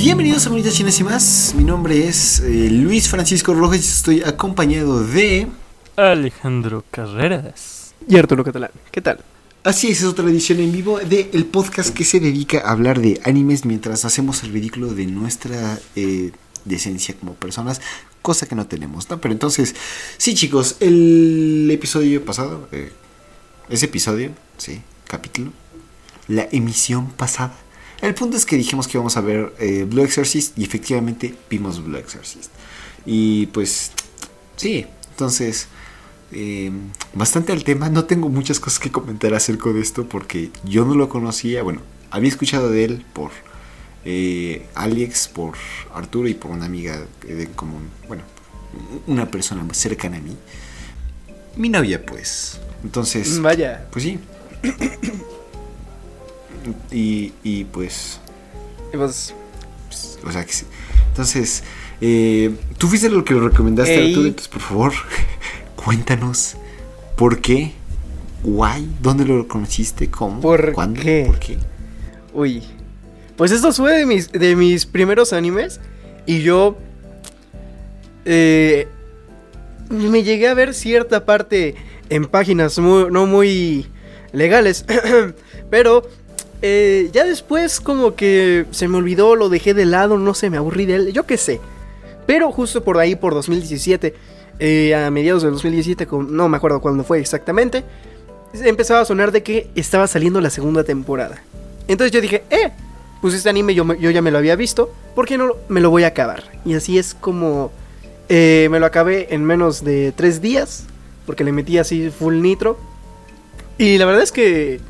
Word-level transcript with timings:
Bienvenidos 0.00 0.46
a 0.46 0.50
Bonitas 0.50 0.74
Chinas 0.74 1.00
y 1.00 1.02
más. 1.02 1.54
Mi 1.56 1.64
nombre 1.64 2.06
es 2.06 2.38
eh, 2.38 2.70
Luis 2.70 3.08
Francisco 3.08 3.52
Rojas 3.52 3.78
y 3.78 3.88
estoy 3.88 4.22
acompañado 4.22 5.02
de... 5.02 5.48
Alejandro 5.96 6.84
Carreras. 6.88 7.96
Y 8.08 8.16
Arturo 8.16 8.44
Catalán. 8.44 8.70
¿Qué 8.92 9.00
tal? 9.00 9.18
Así 9.64 9.88
es, 9.88 9.98
es 9.98 10.04
otra 10.04 10.24
edición 10.26 10.60
en 10.60 10.70
vivo 10.70 11.00
del 11.00 11.30
el 11.32 11.46
podcast 11.46 11.92
que 11.92 12.04
se 12.04 12.20
dedica 12.20 12.60
a 12.60 12.70
hablar 12.70 13.00
de 13.00 13.20
animes 13.24 13.64
mientras 13.64 14.04
hacemos 14.04 14.44
el 14.44 14.52
ridículo 14.52 14.94
de 14.94 15.06
nuestra 15.06 15.80
eh, 15.96 16.30
decencia 16.64 17.16
como 17.18 17.34
personas, 17.34 17.80
cosa 18.22 18.46
que 18.46 18.54
no 18.54 18.68
tenemos, 18.68 19.10
¿no? 19.10 19.20
Pero 19.20 19.32
entonces, 19.32 19.74
sí 20.16 20.36
chicos, 20.36 20.76
el 20.78 21.68
episodio 21.72 22.24
pasado, 22.24 22.68
eh, 22.70 22.92
ese 23.68 23.86
episodio, 23.86 24.30
sí, 24.58 24.80
capítulo, 25.08 25.50
la 26.28 26.46
emisión 26.52 27.10
pasada. 27.10 27.52
El 28.00 28.14
punto 28.14 28.36
es 28.36 28.46
que 28.46 28.56
dijimos 28.56 28.86
que 28.86 28.96
íbamos 28.96 29.16
a 29.16 29.20
ver 29.20 29.52
eh, 29.58 29.84
Blue 29.88 30.02
Exorcist 30.02 30.56
y 30.56 30.64
efectivamente 30.64 31.34
vimos 31.50 31.82
Blue 31.82 31.98
Exorcist. 31.98 32.50
Y 33.04 33.46
pues, 33.46 33.92
sí, 34.56 34.86
entonces, 35.10 35.66
eh, 36.30 36.70
bastante 37.14 37.52
al 37.52 37.64
tema. 37.64 37.88
No 37.88 38.04
tengo 38.04 38.28
muchas 38.28 38.60
cosas 38.60 38.78
que 38.78 38.92
comentar 38.92 39.34
acerca 39.34 39.70
de 39.70 39.80
esto 39.80 40.08
porque 40.08 40.50
yo 40.64 40.84
no 40.84 40.94
lo 40.94 41.08
conocía. 41.08 41.62
Bueno, 41.62 41.80
había 42.10 42.28
escuchado 42.28 42.70
de 42.70 42.84
él 42.84 43.04
por 43.12 43.30
eh, 44.04 44.66
Alex, 44.74 45.28
por 45.28 45.54
Arturo 45.92 46.28
y 46.28 46.34
por 46.34 46.52
una 46.52 46.66
amiga 46.66 47.04
de 47.26 47.48
común. 47.48 47.90
Bueno, 48.06 48.22
una 49.06 49.28
persona 49.28 49.66
cercana 49.74 50.18
a 50.18 50.20
mí. 50.20 50.36
Mi 51.56 51.68
novia, 51.68 52.04
pues. 52.06 52.60
Entonces, 52.84 53.40
Vaya. 53.40 53.88
pues 53.90 54.04
sí. 54.04 54.20
Y, 56.90 57.32
y 57.42 57.64
pues, 57.64 58.20
Y 58.92 58.96
pues, 58.96 59.34
pues, 59.88 60.18
o 60.24 60.32
sea 60.32 60.44
que 60.44 60.52
sí. 60.52 60.64
Entonces, 61.08 61.62
eh, 62.00 62.54
tú 62.78 62.86
fuiste 62.88 63.08
lo 63.10 63.24
que 63.24 63.34
lo 63.34 63.48
recomendaste, 63.48 63.94
Ey. 63.98 64.08
Arturo. 64.10 64.28
Entonces, 64.28 64.48
por 64.48 64.60
favor, 64.62 64.92
cuéntanos 65.76 66.56
por 67.16 67.40
qué, 67.40 67.72
why, 68.44 68.88
dónde 69.00 69.24
lo 69.24 69.46
conociste, 69.48 70.08
cómo, 70.10 70.40
¿Por 70.40 70.72
cuándo, 70.72 71.00
qué? 71.00 71.24
por 71.26 71.38
qué. 71.38 71.58
uy. 72.32 72.62
Pues 73.36 73.52
esto 73.52 73.72
fue 73.72 73.98
de 73.98 74.06
mis, 74.06 74.32
de 74.32 74.56
mis 74.56 74.84
primeros 74.84 75.32
animes. 75.32 75.80
Y 76.26 76.42
yo. 76.42 76.76
eh, 78.24 78.88
me 79.90 80.22
llegué 80.22 80.48
a 80.48 80.54
ver 80.54 80.74
cierta 80.74 81.24
parte 81.24 81.74
en 82.10 82.26
páginas 82.26 82.78
muy- 82.78 83.10
no 83.10 83.26
muy 83.26 83.86
legales. 84.32 84.84
pero. 85.70 86.02
Eh, 86.62 87.10
ya 87.12 87.24
después, 87.24 87.80
como 87.80 88.14
que 88.14 88.66
se 88.70 88.88
me 88.88 88.96
olvidó, 88.98 89.36
lo 89.36 89.48
dejé 89.48 89.74
de 89.74 89.84
lado, 89.86 90.18
no 90.18 90.34
sé, 90.34 90.50
me 90.50 90.56
aburrí 90.56 90.86
de 90.86 90.94
él, 90.96 91.12
yo 91.12 91.24
qué 91.26 91.36
sé. 91.36 91.60
Pero 92.26 92.50
justo 92.52 92.82
por 92.84 92.98
ahí, 92.98 93.16
por 93.16 93.34
2017, 93.34 94.14
eh, 94.58 94.94
a 94.94 95.10
mediados 95.10 95.42
del 95.42 95.52
2017, 95.52 96.06
con- 96.06 96.36
no 96.36 96.48
me 96.48 96.56
acuerdo 96.56 96.80
cuándo 96.80 97.04
fue 97.04 97.20
exactamente, 97.20 97.84
empezaba 98.64 99.00
a 99.00 99.04
sonar 99.04 99.32
de 99.32 99.42
que 99.42 99.70
estaba 99.74 100.06
saliendo 100.06 100.40
la 100.40 100.50
segunda 100.50 100.84
temporada. 100.84 101.42
Entonces 101.86 102.12
yo 102.12 102.20
dije, 102.20 102.42
eh, 102.50 102.70
pues 103.22 103.34
este 103.34 103.48
anime 103.48 103.74
yo, 103.74 103.94
yo 103.94 104.10
ya 104.10 104.22
me 104.22 104.30
lo 104.30 104.38
había 104.38 104.56
visto, 104.56 104.92
¿por 105.14 105.26
qué 105.26 105.38
no 105.38 105.54
me 105.68 105.80
lo 105.80 105.90
voy 105.90 106.04
a 106.04 106.08
acabar? 106.08 106.44
Y 106.64 106.74
así 106.74 106.98
es 106.98 107.14
como 107.14 107.70
eh, 108.28 108.68
me 108.70 108.78
lo 108.78 108.86
acabé 108.86 109.32
en 109.34 109.44
menos 109.44 109.82
de 109.84 110.12
tres 110.14 110.40
días, 110.42 110.84
porque 111.24 111.44
le 111.44 111.52
metí 111.52 111.78
así 111.78 112.10
full 112.10 112.40
nitro. 112.42 112.78
Y 113.78 113.96
la 113.98 114.04
verdad 114.06 114.22
es 114.22 114.32
que 114.32 114.80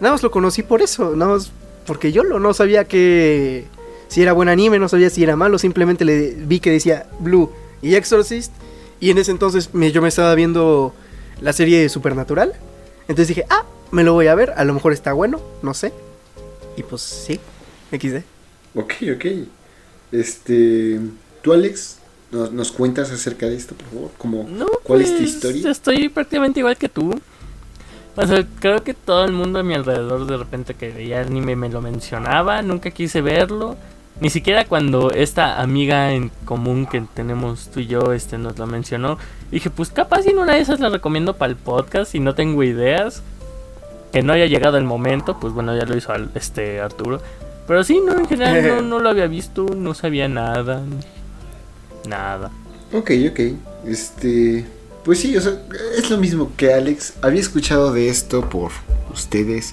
nada 0.00 0.12
más 0.12 0.22
lo 0.22 0.30
conocí 0.30 0.62
por 0.62 0.82
eso, 0.82 1.14
nada 1.16 1.32
más 1.32 1.50
porque 1.86 2.12
yo 2.12 2.24
lo, 2.24 2.38
no 2.40 2.52
sabía 2.54 2.84
que 2.84 3.64
si 4.08 4.22
era 4.22 4.32
buen 4.32 4.48
anime, 4.48 4.78
no 4.78 4.88
sabía 4.88 5.10
si 5.10 5.22
era 5.22 5.36
malo, 5.36 5.58
simplemente 5.58 6.04
le 6.04 6.30
vi 6.32 6.60
que 6.60 6.70
decía 6.70 7.06
Blue 7.20 7.50
y 7.82 7.94
Exorcist. 7.94 8.52
Y 8.98 9.10
en 9.10 9.18
ese 9.18 9.30
entonces 9.30 9.74
me- 9.74 9.92
yo 9.92 10.00
me 10.02 10.08
estaba 10.08 10.34
viendo 10.34 10.94
la 11.40 11.52
serie 11.52 11.88
Supernatural. 11.88 12.54
Entonces 13.08 13.28
dije, 13.28 13.44
ah, 13.50 13.64
me 13.90 14.02
lo 14.04 14.14
voy 14.14 14.26
a 14.28 14.34
ver, 14.34 14.50
a 14.56 14.64
lo 14.64 14.74
mejor 14.74 14.92
está 14.92 15.12
bueno, 15.12 15.40
no 15.62 15.74
sé. 15.74 15.92
Y 16.76 16.82
pues 16.82 17.02
sí, 17.02 17.38
XD. 17.92 18.22
Ok, 18.74 18.94
ok. 19.14 19.24
Este, 20.12 21.00
tú, 21.42 21.52
Alex, 21.52 21.98
nos, 22.30 22.52
nos 22.52 22.72
cuentas 22.72 23.10
acerca 23.10 23.46
de 23.46 23.56
esto, 23.56 23.74
por 23.74 23.86
favor. 23.88 24.10
Como, 24.18 24.48
No, 24.48 24.66
¿Cuál 24.82 25.02
es 25.02 25.10
tu 25.12 25.18
pues, 25.18 25.30
historia? 25.30 25.70
Estoy 25.70 26.08
prácticamente 26.08 26.60
igual 26.60 26.76
que 26.76 26.88
tú. 26.88 27.20
O 28.16 28.26
sea, 28.26 28.44
creo 28.60 28.82
que 28.82 28.94
todo 28.94 29.24
el 29.24 29.32
mundo 29.32 29.58
a 29.58 29.62
mi 29.62 29.74
alrededor 29.74 30.26
de 30.26 30.36
repente 30.38 30.74
que 30.74 30.90
veía 30.90 31.20
anime 31.20 31.54
me 31.54 31.68
lo 31.68 31.80
mencionaba, 31.82 32.62
nunca 32.62 32.90
quise 32.90 33.20
verlo. 33.20 33.76
Ni 34.18 34.30
siquiera 34.30 34.64
cuando 34.64 35.10
esta 35.10 35.60
amiga 35.60 36.12
en 36.12 36.30
común 36.46 36.86
que 36.86 37.02
tenemos 37.12 37.68
tú 37.68 37.80
y 37.80 37.86
yo 37.86 38.12
este, 38.14 38.38
nos 38.38 38.56
lo 38.58 38.66
mencionó, 38.66 39.18
dije, 39.50 39.68
pues 39.68 39.90
capaz 39.90 40.26
en 40.26 40.38
una 40.38 40.54
de 40.54 40.60
esas 40.60 40.80
la 40.80 40.88
recomiendo 40.88 41.34
para 41.36 41.50
el 41.50 41.56
podcast 41.56 42.14
y 42.14 42.20
no 42.20 42.34
tengo 42.34 42.62
ideas. 42.62 43.22
Que 44.12 44.22
no 44.22 44.32
haya 44.32 44.46
llegado 44.46 44.78
el 44.78 44.84
momento, 44.84 45.38
pues 45.38 45.52
bueno, 45.52 45.76
ya 45.76 45.84
lo 45.84 45.94
hizo 45.94 46.12
al- 46.12 46.30
este 46.34 46.80
Arturo. 46.80 47.20
Pero 47.66 47.84
sí, 47.84 48.00
no, 48.02 48.14
en 48.18 48.26
general 48.26 48.66
no, 48.66 48.80
no 48.96 48.98
lo 49.00 49.10
había 49.10 49.26
visto, 49.26 49.66
no 49.76 49.92
sabía 49.92 50.26
nada. 50.28 50.80
Nada. 52.08 52.50
Ok, 52.92 53.10
ok. 53.30 53.40
Este. 53.86 54.64
Pues 55.06 55.20
sí, 55.20 55.36
o 55.36 55.40
sea, 55.40 55.62
es 55.96 56.10
lo 56.10 56.18
mismo 56.18 56.50
que 56.56 56.74
Alex. 56.74 57.14
Había 57.22 57.40
escuchado 57.40 57.92
de 57.92 58.08
esto 58.08 58.50
por 58.50 58.72
ustedes. 59.14 59.72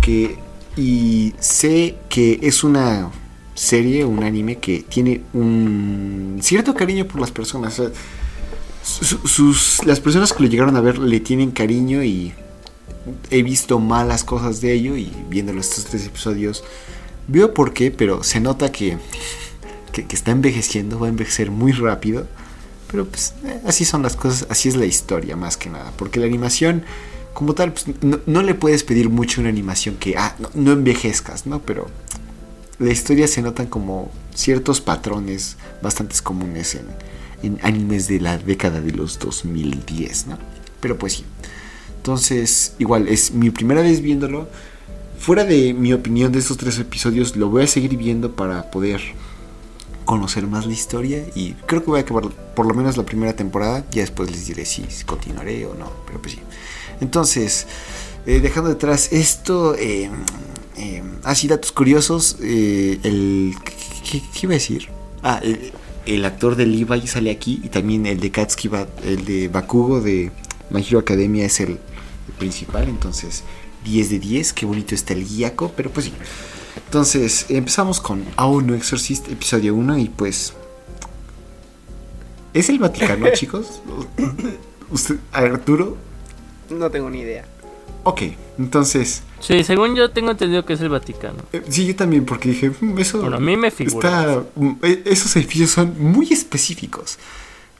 Que. 0.00 0.38
Y 0.76 1.34
sé 1.40 1.96
que 2.08 2.38
es 2.42 2.62
una 2.62 3.10
serie, 3.56 4.04
un 4.04 4.22
anime 4.22 4.58
que 4.58 4.84
tiene 4.88 5.22
un 5.32 6.38
cierto 6.40 6.76
cariño 6.76 7.08
por 7.08 7.20
las 7.20 7.32
personas. 7.32 7.82
Las 9.84 9.98
personas 9.98 10.32
que 10.32 10.44
lo 10.44 10.48
llegaron 10.48 10.76
a 10.76 10.80
ver 10.80 10.98
le 10.98 11.18
tienen 11.18 11.50
cariño 11.50 12.04
y 12.04 12.32
he 13.30 13.42
visto 13.42 13.80
malas 13.80 14.22
cosas 14.22 14.60
de 14.60 14.72
ello 14.74 14.96
y 14.96 15.10
viéndolo 15.28 15.60
estos 15.60 15.86
tres 15.86 16.06
episodios 16.06 16.62
veo 17.26 17.52
por 17.52 17.72
qué, 17.72 17.90
pero 17.90 18.22
se 18.22 18.38
nota 18.38 18.70
que, 18.70 18.96
que 19.92 20.14
está 20.14 20.30
envejeciendo, 20.30 21.00
va 21.00 21.06
a 21.06 21.10
envejecer 21.10 21.50
muy 21.50 21.72
rápido. 21.72 22.28
Pero 22.90 23.06
pues 23.06 23.34
así 23.66 23.84
son 23.84 24.02
las 24.02 24.16
cosas, 24.16 24.46
así 24.50 24.68
es 24.68 24.76
la 24.76 24.86
historia 24.86 25.36
más 25.36 25.56
que 25.56 25.70
nada. 25.70 25.92
Porque 25.96 26.20
la 26.20 26.26
animación, 26.26 26.82
como 27.34 27.54
tal, 27.54 27.72
pues, 27.72 27.86
no, 28.26 28.42
le 28.42 28.54
puedes 28.54 28.82
pedir 28.82 29.10
mucho 29.10 29.40
una 29.40 29.50
animación 29.50 29.96
que, 29.96 30.16
ah, 30.16 30.34
no, 30.38 30.50
no 30.54 30.72
envejezcas, 30.72 31.46
¿no? 31.46 31.60
Pero 31.60 31.88
la 32.78 32.90
historia 32.90 33.28
se 33.28 33.42
notan 33.42 33.66
como 33.66 34.10
ciertos 34.34 34.80
patrones 34.80 35.56
bastante 35.82 36.14
comunes 36.22 36.74
en, 36.74 36.86
en 37.42 37.58
animes 37.62 38.08
de 38.08 38.20
la 38.20 38.38
década 38.38 38.80
de 38.80 38.92
los 38.92 39.18
2010, 39.18 40.26
¿no? 40.28 40.38
Pero 40.80 40.98
pues 40.98 41.14
sí. 41.14 41.24
Entonces, 41.96 42.74
igual, 42.78 43.08
es 43.08 43.32
mi 43.32 43.50
primera 43.50 43.82
vez 43.82 44.00
viéndolo. 44.00 44.48
Fuera 45.18 45.44
de 45.44 45.74
mi 45.74 45.92
opinión 45.92 46.32
de 46.32 46.38
estos 46.38 46.56
tres 46.56 46.78
episodios, 46.78 47.36
lo 47.36 47.50
voy 47.50 47.64
a 47.64 47.66
seguir 47.66 47.96
viendo 47.96 48.34
para 48.34 48.70
poder 48.70 49.00
conocer 50.08 50.46
más 50.46 50.64
la 50.64 50.72
historia 50.72 51.22
y 51.34 51.52
creo 51.66 51.82
que 51.82 51.90
voy 51.90 51.98
a 52.00 52.02
acabar 52.02 52.24
por 52.56 52.64
lo 52.64 52.72
menos 52.72 52.96
la 52.96 53.02
primera 53.02 53.36
temporada. 53.36 53.84
Ya 53.90 54.00
después 54.00 54.30
les 54.30 54.46
diré 54.46 54.64
si 54.64 54.82
continuaré 55.04 55.66
o 55.66 55.74
no, 55.74 55.92
pero 56.06 56.18
pues 56.22 56.32
sí. 56.32 56.40
Entonces, 57.02 57.66
eh, 58.24 58.40
dejando 58.40 58.70
detrás 58.70 59.12
esto, 59.12 59.74
eh, 59.74 60.08
eh, 60.78 61.02
así 61.24 61.46
datos 61.46 61.72
curiosos, 61.72 62.38
eh, 62.40 62.98
el... 63.02 63.54
¿qué, 64.10 64.22
iba 64.40 64.52
a 64.52 64.54
decir? 64.54 64.88
Ah, 65.22 65.42
el, 66.06 66.24
actor 66.24 66.56
de 66.56 66.64
Levi 66.64 67.06
sale 67.06 67.30
aquí 67.30 67.60
y 67.62 67.68
también 67.68 68.06
el 68.06 68.18
de 68.18 68.30
Katsuki, 68.30 68.70
el 69.04 69.26
de 69.26 69.48
Bakugo 69.48 70.00
de 70.00 70.32
My 70.70 70.86
Academia 70.96 71.44
es 71.44 71.60
el, 71.60 71.78
principal, 72.38 72.88
entonces 72.88 73.42
10 73.84 74.08
de 74.08 74.18
10, 74.20 74.52
qué 74.54 74.64
bonito 74.64 74.94
está 74.94 75.12
el 75.12 75.26
guiaco, 75.28 75.70
pero 75.76 75.90
pues 75.90 76.06
sí. 76.06 76.12
Entonces, 76.88 77.44
empezamos 77.50 78.00
con 78.00 78.24
Aún 78.36 78.66
no 78.68 78.74
Exorcist, 78.74 79.28
episodio 79.28 79.74
1, 79.74 79.98
y 79.98 80.08
pues. 80.08 80.54
¿Es 82.54 82.70
el 82.70 82.78
Vaticano, 82.78 83.26
chicos? 83.34 83.82
¿Usted, 84.90 85.16
Arturo? 85.32 85.98
No 86.70 86.90
tengo 86.90 87.10
ni 87.10 87.20
idea. 87.20 87.44
Ok, 88.04 88.22
entonces. 88.58 89.22
Sí, 89.38 89.62
según 89.64 89.96
yo 89.96 90.12
tengo 90.12 90.30
entendido 90.30 90.64
que 90.64 90.72
es 90.72 90.80
el 90.80 90.88
Vaticano. 90.88 91.42
eh, 91.52 91.62
sí, 91.68 91.86
yo 91.86 91.94
también, 91.94 92.24
porque 92.24 92.48
dije, 92.48 92.70
"Mm, 92.80 92.98
eso. 92.98 93.20
Bueno, 93.20 93.36
a 93.36 93.40
mí 93.40 93.54
me 93.58 93.70
figura. 93.70 94.08
Está, 94.08 94.44
mm, 94.54 94.70
eh, 94.82 95.02
esos 95.04 95.36
edificios 95.36 95.68
son 95.72 95.94
muy 96.00 96.32
específicos. 96.32 97.18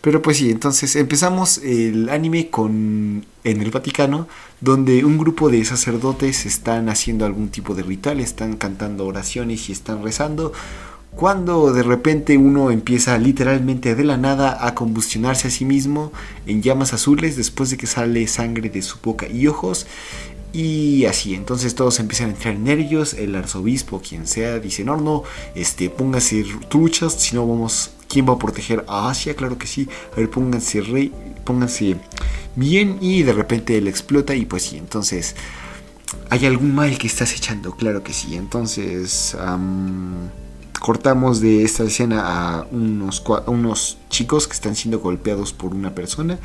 Pero 0.08 0.22
pues 0.22 0.38
sí, 0.38 0.50
entonces 0.50 0.96
empezamos 0.96 1.58
el 1.58 2.08
anime 2.08 2.49
con 2.49 3.26
en 3.44 3.60
el 3.60 3.70
Vaticano, 3.70 4.26
donde 4.58 5.05
un 5.05 5.19
grupo 5.19 5.50
de 5.50 5.62
sacerdotes 5.66 6.46
están 6.46 6.88
haciendo 6.88 7.26
algún 7.26 7.50
tipo 7.50 7.75
de 7.75 7.82
ritual, 7.82 8.19
están 8.20 8.56
cantando 8.56 9.05
oraciones 9.05 9.69
y 9.69 9.72
están 9.72 10.02
rezando. 10.02 10.55
Cuando 11.14 11.75
de 11.75 11.82
repente 11.82 12.38
uno 12.38 12.70
empieza 12.70 13.19
literalmente 13.19 13.94
de 13.94 14.05
la 14.05 14.16
nada 14.16 14.66
a 14.66 14.75
combustionarse 14.75 15.49
a 15.49 15.50
sí 15.50 15.66
mismo 15.66 16.11
en 16.46 16.62
llamas 16.62 16.94
azules 16.94 17.37
después 17.37 17.69
de 17.69 17.76
que 17.76 17.87
sale 17.87 18.26
sangre 18.28 18.70
de 18.70 18.81
su 18.81 18.96
boca 19.02 19.28
y 19.28 19.46
ojos. 19.46 19.87
Y 20.54 21.04
así, 21.04 21.34
entonces 21.34 21.75
todos 21.75 22.00
empiezan 22.00 22.28
a 22.28 22.32
entrar 22.32 22.54
en 22.54 22.64
nervios. 22.64 23.12
El 23.12 23.34
arzobispo, 23.34 24.00
quien 24.00 24.26
sea, 24.26 24.58
dice: 24.58 24.84
No, 24.84 24.96
no, 24.96 25.25
este, 25.54 25.90
pónganse 25.90 26.46
truchas, 26.70 27.12
si 27.12 27.34
no 27.34 27.46
vamos. 27.46 27.90
¿Quién 28.08 28.28
va 28.28 28.34
a 28.34 28.38
proteger 28.38 28.84
a 28.88 29.10
Asia? 29.10 29.34
Claro 29.34 29.58
que 29.58 29.66
sí. 29.66 29.88
A 30.12 30.16
ver, 30.16 30.31
pónganse 30.31 30.81
rey, 30.81 31.12
pónganse 31.44 31.96
bien. 32.56 32.99
Y 33.00 33.22
de 33.22 33.32
repente 33.32 33.76
él 33.76 33.88
explota. 33.88 34.34
Y 34.34 34.46
pues 34.46 34.64
sí, 34.64 34.76
entonces. 34.76 35.37
¿Hay 36.31 36.46
algún 36.46 36.75
mal 36.75 36.96
que 36.99 37.06
estás 37.06 37.34
echando? 37.34 37.76
Claro 37.76 38.02
que 38.02 38.12
sí. 38.12 38.34
Entonces. 38.37 39.37
cortamos 40.81 41.40
de 41.40 41.64
esta 41.64 41.84
escena 41.84 42.22
a 42.25 42.66
unos, 42.70 43.22
a 43.26 43.50
unos 43.50 43.99
chicos 44.08 44.46
que 44.46 44.54
están 44.54 44.76
siendo 44.76 45.00
golpeados 45.00 45.52
por 45.52 45.75
una 45.75 45.94
persona 45.94 46.38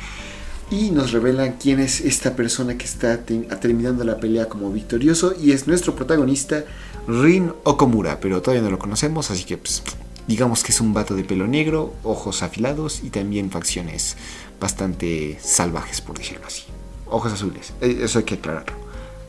y 0.70 0.90
nos 0.90 1.12
revelan 1.12 1.56
quién 1.60 1.80
es 1.80 2.00
esta 2.00 2.34
persona 2.34 2.76
que 2.76 2.84
está 2.84 3.24
terminando 3.24 4.04
la 4.04 4.18
pelea 4.18 4.48
como 4.48 4.72
victorioso 4.72 5.34
y 5.40 5.52
es 5.52 5.66
nuestro 5.66 5.94
protagonista 5.94 6.64
Rin 7.06 7.52
Okomura, 7.64 8.18
pero 8.20 8.40
todavía 8.40 8.62
no 8.62 8.70
lo 8.70 8.78
conocemos, 8.78 9.30
así 9.30 9.44
que 9.44 9.58
pues, 9.58 9.82
digamos 10.26 10.62
que 10.62 10.72
es 10.72 10.80
un 10.80 10.94
vato 10.94 11.14
de 11.14 11.24
pelo 11.24 11.46
negro, 11.46 11.94
ojos 12.02 12.42
afilados 12.42 13.02
y 13.02 13.10
también 13.10 13.50
facciones 13.50 14.16
bastante 14.60 15.38
salvajes, 15.42 16.00
por 16.00 16.18
decirlo 16.18 16.46
así. 16.46 16.64
Ojos 17.06 17.32
azules, 17.32 17.72
eh, 17.80 18.00
eso 18.02 18.18
hay 18.18 18.24
que 18.24 18.34
aclararlo. 18.34 18.76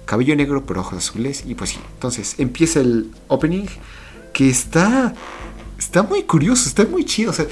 Cabello 0.05 0.35
negro, 0.35 0.65
pero 0.65 0.81
ojos 0.81 0.97
azules 0.97 1.43
y 1.45 1.55
pues 1.55 1.71
sí. 1.71 1.79
Entonces 1.93 2.35
empieza 2.37 2.79
el 2.79 3.11
opening 3.27 3.65
que 4.33 4.49
está 4.49 5.13
está 5.77 6.03
muy 6.03 6.23
curioso, 6.23 6.67
está 6.67 6.85
muy 6.85 7.05
chido, 7.05 7.31
o 7.31 7.33
sea, 7.33 7.45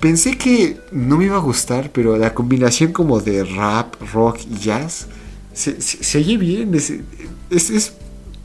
Pensé 0.00 0.36
que 0.36 0.78
no 0.92 1.16
me 1.16 1.24
iba 1.24 1.36
a 1.36 1.40
gustar, 1.40 1.90
pero 1.90 2.16
la 2.18 2.34
combinación 2.34 2.92
como 2.92 3.20
de 3.20 3.44
rap, 3.44 3.94
rock 4.12 4.40
y 4.50 4.58
jazz 4.58 5.06
se, 5.54 6.18
oye 6.18 6.36
bien. 6.36 6.74
Es, 6.74 6.92
es, 7.50 7.92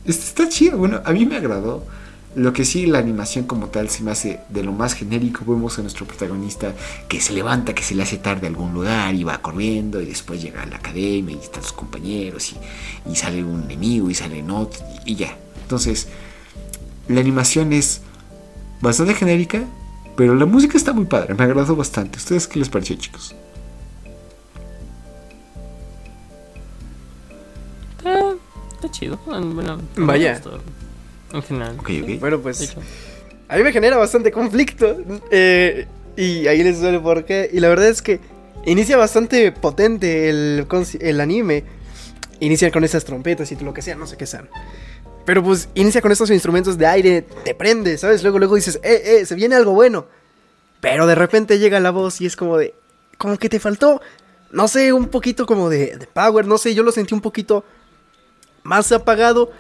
está 0.06 0.48
chido. 0.48 0.78
Bueno, 0.78 1.02
a 1.04 1.12
mí 1.12 1.26
me 1.26 1.36
agradó. 1.36 1.86
Lo 2.34 2.54
que 2.54 2.64
sí, 2.64 2.86
la 2.86 3.00
animación 3.00 3.46
como 3.46 3.68
tal 3.68 3.90
se 3.90 4.04
me 4.04 4.12
hace 4.12 4.40
de 4.48 4.64
lo 4.64 4.72
más 4.72 4.94
genérico. 4.94 5.44
Vemos 5.46 5.78
a 5.78 5.82
nuestro 5.82 6.06
protagonista 6.06 6.74
que 7.10 7.20
se 7.20 7.34
levanta, 7.34 7.76
que 7.76 7.84
se 7.84 7.94
le 7.94 8.04
hace 8.04 8.18
tarde 8.18 8.48
a 8.48 8.50
algún 8.50 8.74
lugar 8.74 9.14
y 9.14 9.26
va 9.26 9.42
corriendo 9.42 10.02
y 10.02 10.06
después 10.06 10.42
llega 10.42 10.64
a 10.64 10.66
la 10.66 10.78
academia 10.78 11.36
y 11.36 11.40
están 11.40 11.62
sus 11.62 11.74
compañeros 11.74 12.54
y, 13.06 13.16
sale 13.16 13.44
un 13.44 13.64
enemigo 13.64 14.10
y 14.10 14.16
sale 14.16 14.42
otro 14.50 14.82
y 15.06 15.16
ya. 15.16 15.36
Entonces, 15.64 16.08
la 17.10 17.20
animación 17.20 17.74
es 17.74 18.02
bastante 18.80 19.14
genérica, 19.14 19.64
pero 20.16 20.34
la 20.34 20.46
música 20.46 20.78
está 20.78 20.94
muy 20.94 21.06
padre, 21.06 21.34
me 21.34 21.44
agradó 21.44 21.76
bastante. 21.76 22.18
¿Ustedes 22.18 22.48
qué 22.48 22.60
les 22.60 22.70
pareció, 22.70 22.96
chicos? 22.96 23.36
Está, 27.98 28.90
chido. 28.90 29.20
Bueno, 29.26 29.80
Vaya. 29.98 30.42
En 31.34 31.44
general. 31.44 31.78
Bueno, 32.20 32.40
pues. 32.40 32.76
A 33.48 33.58
mí 33.58 33.64
me 33.64 33.72
genera 33.72 33.98
bastante 33.98 34.32
conflicto. 34.32 34.98
Eh, 35.30 35.88
y 36.16 36.48
ahí 36.48 36.64
les 36.64 36.82
duele 36.82 37.00
por 37.00 37.26
qué. 37.26 37.50
Y 37.52 37.60
la 37.60 37.70
verdad 37.70 37.88
es 37.88 38.02
que 38.02 38.20
inicia 38.66 38.98
bastante 38.98 39.52
potente 39.52 40.30
el, 40.30 40.68
el 41.00 41.22
anime. 41.22 41.64
Inicia 42.40 42.72
con 42.72 42.84
esas 42.84 43.06
trompetas 43.06 43.52
y 43.52 43.56
lo 43.58 43.74
que 43.74 43.82
sea, 43.82 43.96
no 43.96 44.08
sé 44.08 44.18
qué 44.18 44.26
sean. 44.26 44.50
Pero 45.26 45.44
pues 45.44 45.70
inicia 45.76 46.02
con 46.02 46.12
estos 46.12 46.32
instrumentos 46.32 46.78
de 46.78 46.88
aire, 46.88 47.22
te 47.22 47.54
prende, 47.54 47.98
¿sabes? 47.98 48.24
Luego, 48.24 48.40
luego 48.40 48.56
dices, 48.56 48.80
eh, 48.84 49.02
eh, 49.06 49.26
se 49.26 49.36
viene 49.36 49.56
algo 49.56 49.74
bueno. 49.74 50.08
Pero 50.80 51.06
de 51.06 51.14
repente 51.14 51.60
llega 51.60 51.80
la 51.80 51.92
voz 51.92 52.22
y 52.22 52.26
es 52.26 52.36
como 52.36 52.58
de, 52.58 52.74
como 53.20 53.38
que 53.38 53.50
te 53.50 53.60
faltó, 53.60 54.02
no 54.52 54.68
sé, 54.68 54.94
un 54.94 55.10
poquito 55.10 55.46
como 55.46 55.70
de, 55.70 55.96
de 55.98 56.08
power, 56.08 56.48
no 56.48 56.58
sé, 56.58 56.74
yo 56.74 56.82
lo 56.82 56.92
sentí 56.92 57.14
un 57.14 57.22
poquito 57.22 57.64
más 58.64 58.92
apagado. 58.92 59.52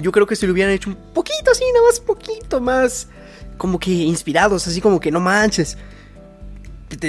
Yo 0.00 0.12
creo 0.12 0.26
que 0.26 0.36
si 0.36 0.46
lo 0.46 0.52
hubieran 0.52 0.72
hecho 0.72 0.90
un 0.90 0.96
poquito 0.96 1.50
así, 1.50 1.64
nada 1.72 1.86
más 1.86 2.00
poquito 2.00 2.60
más, 2.60 3.08
como 3.56 3.78
que 3.78 3.90
inspirados, 3.90 4.66
así 4.66 4.80
como 4.80 4.98
que 5.00 5.10
no 5.10 5.20
manches. 5.20 5.76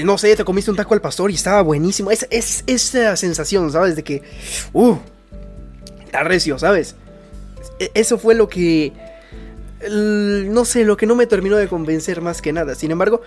no 0.04 0.18
sé, 0.18 0.36
te 0.36 0.44
comiste 0.44 0.72
un 0.72 0.78
taco 0.78 0.94
al 0.94 1.02
pastor 1.02 1.32
y 1.32 1.36
estaba 1.36 1.62
buenísimo. 1.62 2.12
Es, 2.12 2.28
es 2.30 2.64
esa 2.68 3.16
sensación, 3.16 3.72
¿sabes? 3.72 3.96
De 3.96 4.04
que, 4.04 4.22
uh, 4.74 4.98
está 6.04 6.24
recio, 6.24 6.60
¿sabes? 6.60 6.96
E, 7.80 7.92
eso 7.94 8.18
fue 8.18 8.36
lo 8.36 8.48
que... 8.48 8.94
no 9.90 10.66
sé, 10.66 10.86
lo 10.86 10.98
que 10.98 11.06
no 11.06 11.16
me 11.16 11.26
terminó 11.26 11.58
de 11.58 11.68
convencer 11.68 12.22
más 12.22 12.42
que 12.42 12.54
nada. 12.54 12.76
Sin 12.76 12.92
embargo, 12.92 13.22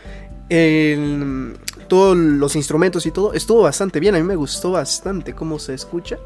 todos 1.88 2.16
los 2.16 2.56
instrumentos 2.56 3.06
y 3.06 3.10
todo 3.10 3.32
estuvo 3.32 3.62
bastante 3.62 4.00
bien. 4.00 4.14
A 4.14 4.18
mí 4.18 4.24
me 4.24 4.36
gustó 4.36 4.72
bastante 4.72 5.34
cómo 5.34 5.58
se 5.58 5.74
escucha. 5.74 6.18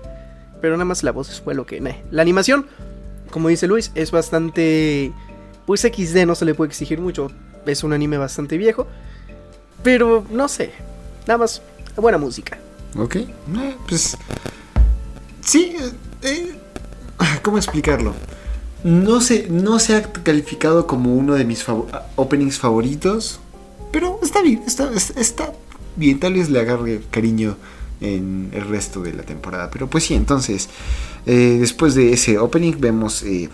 Pero 0.61 0.75
nada 0.75 0.85
más 0.85 1.03
la 1.03 1.13
voz 1.13 1.41
fue 1.41 1.55
lo 1.55 1.65
que... 1.65 1.81
La 2.11 2.23
animación, 2.23 2.67
como 3.31 3.49
dice 3.49 3.67
Luis, 3.67 3.91
es 3.95 4.11
bastante... 4.11 5.13
Pues 5.67 5.83
XD 5.83 6.27
no 6.27 6.35
se 6.35 6.45
le 6.45 6.55
puede 6.55 6.69
exigir 6.69 7.01
mucho. 7.01 7.31
Es 7.67 7.85
un 7.85 7.93
anime 7.93 8.19
bastante 8.19 8.59
viejo. 8.59 8.87
Pero 9.83 10.25
no 10.31 10.49
sé. 10.49 10.73
Nada 11.27 11.39
más 11.39 11.63
buena 11.97 12.19
música. 12.19 12.59
Ok. 12.97 13.17
Eh, 13.17 13.29
pues... 13.89 14.17
Sí. 15.43 15.77
Eh, 16.23 16.59
¿Cómo 17.43 17.59
explicarlo? 17.59 18.15
No 18.83 19.21
se, 19.21 19.49
no 19.49 19.79
se 19.79 19.95
ha 19.95 20.03
calificado 20.03 20.87
como 20.87 21.15
uno 21.15 21.35
de 21.35 21.45
mis 21.45 21.65
openings 22.17 22.59
favoritos, 22.59 23.41
pero 23.93 24.19
está 24.23 24.41
bien, 24.41 24.63
está, 24.67 24.91
está 25.17 25.53
bien, 25.97 26.19
tal 26.19 26.33
vez 26.33 26.49
le 26.49 26.61
agarre 26.61 27.03
cariño 27.11 27.57
en 28.01 28.51
el 28.53 28.67
resto 28.67 29.03
de 29.03 29.13
la 29.13 29.23
temporada. 29.23 29.71
Pero 29.71 29.89
pues 29.89 30.05
sí, 30.05 30.15
entonces, 30.15 30.69
eh, 31.27 31.59
después 31.61 31.95
de 31.95 32.13
ese 32.13 32.39
opening 32.39 32.75
vemos 32.79 33.23
eh, 33.23 33.49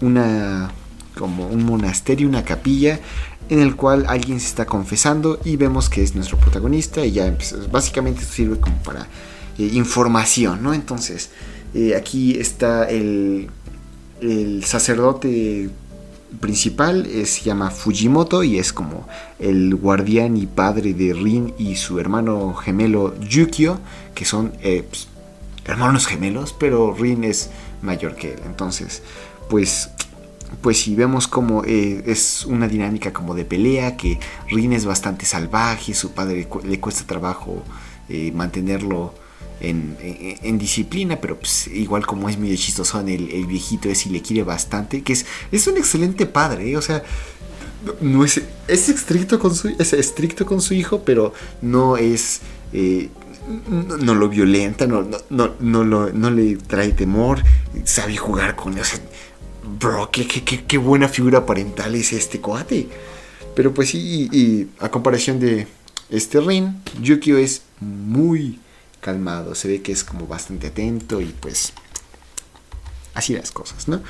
una 0.00 0.72
como 1.16 1.46
un 1.46 1.64
monasterio, 1.64 2.26
una 2.26 2.44
capilla 2.44 2.98
en 3.48 3.60
el 3.60 3.76
cual 3.76 4.06
alguien 4.08 4.40
se 4.40 4.46
está 4.46 4.64
confesando 4.64 5.38
y 5.44 5.56
vemos 5.56 5.90
que 5.90 6.02
es 6.02 6.14
nuestro 6.14 6.38
protagonista 6.38 7.04
y 7.04 7.12
ya 7.12 7.36
básicamente 7.70 8.22
sirve 8.22 8.58
como 8.58 8.76
para 8.82 9.06
eh, 9.58 9.70
información, 9.74 10.62
¿no? 10.62 10.72
Entonces, 10.72 11.30
aquí 11.96 12.38
está 12.38 12.84
el, 12.88 13.48
el 14.20 14.64
sacerdote 14.64 15.70
principal, 16.40 17.06
se 17.24 17.42
llama 17.42 17.70
Fujimoto 17.70 18.42
y 18.42 18.58
es 18.58 18.72
como 18.72 19.06
el 19.38 19.74
guardián 19.74 20.36
y 20.36 20.46
padre 20.46 20.94
de 20.94 21.12
Rin 21.12 21.54
y 21.58 21.76
su 21.76 21.98
hermano 21.98 22.54
gemelo 22.54 23.18
Yukio, 23.20 23.78
que 24.14 24.24
son 24.24 24.52
eh, 24.62 24.84
pues, 24.88 25.08
hermanos 25.64 26.06
gemelos, 26.06 26.54
pero 26.58 26.94
Rin 26.94 27.24
es 27.24 27.50
mayor 27.82 28.16
que 28.16 28.34
él. 28.34 28.40
Entonces, 28.46 29.02
pues 29.48 29.90
pues 30.60 30.80
si 30.82 30.94
vemos 30.94 31.28
como 31.28 31.64
eh, 31.64 32.02
es 32.06 32.44
una 32.44 32.68
dinámica 32.68 33.12
como 33.12 33.34
de 33.34 33.46
pelea, 33.46 33.96
que 33.96 34.20
Rin 34.50 34.74
es 34.74 34.84
bastante 34.84 35.24
salvaje, 35.24 35.94
su 35.94 36.12
padre 36.12 36.46
le 36.64 36.80
cuesta 36.80 37.06
trabajo 37.06 37.62
mantenerlo 38.34 39.14
en, 39.62 40.58
disciplina, 40.58 41.20
pero 41.20 41.38
pues, 41.38 41.68
igual 41.68 42.04
como 42.06 42.28
es 42.28 42.38
medio 42.38 42.56
chistoso 42.56 43.00
el, 43.00 43.46
viejito 43.46 43.88
es 43.88 44.06
y 44.06 44.10
le 44.10 44.20
quiere 44.20 44.42
bastante, 44.42 45.02
que 45.02 45.12
es, 45.12 45.24
es 45.50 45.66
un 45.66 45.76
excelente 45.76 46.26
padre, 46.26 46.72
¿eh? 46.72 46.76
o 46.76 46.82
sea, 46.82 47.02
no 48.00 48.24
es, 48.24 48.42
es 48.68 48.88
estricto 48.88 49.38
con 49.38 49.54
su 49.54 49.68
es 49.78 49.92
estricto 49.92 50.46
con 50.46 50.60
su 50.60 50.74
hijo, 50.74 51.02
pero 51.04 51.32
no 51.62 51.96
es 51.96 52.40
eh, 52.72 53.08
no, 53.68 54.14
lo 54.14 54.28
violenta, 54.28 54.86
no, 54.86 55.02
no, 55.30 55.54
no, 55.58 55.84
no, 55.84 56.30
le 56.30 56.56
trae 56.56 56.92
temor, 56.92 57.42
sabe 57.84 58.16
jugar 58.16 58.54
con 58.54 58.78
él. 58.78 58.84
bro, 59.80 60.10
qué, 60.12 60.26
qué, 60.26 60.64
qué, 60.64 60.78
buena 60.78 61.08
figura 61.08 61.44
parental 61.44 61.94
es 61.94 62.12
este 62.12 62.40
coate. 62.40 62.88
Pero 63.54 63.74
pues 63.74 63.90
sí, 63.90 64.28
y, 64.32 64.68
a 64.78 64.90
comparación 64.90 65.40
de 65.40 65.66
este 66.08 66.40
Rin, 66.40 66.80
Yukio 67.00 67.36
es 67.36 67.62
muy 67.80 68.60
calmado, 69.02 69.54
se 69.54 69.68
ve 69.68 69.82
que 69.82 69.92
es 69.92 70.04
como 70.04 70.26
bastante 70.26 70.68
atento 70.68 71.20
y 71.20 71.26
pues 71.26 71.72
así 73.12 73.34
las 73.34 73.50
cosas, 73.50 73.88
¿no? 73.88 74.00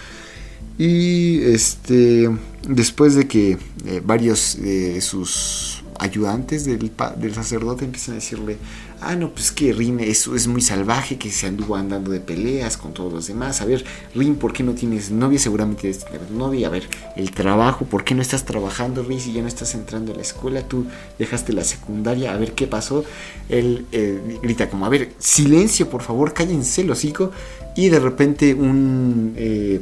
Y 0.78 1.42
este, 1.42 2.30
después 2.68 3.14
de 3.16 3.26
que 3.26 3.58
eh, 3.86 4.02
varios 4.04 4.60
de 4.60 5.00
sus 5.00 5.82
ayudantes 5.98 6.64
del, 6.64 6.92
del 7.16 7.34
sacerdote 7.34 7.84
empiezan 7.84 8.12
a 8.12 8.14
decirle, 8.16 8.58
ah, 9.04 9.16
no, 9.16 9.30
pues 9.30 9.52
que 9.52 9.72
Rin 9.72 10.00
es, 10.00 10.26
es 10.26 10.46
muy 10.46 10.60
salvaje, 10.60 11.18
que 11.18 11.30
se 11.30 11.46
anduvo 11.46 11.76
andando 11.76 12.10
de 12.10 12.20
peleas 12.20 12.76
con 12.76 12.92
todos 12.94 13.12
los 13.12 13.26
demás. 13.26 13.60
A 13.60 13.64
ver, 13.64 13.84
Rin, 14.14 14.36
¿por 14.36 14.52
qué 14.52 14.62
no 14.62 14.72
tienes 14.72 15.10
novia? 15.10 15.38
Seguramente 15.38 15.82
debes 15.82 16.04
tener 16.04 16.30
novia. 16.30 16.68
A 16.68 16.70
ver, 16.70 16.88
el 17.16 17.30
trabajo, 17.30 17.84
¿por 17.84 18.04
qué 18.04 18.14
no 18.14 18.22
estás 18.22 18.44
trabajando, 18.44 19.02
Rin, 19.02 19.20
si 19.20 19.32
ya 19.32 19.42
no 19.42 19.48
estás 19.48 19.74
entrando 19.74 20.12
a 20.12 20.16
la 20.16 20.22
escuela? 20.22 20.66
Tú 20.66 20.86
dejaste 21.18 21.52
la 21.52 21.64
secundaria, 21.64 22.32
a 22.32 22.36
ver 22.36 22.52
qué 22.52 22.66
pasó. 22.66 23.04
Él 23.48 23.86
eh, 23.92 24.38
grita 24.42 24.70
como, 24.70 24.86
a 24.86 24.88
ver, 24.88 25.12
silencio, 25.18 25.88
por 25.90 26.02
favor, 26.02 26.32
cállense, 26.32 26.84
los 26.84 26.98
hocico. 26.98 27.32
Y 27.74 27.88
de 27.88 28.00
repente 28.00 28.54
un... 28.54 29.34
Eh, 29.36 29.80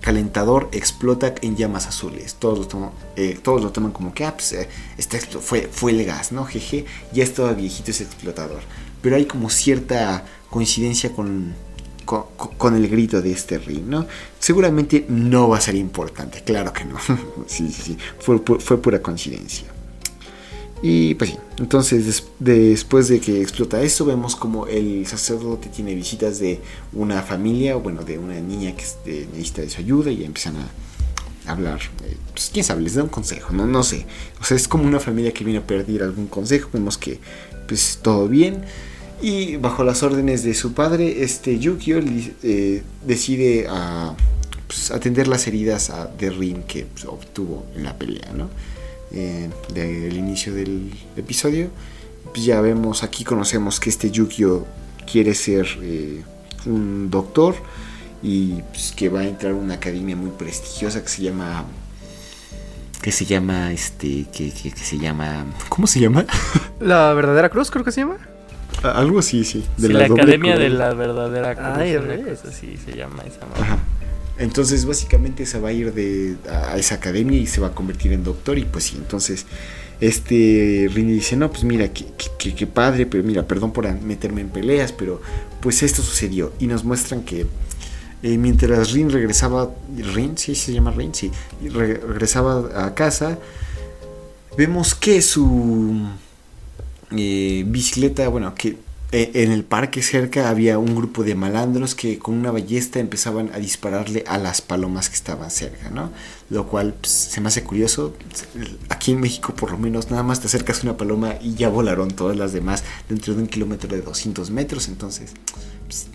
calentador 0.00 0.68
explota 0.72 1.34
en 1.42 1.56
llamas 1.56 1.86
azules. 1.86 2.34
Todos 2.34 2.58
lo 2.58 2.66
toman, 2.66 2.90
eh, 3.16 3.38
todos 3.42 3.62
lo 3.62 3.70
toman 3.72 3.92
como 3.92 4.14
que 4.14 4.24
ah, 4.24 4.34
pues, 4.34 4.52
eh, 4.52 4.68
fue, 5.40 5.68
fue 5.70 5.92
el 5.92 6.04
gas, 6.04 6.32
¿no? 6.32 6.44
Jeje, 6.44 6.84
ya 7.12 7.24
estaba 7.24 7.52
viejito 7.52 7.90
ese 7.90 8.04
explotador. 8.04 8.60
Pero 9.02 9.16
hay 9.16 9.26
como 9.26 9.50
cierta 9.50 10.24
coincidencia 10.50 11.12
con 11.12 11.54
con 12.56 12.74
el 12.74 12.88
grito 12.88 13.20
de 13.20 13.32
este 13.32 13.58
ring, 13.58 13.84
¿no? 13.86 14.06
Seguramente 14.38 15.04
no 15.10 15.50
va 15.50 15.58
a 15.58 15.60
ser 15.60 15.74
importante, 15.74 16.42
claro 16.42 16.72
que 16.72 16.86
no. 16.86 16.96
sí, 17.46 17.70
sí, 17.70 17.82
sí, 17.82 17.98
fue, 18.18 18.38
fue 18.38 18.80
pura 18.80 19.02
coincidencia. 19.02 19.66
Y 20.80 21.14
pues 21.16 21.30
sí, 21.30 21.36
entonces 21.58 22.22
después 22.38 23.08
de 23.08 23.20
que 23.20 23.40
explota 23.42 23.82
eso, 23.82 24.04
vemos 24.04 24.36
como 24.36 24.66
el 24.68 25.06
sacerdote 25.06 25.68
tiene 25.68 25.94
visitas 25.94 26.38
de 26.38 26.60
una 26.92 27.22
familia, 27.22 27.74
bueno, 27.76 28.04
de 28.04 28.18
una 28.18 28.40
niña 28.40 28.74
que 28.76 29.26
necesita 29.32 29.62
de 29.62 29.70
su 29.70 29.80
ayuda 29.80 30.10
y 30.12 30.22
empiezan 30.22 30.54
a 30.56 31.50
hablar. 31.50 31.80
Eh, 32.04 32.16
pues 32.32 32.50
quién 32.52 32.64
sabe, 32.64 32.82
les 32.82 32.94
da 32.94 33.02
un 33.02 33.08
consejo, 33.08 33.52
no, 33.52 33.66
no 33.66 33.82
sé. 33.82 34.06
O 34.40 34.44
sea, 34.44 34.56
es 34.56 34.68
como 34.68 34.84
una 34.84 35.00
familia 35.00 35.32
que 35.32 35.42
viene 35.44 35.58
a 35.58 35.66
pedir 35.66 36.02
algún 36.02 36.28
consejo, 36.28 36.68
vemos 36.72 36.96
que 36.96 37.18
pues 37.66 37.98
todo 38.00 38.28
bien. 38.28 38.62
Y 39.20 39.56
bajo 39.56 39.82
las 39.82 40.04
órdenes 40.04 40.44
de 40.44 40.54
su 40.54 40.74
padre, 40.74 41.24
este 41.24 41.58
Yukio 41.58 42.00
eh, 42.44 42.82
decide 43.04 43.66
a, 43.68 44.14
pues, 44.68 44.92
atender 44.92 45.26
las 45.26 45.48
heridas 45.48 45.92
de 46.18 46.30
Rin 46.30 46.62
que 46.62 46.84
pues, 46.86 47.04
obtuvo 47.04 47.66
en 47.74 47.82
la 47.82 47.98
pelea, 47.98 48.32
¿no? 48.32 48.48
Eh, 49.12 49.48
del 49.72 50.16
inicio 50.16 50.54
del 50.54 50.92
episodio. 51.16 51.68
Pues 52.32 52.44
ya 52.44 52.60
vemos, 52.60 53.02
aquí 53.02 53.24
conocemos 53.24 53.80
que 53.80 53.90
este 53.90 54.10
Yukio 54.10 54.66
quiere 55.10 55.34
ser 55.34 55.66
eh, 55.82 56.22
un 56.66 57.10
doctor 57.10 57.54
y 58.22 58.62
pues, 58.70 58.92
que 58.92 59.08
va 59.08 59.20
a 59.20 59.24
entrar 59.26 59.52
a 59.52 59.56
una 59.56 59.74
academia 59.74 60.16
muy 60.16 60.30
prestigiosa 60.30 61.02
que 61.02 61.08
se 61.08 61.22
llama 61.22 61.64
que 63.00 63.12
se 63.12 63.24
llama 63.24 63.72
este 63.72 64.26
que, 64.32 64.50
que, 64.50 64.70
se 64.70 64.98
llama 64.98 65.46
¿cómo 65.68 65.86
se 65.86 66.00
llama? 66.00 66.26
La 66.80 67.14
verdadera 67.14 67.48
cruz 67.48 67.70
creo 67.70 67.84
que 67.84 67.92
se 67.92 68.02
llama. 68.02 68.18
Algo 68.82 69.18
así, 69.18 69.44
sí. 69.44 69.64
De 69.76 69.88
la, 69.88 70.04
Academia 70.04 70.56
de 70.56 70.68
la 70.68 70.94
Verdadera 70.94 71.56
Cruz. 71.56 72.44
así 72.44 72.76
se 72.76 72.96
llama 72.96 73.24
esa 73.24 73.40
Ajá. 73.60 73.78
Entonces 74.38 74.84
básicamente 74.84 75.46
se 75.46 75.58
va 75.58 75.70
a 75.70 75.72
ir 75.72 75.92
de, 75.92 76.36
a 76.48 76.76
esa 76.78 76.96
academia 76.96 77.38
y 77.38 77.46
se 77.46 77.60
va 77.60 77.68
a 77.68 77.74
convertir 77.74 78.12
en 78.12 78.22
doctor 78.22 78.56
y 78.56 78.64
pues 78.64 78.84
sí, 78.84 78.96
entonces 78.96 79.46
este 80.00 80.88
Rini 80.92 81.12
dice, 81.12 81.36
no, 81.36 81.50
pues 81.50 81.64
mira, 81.64 81.90
qué 81.92 82.66
padre, 82.66 83.04
pero 83.06 83.24
mira, 83.24 83.46
perdón 83.48 83.72
por 83.72 83.92
meterme 84.00 84.42
en 84.42 84.50
peleas, 84.50 84.92
pero 84.92 85.20
pues 85.60 85.82
esto 85.82 86.02
sucedió 86.02 86.52
y 86.60 86.68
nos 86.68 86.84
muestran 86.84 87.22
que 87.22 87.46
eh, 88.22 88.38
mientras 88.38 88.92
Rin 88.92 89.10
regresaba, 89.10 89.70
Rin, 90.14 90.38
sí, 90.38 90.54
se 90.54 90.72
llama 90.72 90.92
Rin, 90.92 91.14
sí, 91.14 91.30
regresaba 91.60 92.86
a 92.86 92.94
casa, 92.94 93.38
vemos 94.56 94.94
que 94.94 95.20
su 95.20 96.08
eh, 97.10 97.64
bicicleta, 97.66 98.28
bueno, 98.28 98.54
que 98.54 98.76
eh, 99.10 99.30
en 99.34 99.52
el 99.52 99.64
parque 99.64 100.02
cerca 100.02 100.50
había 100.50 100.78
un 100.78 100.94
grupo 100.94 101.24
de 101.24 101.34
malandros 101.34 101.94
que 101.94 102.18
con 102.18 102.34
una 102.34 102.50
ballesta 102.50 103.00
empezaban 103.00 103.50
a 103.54 103.58
dispararle 103.58 104.22
a 104.26 104.36
las 104.36 104.60
palomas 104.60 105.08
que 105.08 105.14
estaban 105.14 105.50
cerca, 105.50 105.88
¿no? 105.88 106.12
Lo 106.50 106.66
cual 106.66 106.94
pues, 107.00 107.10
se 107.10 107.40
me 107.40 107.48
hace 107.48 107.64
curioso. 107.64 108.14
Aquí 108.90 109.12
en 109.12 109.20
México 109.20 109.54
por 109.54 109.70
lo 109.70 109.78
menos 109.78 110.10
nada 110.10 110.22
más 110.22 110.40
te 110.40 110.48
acercas 110.48 110.80
a 110.80 110.82
una 110.82 110.96
paloma 110.98 111.36
y 111.40 111.54
ya 111.54 111.70
volaron 111.70 112.10
todas 112.10 112.36
las 112.36 112.52
demás 112.52 112.84
dentro 113.08 113.34
de 113.34 113.40
un 113.40 113.48
kilómetro 113.48 113.88
de 113.88 114.02
200 114.02 114.50
metros, 114.50 114.88
entonces... 114.88 115.32
Pues, 115.86 116.06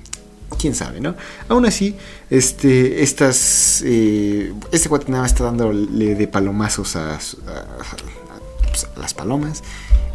quién 0.60 0.76
sabe, 0.76 1.02
¿no? 1.02 1.16
Aún 1.50 1.66
así, 1.66 1.96
este, 2.30 3.02
estas, 3.02 3.82
eh, 3.84 4.54
este 4.72 4.88
cuate 4.88 5.12
nada 5.12 5.24
más 5.24 5.32
está 5.32 5.46
dándole 5.46 6.14
de 6.14 6.28
palomazos 6.28 6.96
a, 6.96 7.20
pues, 8.70 8.88
a 8.96 9.00
las 9.00 9.14
palomas 9.16 9.64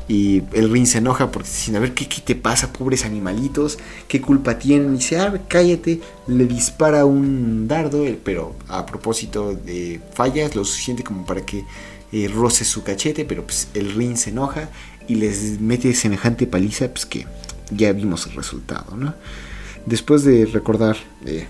y 0.09 0.43
el 0.55 0.73
Rin 0.73 0.87
se 0.87 0.99
enoja 0.99 1.31
porque 1.31 1.50
dice, 1.50 1.77
a 1.77 1.81
ver, 1.81 1.93
¿qué, 1.93 2.09
¿qué, 2.09 2.23
te 2.23 2.35
pasa, 2.35 2.73
pobres 2.73 3.05
animalitos? 3.05 3.79
¿Qué 4.09 4.23
culpa 4.23 4.59
tienen? 4.59 4.95
Y 4.95 4.99
dice, 4.99 5.19
ah, 5.19 5.38
cállate. 5.49 6.00
Le 6.27 6.47
dispara 6.47 7.05
un 7.05 7.69
dardo, 7.69 8.07
eh, 8.07 8.19
pero 8.23 8.57
a 8.69 8.87
propósito 8.87 9.55
de 9.55 10.00
fallas, 10.15 10.57
lo 10.57 10.65
suficiente 10.65 11.05
como 11.05 11.27
para 11.27 11.45
que 11.45 11.65
eh, 12.11 12.29
roce 12.35 12.65
su 12.65 12.83
cachete, 12.83 13.27
pero 13.27 13.45
pues 13.45 13.69
el 13.75 13.93
Rin 13.93 14.17
se 14.17 14.31
enoja 14.31 14.71
y 15.09 15.17
les 15.17 15.61
mete 15.61 15.93
semejante 15.93 16.47
paliza, 16.47 16.88
pues 16.88 17.05
que 17.05 17.27
ya 17.71 17.93
vimos 17.93 18.27
el 18.27 18.33
resultado, 18.33 18.97
¿no? 18.97 19.15
Después 19.85 20.25
de 20.25 20.47
recordar 20.47 20.97
eh, 21.27 21.47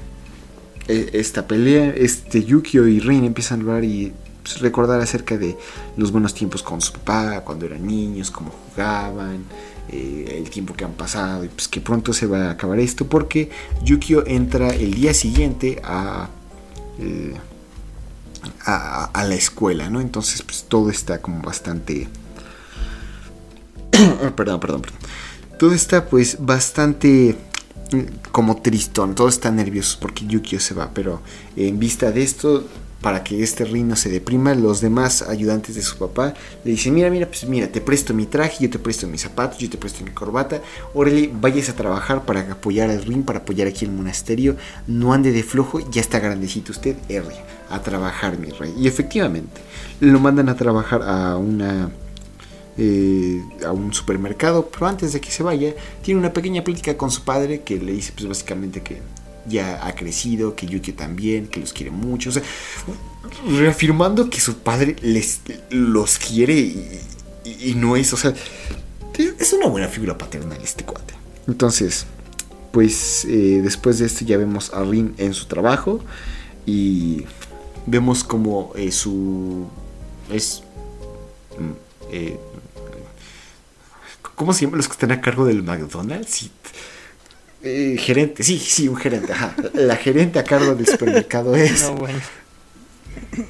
e, 0.89 1.11
esta 1.13 1.47
pelea, 1.47 1.91
este 1.97 2.43
Yukio 2.43 2.89
y 2.89 2.99
Rin 2.99 3.25
empiezan 3.25 3.61
a 3.61 3.63
hablar 3.63 3.85
y 3.85 4.13
pues, 4.43 4.61
recordar 4.61 5.01
acerca 5.01 5.37
de 5.37 5.57
los 5.97 6.13
buenos 6.13 6.35
tiempos 6.35 6.63
con 6.63 6.81
su 6.81 6.93
papá, 6.93 7.43
cuando 7.45 7.67
eran 7.67 7.87
niños, 7.87 8.31
cómo 8.31 8.51
jugaban, 8.51 9.45
eh, 9.91 10.37
el 10.37 10.51
tiempo 10.51 10.75
que 10.75 10.85
han 10.85 10.93
pasado 10.93 11.45
y 11.45 11.49
pues 11.49 11.67
que 11.67 11.81
pronto 11.81 12.13
se 12.13 12.27
va 12.27 12.49
a 12.49 12.51
acabar 12.51 12.79
esto 12.79 13.07
porque 13.07 13.51
Yukio 13.83 14.27
entra 14.27 14.69
el 14.69 14.93
día 14.93 15.15
siguiente 15.15 15.81
a, 15.83 16.29
eh, 16.99 17.35
a, 18.67 19.25
la 19.27 19.35
escuela, 19.35 19.89
¿no? 19.89 20.03
Entonces 20.03 20.43
pues 20.43 20.67
todo 20.69 20.91
está 20.91 21.23
como 21.23 21.41
bastante... 21.41 22.07
perdón, 24.37 24.61
perdón, 24.61 24.83
perdón. 24.83 24.99
Todo 25.59 25.73
está 25.73 26.05
pues 26.05 26.37
bastante 26.39 27.37
mm, 27.91 28.31
como 28.31 28.61
tristón, 28.61 29.15
todo 29.15 29.29
está 29.29 29.51
nervioso 29.51 29.97
porque 30.03 30.27
Yukio 30.27 30.61
se 30.61 30.75
va, 30.75 30.91
pero 30.93 31.23
en 31.57 31.79
vista 31.79 32.13
de 32.13 32.23
esto 32.23 32.65
para 33.01 33.23
que 33.23 33.43
este 33.43 33.65
reino 33.65 33.95
se 33.97 34.09
deprima, 34.09 34.55
los 34.55 34.81
demás 34.81 35.23
ayudantes 35.23 35.77
de 35.77 35.83
su 35.83 35.97
papá 35.99 36.35
le 36.65 36.73
dicen, 36.73 36.95
mira, 36.95 37.11
mira, 37.11 37.27
pues 37.27 37.45
mira, 37.45 37.69
te 37.69 37.81
presto 37.81 38.13
mi 38.13 38.27
traje, 38.27 38.65
yo 38.65 38.71
te 38.71 38.79
presto 38.79 39.07
mis 39.07 39.23
zapatos, 39.23 39.59
yo 39.59 39.71
te 39.71 39.79
presto 39.79 40.05
mi 40.05 40.11
corbata, 40.11 40.61
órale, 40.95 41.31
vayas 41.33 41.69
a 41.69 41.77
trabajar 41.77 42.25
para 42.25 42.41
apoyar 42.41 42.91
al 42.91 43.05
ring, 43.05 43.25
para 43.25 43.41
apoyar 43.41 43.69
aquí 43.69 43.85
el 43.85 43.93
monasterio, 43.93 44.57
no 44.87 45.13
ande 45.13 45.31
de 45.31 45.43
flojo, 45.45 45.79
ya 45.91 46.01
está 46.01 46.19
grandecito 46.19 46.73
usted, 46.73 46.97
R, 47.09 47.27
a 47.71 47.83
trabajar 47.83 48.37
mi 48.39 48.51
rey. 48.51 48.75
Y 48.77 48.89
efectivamente, 48.89 49.61
lo 50.01 50.19
mandan 50.19 50.49
a 50.49 50.57
trabajar 50.57 51.03
a 51.03 51.37
una... 51.37 51.91
Eh, 52.81 53.43
a 53.67 53.73
un 53.73 53.93
supermercado, 53.93 54.71
pero 54.71 54.87
antes 54.87 55.13
de 55.13 55.21
que 55.21 55.33
se 55.33 55.43
vaya, 55.43 55.75
tiene 56.01 56.21
una 56.21 56.33
pequeña 56.33 56.63
plática 56.63 56.97
con 56.97 57.11
su 57.11 57.25
padre 57.25 57.63
que 57.63 57.77
le 57.81 57.91
dice 57.91 58.13
pues 58.15 58.29
básicamente 58.29 58.83
que 58.83 59.03
ya 59.49 59.87
ha 59.87 59.95
crecido, 59.95 60.55
que 60.55 60.67
Yuki 60.67 60.93
también, 60.93 61.49
que 61.49 61.61
los 61.61 61.73
quiere 61.73 61.91
mucho. 61.91 62.31
O 62.31 62.33
sea, 62.33 62.43
reafirmando 63.49 64.31
que 64.31 64.41
su 64.41 64.59
padre 64.59 64.97
les, 65.03 65.41
los 65.71 66.19
quiere 66.19 66.55
y, 67.45 67.75
no 67.75 67.97
es, 67.97 68.13
o 68.13 68.17
sea, 68.17 68.35
es 69.19 69.53
una 69.53 69.67
buena 69.67 69.89
figura 69.89 70.17
paternal 70.17 70.59
este 70.63 70.85
cuate. 70.85 71.15
Entonces, 71.47 72.07
pues 72.73 73.25
eh, 73.25 73.61
después 73.63 73.99
de 73.99 74.07
esto 74.07 74.25
ya 74.25 74.37
vemos 74.37 74.73
a 74.73 74.83
Rin 74.85 75.15
en 75.19 75.35
su 75.35 75.47
trabajo 75.47 76.01
y 76.67 77.25
vemos 77.87 78.25
como 78.25 78.73
eh, 78.77 78.93
su... 78.93 79.67
es... 80.31 80.63
Mm, 81.59 82.13
eh, 82.13 82.41
¿Cómo 84.35 84.53
se 84.53 84.65
llaman 84.65 84.77
los 84.77 84.87
que 84.87 84.93
están 84.93 85.11
a 85.11 85.21
cargo 85.21 85.45
del 85.45 85.63
McDonald's? 85.65 86.51
Eh, 87.63 87.97
gerente, 87.99 88.43
sí, 88.43 88.59
sí, 88.59 88.89
un 88.89 88.97
gerente, 88.97 89.33
ajá. 89.33 89.55
La 89.75 89.97
gerente 89.97 90.39
a 90.39 90.45
cargo 90.45 90.75
del 90.75 90.87
supermercado 90.87 91.57
es. 91.57 91.83
No, 91.83 91.95
bueno. 91.95 92.21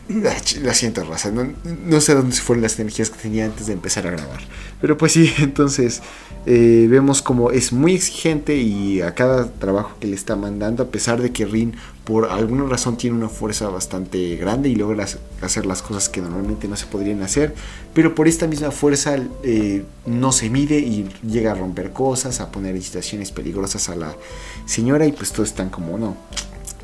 Lo 0.08 0.75
siento, 0.75 1.04
raza. 1.04 1.30
No, 1.30 2.00
sé 2.00 2.14
dónde 2.14 2.37
fueron 2.37 2.62
las 2.62 2.78
energías 2.78 3.10
que 3.10 3.18
tenía 3.18 3.44
antes 3.44 3.66
de 3.66 3.72
empezar 3.72 4.06
a 4.06 4.10
grabar. 4.10 4.40
Pero 4.80 4.96
pues 4.96 5.12
sí, 5.12 5.32
entonces 5.38 6.02
eh, 6.46 6.87
vemos 6.88 7.22
como 7.22 7.50
es 7.50 7.72
muy 7.72 7.94
exigente 7.94 8.56
y 8.56 9.00
a 9.00 9.14
cada 9.14 9.50
trabajo 9.50 9.96
que 10.00 10.06
le 10.06 10.14
está 10.14 10.37
mandando, 10.37 10.82
a 10.82 10.87
pesar 10.87 11.20
de 11.20 11.32
que 11.32 11.44
Rin 11.44 11.75
por 12.04 12.30
alguna 12.30 12.64
razón 12.64 12.96
tiene 12.96 13.16
una 13.16 13.28
fuerza 13.28 13.68
bastante 13.68 14.37
grande 14.37 14.70
y 14.70 14.76
logra 14.76 15.06
hacer 15.42 15.66
las 15.66 15.82
cosas 15.82 16.08
que 16.08 16.22
normalmente 16.22 16.66
no 16.66 16.75
se 16.75 16.87
podrían 16.87 17.22
hacer, 17.22 17.54
pero 17.92 18.14
por 18.14 18.28
esta 18.28 18.46
misma 18.46 18.70
fuerza 18.70 19.16
eh, 19.42 19.84
no 20.06 20.32
se 20.32 20.48
mide 20.48 20.78
y 20.78 21.06
llega 21.22 21.52
a 21.52 21.54
romper 21.54 21.92
cosas, 21.92 22.40
a 22.40 22.50
poner 22.50 22.80
situaciones 22.80 23.30
peligrosas 23.30 23.90
a 23.90 23.94
la 23.94 24.16
señora 24.64 25.04
y 25.04 25.12
pues 25.12 25.32
todos 25.32 25.50
están 25.50 25.68
como 25.68 25.98
no. 25.98 26.16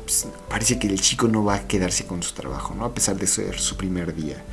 Pues, 0.05 0.27
parece 0.49 0.79
que 0.79 0.87
el 0.87 1.01
chico 1.01 1.27
no 1.27 1.43
va 1.43 1.55
a 1.55 1.67
quedarse 1.67 2.05
con 2.05 2.21
su 2.23 2.33
trabajo, 2.33 2.75
¿no? 2.75 2.85
A 2.85 2.93
pesar 2.93 3.17
de 3.17 3.27
ser 3.27 3.59
su 3.59 3.75
primer 3.75 4.15
día. 4.15 4.43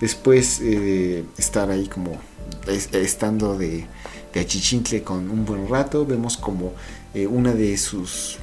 Después 0.00 0.60
de 0.60 1.20
eh, 1.20 1.24
estar 1.38 1.70
ahí 1.70 1.86
como 1.86 2.18
estando 2.92 3.56
de, 3.56 3.86
de 4.32 4.40
achichincle 4.40 5.02
con 5.02 5.30
un 5.30 5.44
buen 5.44 5.68
rato, 5.68 6.04
vemos 6.04 6.36
como 6.36 6.72
eh, 7.14 7.26
una 7.26 7.52
de 7.52 7.76
sus 7.76 8.38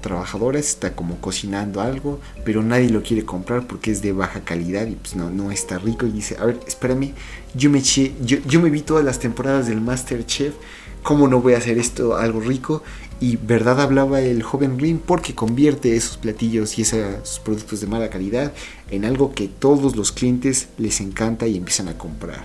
trabajadoras 0.00 0.68
está 0.68 0.94
como 0.94 1.20
cocinando 1.20 1.80
algo, 1.80 2.20
pero 2.44 2.62
nadie 2.62 2.90
lo 2.90 3.02
quiere 3.02 3.24
comprar 3.24 3.66
porque 3.66 3.90
es 3.90 4.02
de 4.02 4.12
baja 4.12 4.40
calidad 4.40 4.86
y 4.86 4.94
pues 4.94 5.16
no, 5.16 5.30
no 5.30 5.50
está 5.50 5.78
rico. 5.78 6.06
Y 6.06 6.12
dice, 6.12 6.36
a 6.38 6.44
ver, 6.44 6.60
espérame, 6.66 7.12
yo 7.54 7.70
me, 7.70 7.80
yo, 7.82 8.38
yo 8.46 8.60
me 8.60 8.70
vi 8.70 8.82
todas 8.82 9.04
las 9.04 9.18
temporadas 9.18 9.66
del 9.66 9.80
Masterchef, 9.80 10.54
¿cómo 11.02 11.26
no 11.26 11.40
voy 11.40 11.54
a 11.54 11.58
hacer 11.58 11.78
esto 11.78 12.16
algo 12.16 12.40
rico? 12.40 12.82
Y 13.24 13.38
verdad 13.38 13.80
hablaba 13.80 14.20
el 14.20 14.42
joven 14.42 14.78
Rin 14.78 14.98
porque 14.98 15.34
convierte 15.34 15.96
esos 15.96 16.18
platillos 16.18 16.78
y 16.78 16.82
esos 16.82 17.40
productos 17.42 17.80
de 17.80 17.86
mala 17.86 18.10
calidad 18.10 18.52
en 18.90 19.06
algo 19.06 19.32
que 19.32 19.48
todos 19.48 19.96
los 19.96 20.12
clientes 20.12 20.68
les 20.76 21.00
encanta 21.00 21.46
y 21.46 21.56
empiezan 21.56 21.88
a 21.88 21.96
comprar. 21.96 22.44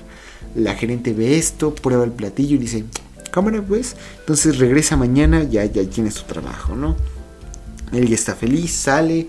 La 0.56 0.76
gerente 0.76 1.12
ve 1.12 1.38
esto, 1.38 1.76
prueba 1.76 2.06
el 2.06 2.14
platillo 2.14 2.56
y 2.56 2.60
dice, 2.60 2.86
cámara 3.30 3.62
pues. 3.62 3.98
Entonces 4.20 4.58
regresa 4.58 4.96
mañana, 4.96 5.44
ya, 5.44 5.66
ya 5.66 5.84
tienes 5.84 6.14
tu 6.14 6.24
trabajo, 6.24 6.78
¿no? 6.78 6.96
Él 7.92 8.08
ya 8.08 8.16
está 8.16 8.34
feliz, 8.34 8.72
sale, 8.72 9.28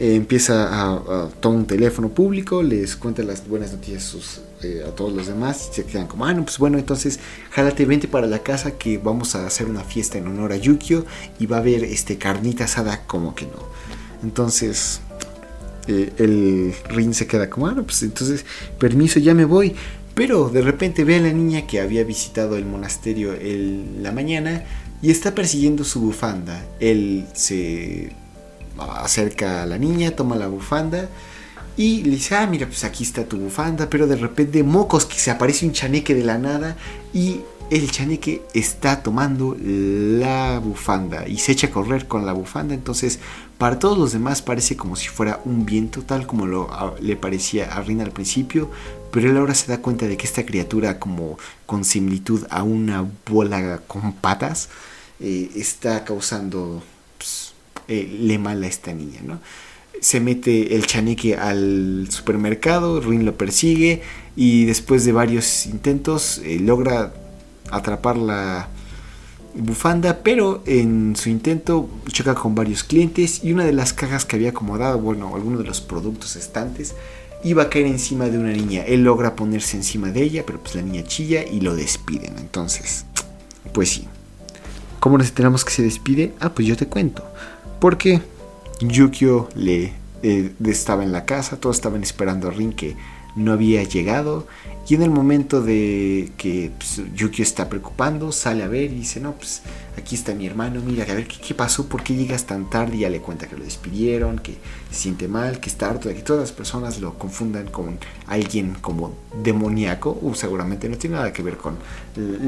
eh, 0.00 0.16
empieza 0.16 0.66
a, 0.66 0.94
a 0.96 1.28
tomar 1.28 1.60
un 1.60 1.66
teléfono 1.68 2.08
público, 2.08 2.60
les 2.60 2.96
cuenta 2.96 3.22
las 3.22 3.46
buenas 3.46 3.72
noticias 3.72 4.02
a, 4.02 4.06
sus, 4.08 4.40
eh, 4.62 4.82
a 4.84 4.90
todos 4.90 5.12
los 5.12 5.28
demás 5.28 5.70
se 5.72 5.84
quedan 5.84 6.08
como, 6.08 6.26
ah, 6.26 6.34
no, 6.34 6.44
pues 6.44 6.58
bueno, 6.58 6.78
entonces 6.78 7.20
jálate, 7.50 7.84
vente 7.84 8.08
para 8.08 8.26
la 8.26 8.40
casa 8.40 8.72
que 8.72 8.98
vamos 8.98 9.36
a 9.36 9.46
hacer 9.46 9.68
una 9.68 9.84
fiesta 9.84 10.18
en 10.18 10.26
honor 10.26 10.52
a 10.52 10.56
Yukio 10.56 11.06
y 11.38 11.46
va 11.46 11.58
a 11.58 11.60
haber 11.60 11.84
este 11.84 12.18
carnita 12.18 12.64
asada 12.64 13.06
como 13.06 13.36
que 13.36 13.46
no. 13.46 13.68
Entonces 14.24 15.00
eh, 15.86 16.12
el 16.18 16.74
Rin 16.88 17.14
se 17.14 17.28
queda 17.28 17.48
como, 17.48 17.68
ah, 17.68 17.72
no, 17.72 17.84
pues 17.84 18.02
entonces 18.02 18.44
permiso, 18.78 19.20
ya 19.20 19.32
me 19.32 19.44
voy. 19.44 19.76
Pero 20.14 20.48
de 20.48 20.62
repente 20.62 21.04
ve 21.04 21.16
a 21.16 21.20
la 21.20 21.32
niña 21.32 21.68
que 21.68 21.80
había 21.80 22.02
visitado 22.02 22.56
el 22.56 22.66
monasterio 22.66 23.34
en 23.34 24.02
la 24.02 24.10
mañana 24.10 24.64
y 25.00 25.12
está 25.12 25.36
persiguiendo 25.36 25.84
su 25.84 26.00
bufanda. 26.00 26.64
Él 26.80 27.26
se 27.32 28.10
acerca 28.76 29.62
a 29.62 29.66
la 29.66 29.78
niña, 29.78 30.10
toma 30.10 30.34
la 30.34 30.48
bufanda 30.48 31.08
y 31.78 32.02
le 32.02 32.10
dice, 32.10 32.34
ah, 32.34 32.44
mira, 32.48 32.66
pues 32.66 32.82
aquí 32.82 33.04
está 33.04 33.24
tu 33.24 33.38
bufanda, 33.38 33.88
pero 33.88 34.08
de 34.08 34.16
repente 34.16 34.64
mocos 34.64 35.06
que 35.06 35.14
se 35.14 35.30
aparece 35.30 35.64
un 35.64 35.72
chaneque 35.72 36.12
de 36.12 36.24
la 36.24 36.36
nada 36.36 36.76
y 37.14 37.40
el 37.70 37.88
chaneque 37.92 38.42
está 38.52 39.00
tomando 39.00 39.56
la 39.60 40.58
bufanda 40.58 41.28
y 41.28 41.38
se 41.38 41.52
echa 41.52 41.68
a 41.68 41.70
correr 41.70 42.08
con 42.08 42.26
la 42.26 42.32
bufanda, 42.32 42.74
entonces 42.74 43.20
para 43.58 43.78
todos 43.78 43.96
los 43.96 44.10
demás 44.10 44.42
parece 44.42 44.76
como 44.76 44.96
si 44.96 45.06
fuera 45.06 45.40
un 45.44 45.64
viento, 45.66 46.02
tal 46.02 46.26
como 46.26 46.46
lo, 46.46 46.68
le 47.00 47.14
parecía 47.14 47.72
a 47.72 47.80
Rin 47.80 48.00
al 48.00 48.10
principio, 48.10 48.68
pero 49.12 49.30
él 49.30 49.36
ahora 49.36 49.54
se 49.54 49.70
da 49.70 49.78
cuenta 49.78 50.08
de 50.08 50.16
que 50.16 50.26
esta 50.26 50.44
criatura 50.44 50.98
como 50.98 51.38
con 51.64 51.84
similitud 51.84 52.44
a 52.50 52.64
una 52.64 53.06
bola 53.30 53.82
con 53.86 54.14
patas 54.14 54.68
eh, 55.20 55.48
está 55.54 56.04
causando 56.04 56.82
pues, 57.18 57.52
eh, 57.86 58.18
le 58.20 58.36
mal 58.40 58.64
a 58.64 58.66
esta 58.66 58.92
niña, 58.92 59.20
¿no? 59.22 59.38
Se 60.00 60.20
mete 60.20 60.76
el 60.76 60.86
chaneque 60.86 61.36
al 61.36 62.06
supermercado, 62.10 63.00
Rin 63.00 63.24
lo 63.24 63.36
persigue 63.36 64.02
y 64.36 64.64
después 64.64 65.04
de 65.04 65.12
varios 65.12 65.66
intentos 65.66 66.38
eh, 66.44 66.60
logra 66.60 67.12
atrapar 67.70 68.16
la 68.16 68.68
bufanda, 69.54 70.20
pero 70.22 70.62
en 70.66 71.16
su 71.16 71.28
intento 71.28 71.88
choca 72.06 72.34
con 72.34 72.54
varios 72.54 72.84
clientes 72.84 73.42
y 73.42 73.52
una 73.52 73.64
de 73.64 73.72
las 73.72 73.92
cajas 73.92 74.24
que 74.24 74.36
había 74.36 74.50
acomodado, 74.50 74.98
bueno, 74.98 75.34
alguno 75.34 75.58
de 75.58 75.64
los 75.64 75.80
productos 75.80 76.36
estantes, 76.36 76.94
iba 77.42 77.64
a 77.64 77.70
caer 77.70 77.86
encima 77.86 78.26
de 78.26 78.38
una 78.38 78.52
niña. 78.52 78.82
Él 78.84 79.04
logra 79.04 79.36
ponerse 79.36 79.76
encima 79.76 80.10
de 80.10 80.22
ella, 80.22 80.44
pero 80.46 80.60
pues 80.60 80.74
la 80.74 80.82
niña 80.82 81.04
chilla 81.04 81.44
y 81.44 81.60
lo 81.60 81.74
despiden. 81.74 82.38
Entonces, 82.38 83.04
pues 83.72 83.90
sí. 83.90 84.08
¿Cómo 85.00 85.18
nos 85.18 85.28
enteramos 85.28 85.64
que 85.64 85.72
se 85.72 85.82
despide? 85.82 86.34
Ah, 86.40 86.52
pues 86.52 86.66
yo 86.66 86.76
te 86.76 86.86
cuento. 86.86 87.24
Porque 87.80 88.20
Yukio 88.80 89.48
le 89.54 89.92
eh, 90.22 90.52
estaba 90.66 91.02
en 91.04 91.12
la 91.12 91.24
casa, 91.24 91.58
todos 91.58 91.76
estaban 91.76 92.02
esperando 92.02 92.48
a 92.48 92.50
Rin 92.50 92.72
que 92.72 92.96
no 93.36 93.52
había 93.52 93.82
llegado 93.84 94.46
y 94.88 94.94
en 94.94 95.02
el 95.02 95.10
momento 95.10 95.60
de 95.60 96.32
que 96.38 96.70
pues, 96.78 97.02
Yukio 97.14 97.42
está 97.42 97.68
preocupando, 97.68 98.32
sale 98.32 98.62
a 98.62 98.68
ver 98.68 98.84
y 98.84 99.00
dice, 99.00 99.20
no, 99.20 99.32
pues 99.32 99.60
aquí 99.98 100.14
está 100.14 100.34
mi 100.34 100.46
hermano, 100.46 100.80
mira, 100.80 101.04
a 101.04 101.14
ver 101.14 101.28
qué, 101.28 101.54
pasó, 101.54 101.86
por 101.88 102.02
qué 102.02 102.14
llegas 102.16 102.46
tan 102.46 102.70
tarde, 102.70 102.96
y 102.96 103.00
ya 103.00 103.10
le 103.10 103.20
cuenta 103.20 103.46
que 103.46 103.56
lo 103.56 103.64
despidieron, 103.64 104.38
que 104.38 104.56
se 104.90 105.02
siente 105.02 105.28
mal, 105.28 105.60
que 105.60 105.68
está 105.68 105.90
harto 105.90 106.08
de 106.08 106.14
que 106.14 106.22
todas 106.22 106.40
las 106.40 106.52
personas 106.52 107.00
lo 107.00 107.18
confundan 107.18 107.66
con 107.66 107.98
alguien 108.26 108.76
como 108.80 109.12
demoníaco, 109.42 110.18
o 110.22 110.34
seguramente 110.34 110.88
no 110.88 110.96
tiene 110.96 111.16
nada 111.16 111.34
que 111.34 111.42
ver 111.42 111.58
con 111.58 111.76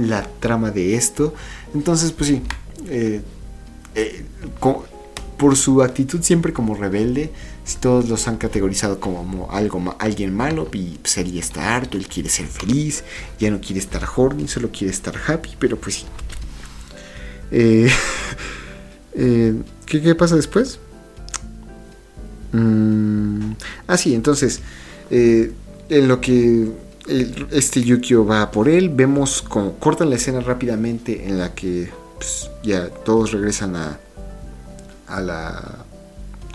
la 0.09 0.27
trama 0.41 0.71
de 0.71 0.95
esto. 0.95 1.35
Entonces, 1.75 2.11
pues 2.13 2.31
sí, 2.31 2.43
eh, 2.89 3.21
eh, 3.95 4.25
por 5.41 5.57
su 5.57 5.83
actitud 5.83 6.21
siempre 6.21 6.53
como 6.53 6.75
rebelde, 6.75 7.31
todos 7.81 8.11
los 8.11 8.29
han 8.29 8.37
categorizado 8.37 9.01
como 9.01 9.51
algo 9.51 9.97
alguien 9.99 10.37
malo 10.37 10.69
y 10.71 10.99
pues 10.99 11.17
él 11.17 11.33
ya 11.33 11.41
está 11.41 11.75
harto, 11.75 11.97
él 11.97 12.07
quiere 12.09 12.29
ser 12.29 12.47
feliz, 12.47 13.05
ya 13.39 13.51
no 13.51 13.59
quiere 13.59 13.79
estar 13.79 14.07
horny, 14.15 14.49
solo 14.49 14.71
quiere 14.71 14.93
estar 14.93 15.15
happy, 15.17 15.57
pero 15.59 15.79
pues 15.79 15.95
sí. 15.95 16.05
Eh, 17.53 17.91
eh, 19.15 19.55
¿qué, 19.87 20.03
¿qué, 20.03 20.15
pasa 20.15 20.37
después? 20.37 20.79
Mm, 22.53 23.53
ah, 23.87 23.97
sí, 23.97 24.15
entonces, 24.15 24.61
eh, 25.11 25.53
en 25.89 26.07
lo 26.07 26.21
que 26.21 26.71
este 27.51 27.83
Yukio 27.83 28.27
va 28.27 28.51
por 28.51 28.69
él, 28.69 28.91
vemos 28.91 29.41
como 29.41 29.79
cortan 29.79 30.11
la 30.11 30.17
escena 30.17 30.41
rápidamente 30.41 31.27
en 31.27 31.39
la 31.39 31.55
que 31.55 31.89
pues, 32.19 32.51
ya 32.63 32.91
todos 32.91 33.33
regresan 33.33 33.75
a, 33.75 33.99
a 35.11 35.21
la 35.21 35.85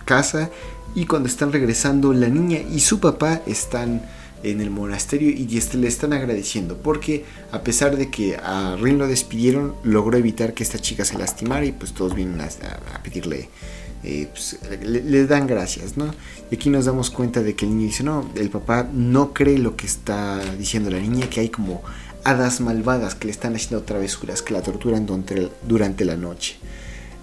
casa 0.05 0.49
y 0.95 1.05
cuando 1.05 1.27
están 1.27 1.51
regresando 1.51 2.13
la 2.13 2.29
niña 2.29 2.59
y 2.59 2.79
su 2.79 2.99
papá 2.99 3.41
están 3.45 4.01
en 4.43 4.61
el 4.61 4.69
monasterio 4.69 5.29
y 5.29 5.45
le 5.47 5.87
están 5.87 6.13
agradeciendo 6.13 6.77
porque 6.77 7.25
a 7.51 7.61
pesar 7.61 7.97
de 7.97 8.09
que 8.09 8.37
a 8.37 8.77
Rin 8.79 8.97
lo 8.97 9.07
despidieron 9.07 9.75
logró 9.83 10.17
evitar 10.17 10.53
que 10.53 10.63
esta 10.63 10.79
chica 10.79 11.03
se 11.03 11.17
lastimara 11.17 11.65
y 11.65 11.71
pues 11.71 11.93
todos 11.93 12.15
vienen 12.15 12.41
a, 12.41 13.03
pedirle 13.03 13.49
eh, 14.03 14.27
pues, 14.31 14.59
le, 14.83 15.25
dan 15.25 15.47
gracias 15.47 15.97
no 15.97 16.13
y 16.51 16.55
aquí 16.55 16.69
nos 16.69 16.85
damos 16.85 17.09
cuenta 17.09 17.41
de 17.41 17.55
que 17.55 17.65
el 17.65 17.75
niño 17.75 17.87
dice 17.87 18.03
no 18.03 18.29
el 18.35 18.49
papá 18.49 18.87
no 18.93 19.33
cree 19.33 19.57
lo 19.57 19.75
que 19.75 19.87
está 19.87 20.39
diciendo 20.57 20.91
la 20.91 20.99
niña 20.99 21.27
que 21.27 21.39
hay 21.39 21.49
como 21.49 21.81
hadas 22.23 22.61
malvadas 22.61 23.15
que 23.15 23.25
le 23.25 23.31
están 23.31 23.55
haciendo 23.55 23.83
travesuras 23.83 24.43
que 24.43 24.53
la 24.53 24.61
torturan 24.61 25.07
durante, 25.07 25.49
durante 25.67 26.05
la 26.05 26.17
noche 26.17 26.57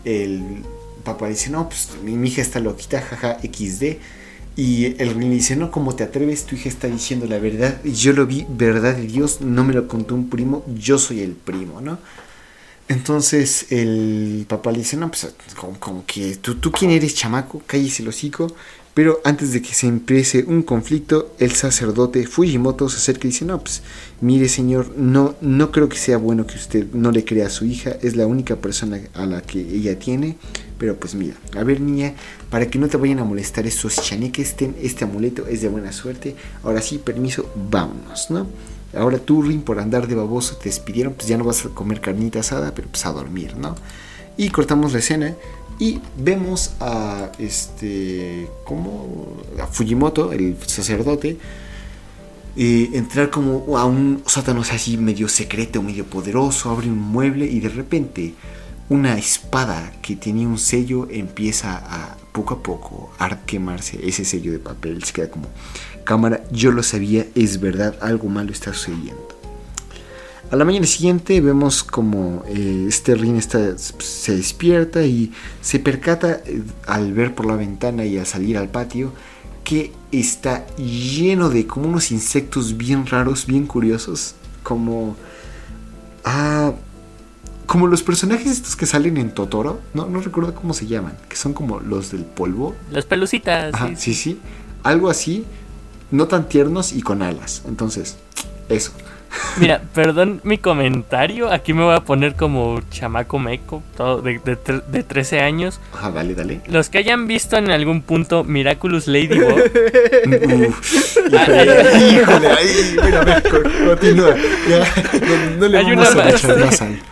el 0.05 0.64
papá 1.02 1.28
dice, 1.28 1.50
no, 1.50 1.68
pues 1.68 1.90
mi, 2.02 2.14
hija 2.26 2.42
está 2.42 2.60
loquita, 2.60 3.00
jaja, 3.00 3.38
XD. 3.42 3.98
Y 4.54 5.00
el 5.00 5.18
niño 5.18 5.32
dice, 5.32 5.56
no, 5.56 5.70
¿cómo 5.70 5.94
te 5.94 6.04
atreves? 6.04 6.44
Tu 6.44 6.56
hija 6.56 6.68
está 6.68 6.88
diciendo 6.88 7.26
la 7.26 7.38
verdad. 7.38 7.82
Yo 7.84 8.12
lo 8.12 8.26
vi, 8.26 8.46
verdad 8.48 8.96
de 8.96 9.06
Dios, 9.06 9.40
no 9.40 9.64
me 9.64 9.72
lo 9.72 9.88
contó 9.88 10.14
un 10.14 10.28
primo, 10.28 10.64
yo 10.74 10.98
soy 10.98 11.20
el 11.20 11.32
primo, 11.32 11.80
¿no? 11.80 11.98
Entonces 12.88 13.66
el 13.70 14.44
papá 14.48 14.72
le 14.72 14.78
dice, 14.78 14.96
no, 14.98 15.10
pues 15.10 15.34
como, 15.78 16.04
que 16.04 16.36
tú, 16.36 16.56
tú 16.56 16.70
quién 16.70 16.90
eres, 16.90 17.14
chamaco, 17.14 17.62
cállese 17.66 18.02
el. 18.02 18.54
Pero 18.94 19.20
antes 19.24 19.52
de 19.52 19.62
que 19.62 19.72
se 19.72 19.87
empiece 19.87 20.44
un 20.46 20.62
conflicto, 20.62 21.35
el 21.38 21.52
sacerdote 21.52 22.26
Fujimoto 22.26 22.90
se 22.90 22.98
acerca 22.98 23.26
y 23.26 23.31
dice, 23.31 23.46
no, 23.46 23.59
pues 23.59 23.83
mire 24.20 24.50
señor, 24.50 24.92
no, 24.98 25.35
no 25.40 25.72
creo 25.72 25.88
que 25.88 25.96
sea 25.96 26.18
bueno 26.18 26.46
que 26.46 26.57
usted 26.57 26.87
no 26.92 27.11
le 27.11 27.24
crea 27.24 27.46
a 27.46 27.50
su 27.50 27.64
hija, 27.64 27.96
es 28.02 28.16
la 28.16 28.26
única 28.26 28.57
persona 28.57 29.00
a 29.14 29.24
la 29.24 29.40
que 29.40 29.61
ella 29.61 29.98
tiene. 29.98 30.37
Pero 30.76 30.96
pues 30.96 31.14
mira, 31.14 31.37
a 31.57 31.62
ver 31.62 31.81
niña, 31.81 32.14
para 32.50 32.66
que 32.66 32.78
no 32.78 32.88
te 32.88 32.96
vayan 32.96 33.20
a 33.20 33.24
molestar 33.24 33.66
esos 33.66 33.96
chaneques, 33.96 34.57
ten 34.57 34.74
este 34.83 35.05
amuleto, 35.05 35.46
es 35.46 35.62
de 35.62 35.68
buena 35.68 35.92
suerte. 35.92 36.35
Ahora 36.62 36.83
sí, 36.83 36.98
permiso, 36.98 37.50
vámonos, 37.70 38.31
¿no? 38.31 38.48
Ahora 38.94 39.18
tú, 39.18 39.42
Rin, 39.42 39.62
por 39.62 39.78
andar 39.78 40.07
de 40.07 40.16
baboso, 40.16 40.57
te 40.57 40.64
despidieron, 40.64 41.14
pues 41.14 41.28
ya 41.28 41.38
no 41.38 41.44
vas 41.44 41.64
a 41.64 41.70
comer 41.70 42.00
carnita 42.00 42.40
asada, 42.40 42.74
pero 42.74 42.88
pues 42.88 43.07
a 43.07 43.12
dormir, 43.12 43.57
¿no? 43.57 43.74
Y 44.37 44.50
cortamos 44.50 44.92
la 44.92 44.98
escena 44.98 45.35
y 45.78 46.00
vemos 46.16 46.72
a 46.80 47.30
este 47.38 48.48
como 48.64 49.37
a 49.61 49.66
Fujimoto 49.66 50.32
el 50.32 50.56
sacerdote 50.66 51.38
entrar 52.54 53.30
como 53.30 53.78
a 53.78 53.85
un 53.87 54.22
sótano 54.26 54.61
así 54.61 54.98
medio 54.98 55.28
secreto 55.28 55.82
medio 55.82 56.04
poderoso 56.04 56.70
abre 56.70 56.88
un 56.88 56.98
mueble 56.98 57.46
y 57.46 57.61
de 57.61 57.68
repente 57.68 58.35
una 58.88 59.16
espada 59.16 59.92
que 60.02 60.16
tenía 60.16 60.46
un 60.46 60.58
sello 60.58 61.08
empieza 61.11 61.76
a 61.78 62.16
poco 62.32 62.54
a 62.54 62.62
poco 62.62 63.11
a 63.18 63.38
quemarse. 63.46 63.98
Ese 64.06 64.24
sello 64.24 64.52
de 64.52 64.58
papel 64.58 65.02
se 65.04 65.12
queda 65.12 65.30
como 65.30 65.48
cámara 66.04 66.44
yo 66.50 66.72
lo 66.72 66.82
sabía 66.82 67.26
es 67.35 67.61
verdad 67.61 67.96
algo 68.00 68.28
malo 68.28 68.52
está 68.52 68.74
sucediendo 68.74 69.32
a 70.52 70.56
la 70.56 70.66
mañana 70.66 70.86
siguiente 70.86 71.40
vemos 71.40 71.82
como 71.82 72.44
eh, 72.46 72.84
este 72.86 73.14
Rin 73.14 73.36
está, 73.36 73.78
se 73.78 74.36
despierta 74.36 75.02
y 75.02 75.32
se 75.62 75.78
percata 75.78 76.42
eh, 76.44 76.62
al 76.86 77.14
ver 77.14 77.34
por 77.34 77.46
la 77.46 77.56
ventana 77.56 78.04
y 78.04 78.18
al 78.18 78.26
salir 78.26 78.58
al 78.58 78.68
patio 78.68 79.14
que 79.64 79.92
está 80.12 80.66
lleno 80.76 81.48
de 81.48 81.66
como 81.66 81.88
unos 81.88 82.10
insectos 82.10 82.76
bien 82.76 83.06
raros, 83.06 83.46
bien 83.46 83.66
curiosos, 83.66 84.34
como 84.62 85.16
ah, 86.26 86.72
como 87.64 87.86
los 87.86 88.02
personajes 88.02 88.52
estos 88.52 88.76
que 88.76 88.84
salen 88.84 89.16
en 89.16 89.32
Totoro, 89.32 89.80
no, 89.94 90.06
no 90.06 90.20
recuerdo 90.20 90.54
cómo 90.54 90.74
se 90.74 90.86
llaman, 90.86 91.16
que 91.30 91.36
son 91.36 91.54
como 91.54 91.80
los 91.80 92.10
del 92.10 92.26
polvo. 92.26 92.74
Las 92.90 93.06
pelucitas. 93.06 93.72
Ajá, 93.72 93.88
sí, 93.88 93.96
sí, 93.96 94.14
sí. 94.14 94.40
Algo 94.82 95.08
así, 95.08 95.46
no 96.10 96.28
tan 96.28 96.46
tiernos 96.46 96.92
y 96.92 97.00
con 97.00 97.22
alas. 97.22 97.62
Entonces, 97.66 98.18
eso. 98.68 98.92
Mira, 99.59 99.83
perdón 99.95 100.40
mi 100.45 100.59
comentario. 100.59 101.51
Aquí 101.51 101.73
me 101.73 101.83
voy 101.83 101.95
a 101.95 102.01
poner 102.01 102.35
como 102.35 102.81
chamaco 102.90 103.38
meco, 103.38 103.83
todo 103.97 104.23
de, 104.23 104.38
de, 104.38 104.57
de 104.88 105.03
13 105.03 105.40
años. 105.40 105.81
Ajá, 105.95 106.11
dale, 106.11 106.35
dale. 106.35 106.61
Los 106.66 106.88
que 106.88 106.99
hayan 106.99 107.27
visto 107.27 107.57
en 107.57 107.71
algún 107.71 108.03
punto 108.03 108.45
Miraculous 108.45 109.07
Ladybug. 109.07 109.53
Uf, 110.68 111.16
híjole, 111.16 112.49
ahí, 112.49 112.97
mira, 113.05 113.42
continúa. 113.87 114.37
Ya, 114.68 114.79
no, 114.79 115.57
no 115.59 115.68
le 115.68 115.79
Hay 115.79 115.85
vamos 115.85 116.14
una 116.14 116.25
a 116.25 116.31
echar 116.31 116.59
más 116.59 116.83
ahí. 116.83 117.03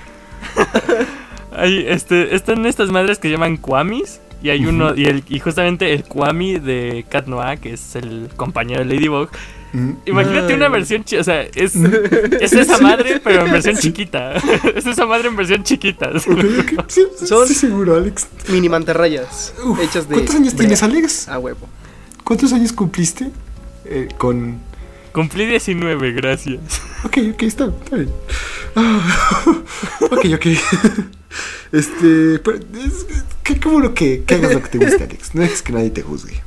Hay, 1.53 1.85
este, 1.89 2.35
están 2.35 2.65
estas 2.65 2.91
madres 2.91 3.19
que 3.19 3.31
llaman 3.31 3.57
Kwamis. 3.57 4.21
Y 4.43 4.49
hay 4.49 4.65
uno, 4.65 4.95
y, 4.97 5.05
el, 5.05 5.23
y 5.29 5.39
justamente 5.39 5.93
el 5.93 6.05
Kwami 6.05 6.59
de 6.59 7.05
Cat 7.11 7.27
Noir, 7.27 7.59
que 7.59 7.75
es 7.75 7.95
el 7.95 8.31
compañero 8.37 8.83
de 8.83 8.95
Ladybug. 8.95 9.29
Imagínate 10.05 10.55
una 10.55 10.69
versión 10.69 11.05
o 11.19 11.25
sea, 11.25 11.43
es, 11.43 11.77
es 12.41 12.53
esa 12.53 12.79
madre, 12.79 13.21
pero 13.23 13.47
en 13.47 13.53
versión 13.53 13.77
chiquita. 13.77 14.35
Es 14.75 14.87
esa 14.87 15.07
madre 15.07 15.29
en 15.29 15.37
versión 15.37 15.63
chiquita. 15.63 16.11
Sí, 16.19 16.31
sí, 16.89 17.27
Son- 17.27 17.47
sí, 17.47 17.55
seguro, 17.55 17.97
Alex. 17.97 18.27
Mini 18.49 18.69
mantarrayas 18.69 19.55
Uf, 19.65 19.79
hechas 19.81 20.09
de. 20.09 20.15
¿Cuántos 20.15 20.35
años 20.35 20.55
tienes. 20.57 20.83
Alex? 20.83 21.29
A 21.29 21.39
huevo. 21.39 21.69
¿Cuántos 22.25 22.53
años 22.53 22.73
cumpliste? 22.73 23.31
Eh, 23.85 24.09
con. 24.19 24.59
Cumplí 25.13 25.47
19, 25.47 26.13
gracias. 26.13 26.61
Ok, 27.05 27.19
ok, 27.35 27.43
está, 27.43 27.67
está 27.67 27.97
bien. 27.97 28.11
Ah, 28.77 29.63
ok, 30.03 30.27
ok. 30.35 30.47
Este. 31.73 32.39
Pero 32.39 32.59
es, 32.59 33.07
que, 33.43 33.59
qué 33.59 33.69
bueno 33.69 33.93
que, 33.95 34.23
que 34.25 34.35
hagas 34.35 34.53
lo 34.53 34.63
que 34.63 34.69
te 34.69 34.79
gusta, 34.79 35.05
Alex. 35.05 35.35
No 35.35 35.43
es 35.43 35.63
que 35.63 35.73
nadie 35.73 35.91
te 35.91 36.03
juzgue. 36.03 36.41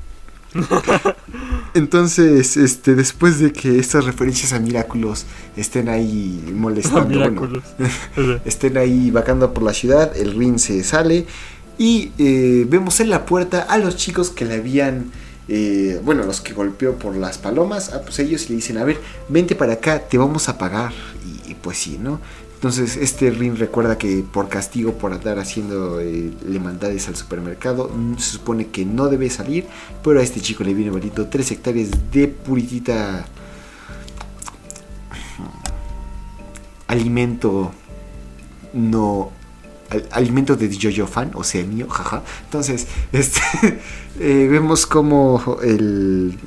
Entonces, 1.73 2.57
este, 2.57 2.95
después 2.95 3.39
de 3.39 3.51
que 3.51 3.79
estas 3.79 4.05
referencias 4.05 4.53
a 4.53 4.59
Miraculous 4.59 5.25
estén 5.57 5.89
ahí 5.89 6.43
molestando, 6.53 7.19
bueno, 7.31 7.61
estén 8.45 8.77
ahí 8.77 9.11
vagando 9.11 9.53
por 9.53 9.63
la 9.63 9.73
ciudad, 9.73 10.15
el 10.15 10.37
Rin 10.37 10.59
se 10.59 10.83
sale 10.83 11.25
y 11.77 12.11
eh, 12.17 12.65
vemos 12.69 12.99
en 12.99 13.09
la 13.09 13.25
puerta 13.25 13.63
a 13.63 13.77
los 13.77 13.95
chicos 13.95 14.29
que 14.29 14.45
le 14.45 14.55
habían, 14.55 15.11
eh, 15.47 15.99
bueno, 16.03 16.23
los 16.23 16.41
que 16.41 16.53
golpeó 16.53 16.95
por 16.95 17.15
las 17.15 17.39
palomas, 17.39 17.91
ah, 17.93 18.01
pues 18.03 18.19
ellos 18.19 18.49
le 18.49 18.57
dicen, 18.57 18.77
a 18.77 18.83
ver, 18.83 18.97
vente 19.29 19.55
para 19.55 19.73
acá, 19.73 19.99
te 19.99 20.17
vamos 20.17 20.49
a 20.49 20.57
pagar. 20.57 20.93
Y, 21.25 21.51
y 21.51 21.55
pues 21.55 21.77
sí, 21.77 21.97
¿no? 21.99 22.19
Entonces 22.63 22.95
este 22.95 23.29
Rin 23.29 23.57
recuerda 23.57 23.97
que 23.97 24.23
por 24.23 24.47
castigo 24.47 24.93
por 24.93 25.11
andar 25.11 25.37
haciendo 25.37 25.99
eh, 25.99 26.31
le 26.47 26.59
maldades 26.61 27.09
al 27.09 27.17
supermercado, 27.17 27.89
mm, 27.93 28.15
se 28.17 28.31
supone 28.31 28.67
que 28.67 28.85
no 28.85 29.09
debe 29.09 29.29
salir, 29.29 29.65
pero 30.01 30.21
a 30.21 30.23
este 30.23 30.39
chico 30.39 30.63
le 30.63 30.73
viene 30.73 30.89
bonito 30.89 31.27
3 31.27 31.51
hectáreas 31.51 31.89
de 32.13 32.29
puritita 32.29 33.25
alimento 36.87 37.73
no 38.71 39.31
al- 39.89 40.07
alimento 40.11 40.55
de 40.55 40.69
Jojo 40.73 41.05
fan, 41.05 41.31
o 41.35 41.43
sea 41.43 41.65
mío, 41.65 41.89
jaja. 41.89 42.23
Entonces, 42.45 42.87
este 43.11 43.41
eh, 44.21 44.47
vemos 44.49 44.85
como 44.85 45.57
el 45.61 46.39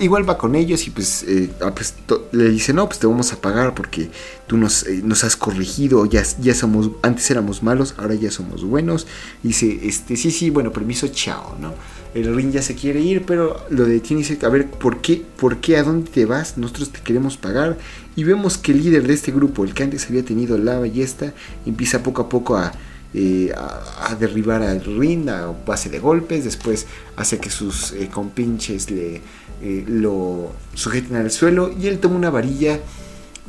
igual 0.00 0.28
va 0.28 0.38
con 0.38 0.54
ellos 0.54 0.86
y 0.86 0.90
pues, 0.90 1.24
eh, 1.24 1.50
ah, 1.60 1.74
pues, 1.74 1.94
le 2.32 2.48
dice 2.48 2.72
no 2.72 2.86
pues 2.86 2.98
te 2.98 3.06
vamos 3.06 3.32
a 3.32 3.40
pagar 3.40 3.74
porque 3.74 4.10
tú 4.46 4.56
nos, 4.56 4.86
eh, 4.86 5.00
nos 5.04 5.24
has 5.24 5.36
corregido 5.36 6.06
ya, 6.06 6.22
ya 6.40 6.54
somos 6.54 6.90
antes 7.02 7.30
éramos 7.30 7.62
malos 7.62 7.94
ahora 7.98 8.14
ya 8.14 8.30
somos 8.30 8.64
buenos 8.64 9.06
dice 9.42 9.80
este 9.82 10.16
sí 10.16 10.30
sí 10.30 10.50
bueno 10.50 10.72
permiso 10.72 11.08
chao 11.08 11.56
no 11.60 11.74
el 12.14 12.34
ring 12.34 12.50
ya 12.50 12.62
se 12.62 12.74
quiere 12.74 13.00
ir 13.00 13.24
pero 13.26 13.64
lo 13.70 13.84
detiene 13.84 14.22
y 14.22 14.24
dice 14.24 14.44
a 14.44 14.48
ver 14.48 14.70
por 14.70 15.00
qué 15.00 15.22
por 15.36 15.58
qué 15.58 15.76
a 15.76 15.82
dónde 15.82 16.10
te 16.10 16.24
vas 16.24 16.56
nosotros 16.56 16.90
te 16.90 17.00
queremos 17.00 17.36
pagar 17.36 17.76
y 18.16 18.24
vemos 18.24 18.56
que 18.56 18.72
el 18.72 18.82
líder 18.82 19.06
de 19.06 19.14
este 19.14 19.32
grupo 19.32 19.64
el 19.64 19.74
que 19.74 19.82
antes 19.82 20.06
había 20.06 20.24
tenido 20.24 20.56
la 20.56 20.78
ballesta 20.78 21.34
empieza 21.66 22.02
poco 22.02 22.22
a 22.22 22.28
poco 22.28 22.56
a 22.56 22.72
eh, 23.14 23.52
a, 23.54 24.14
derribar 24.14 24.62
al 24.62 24.82
ring 24.84 25.28
a 25.28 25.52
base 25.66 25.90
de 25.90 25.98
golpes. 25.98 26.44
Después 26.44 26.86
hace 27.16 27.38
que 27.38 27.50
sus 27.50 27.92
eh, 27.92 28.08
compinches 28.12 28.90
le, 28.90 29.20
eh, 29.62 29.84
lo 29.86 30.52
sujeten 30.74 31.16
al 31.16 31.30
suelo. 31.30 31.72
Y 31.78 31.88
él 31.88 31.98
toma 31.98 32.16
una 32.16 32.30
varilla 32.30 32.80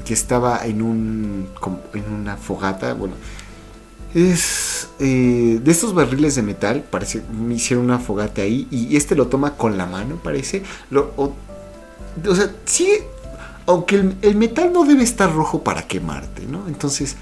que 0.05 0.13
estaba 0.13 0.65
en, 0.65 0.81
un, 0.81 1.47
en 1.93 2.13
una 2.13 2.37
fogata. 2.37 2.93
Bueno, 2.93 3.15
es 4.13 4.89
eh, 4.99 5.59
de 5.63 5.71
estos 5.71 5.93
barriles 5.93 6.35
de 6.35 6.41
metal. 6.41 6.83
Parece 6.89 7.21
me 7.31 7.55
hicieron 7.55 7.85
una 7.85 7.99
fogata 7.99 8.41
ahí. 8.41 8.67
Y 8.71 8.95
este 8.95 9.15
lo 9.15 9.27
toma 9.27 9.55
con 9.55 9.77
la 9.77 9.85
mano, 9.85 10.19
parece. 10.23 10.63
Lo, 10.89 11.13
o 11.17 12.35
sea, 12.35 12.51
sigue. 12.65 13.07
Aunque 13.65 13.95
el, 13.95 14.17
el 14.21 14.35
metal 14.35 14.73
no 14.73 14.83
debe 14.83 15.03
estar 15.03 15.33
rojo 15.33 15.63
para 15.63 15.87
quemarte, 15.87 16.45
¿no? 16.45 16.67
Entonces 16.67 17.15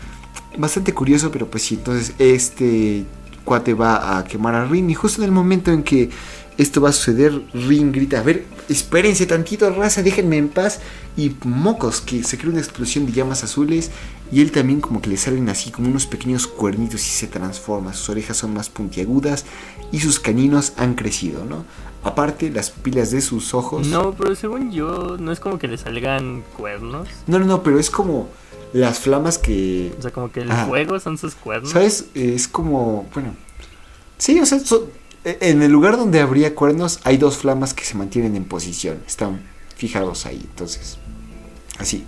bastante 0.57 0.93
curioso, 0.93 1.31
pero 1.31 1.47
pues 1.47 1.63
sí, 1.63 1.75
entonces 1.75 2.13
este 2.19 3.05
cuate 3.43 3.73
va 3.73 4.17
a 4.17 4.23
quemar 4.23 4.55
a 4.55 4.65
Rin 4.65 4.89
y 4.89 4.93
justo 4.93 5.21
en 5.21 5.25
el 5.25 5.31
momento 5.31 5.71
en 5.71 5.83
que 5.83 6.09
esto 6.57 6.81
va 6.81 6.89
a 6.89 6.93
suceder, 6.93 7.41
Rin 7.53 7.91
grita, 7.91 8.19
a 8.19 8.23
ver, 8.23 8.45
espérense 8.69 9.25
tantito, 9.25 9.69
raza, 9.71 10.03
déjenme 10.03 10.37
en 10.37 10.49
paz. 10.49 10.79
Y 11.17 11.35
mocos, 11.43 12.01
que 12.01 12.23
se 12.23 12.37
crea 12.37 12.51
una 12.51 12.59
explosión 12.59 13.05
de 13.05 13.11
llamas 13.11 13.43
azules 13.43 13.91
y 14.31 14.41
él 14.41 14.51
también 14.51 14.79
como 14.79 15.01
que 15.01 15.09
le 15.09 15.17
salen 15.17 15.49
así 15.49 15.71
como 15.71 15.89
unos 15.89 16.05
pequeños 16.05 16.47
cuernitos 16.47 17.05
y 17.05 17.09
se 17.09 17.27
transforma. 17.27 17.93
Sus 17.93 18.09
orejas 18.09 18.37
son 18.37 18.53
más 18.53 18.69
puntiagudas 18.69 19.45
y 19.91 19.99
sus 19.99 20.19
caninos 20.19 20.73
han 20.77 20.93
crecido, 20.93 21.43
¿no? 21.45 21.65
Aparte, 22.03 22.49
las 22.49 22.69
pupilas 22.71 23.11
de 23.11 23.21
sus 23.21 23.53
ojos... 23.53 23.87
No, 23.87 24.13
pero 24.13 24.35
según 24.35 24.71
yo, 24.71 25.17
no 25.19 25.31
es 25.31 25.39
como 25.39 25.59
que 25.59 25.67
le 25.67 25.77
salgan 25.77 26.43
cuernos. 26.57 27.07
no, 27.27 27.39
no, 27.39 27.45
no, 27.45 27.63
pero 27.63 27.79
es 27.79 27.89
como 27.89 28.29
las 28.73 28.99
flamas 28.99 29.37
que 29.37 29.93
O 29.97 30.01
sea, 30.01 30.11
como 30.11 30.31
que 30.31 30.41
el 30.41 30.51
Ajá. 30.51 30.65
fuego 30.67 30.99
son 30.99 31.17
sus 31.17 31.35
cuernos. 31.35 31.71
¿Sabes? 31.71 32.05
Es 32.13 32.47
como, 32.47 33.07
bueno, 33.13 33.35
sí, 34.17 34.39
o 34.39 34.45
sea, 34.45 34.59
son- 34.59 34.85
e- 35.23 35.37
en 35.41 35.61
el 35.61 35.71
lugar 35.71 35.97
donde 35.97 36.19
habría 36.21 36.55
cuernos 36.55 36.99
hay 37.03 37.17
dos 37.17 37.37
flamas 37.37 37.73
que 37.73 37.83
se 37.83 37.95
mantienen 37.95 38.35
en 38.35 38.45
posición, 38.45 38.99
están 39.07 39.41
fijados 39.75 40.25
ahí, 40.25 40.41
entonces, 40.49 40.97
así. 41.79 42.03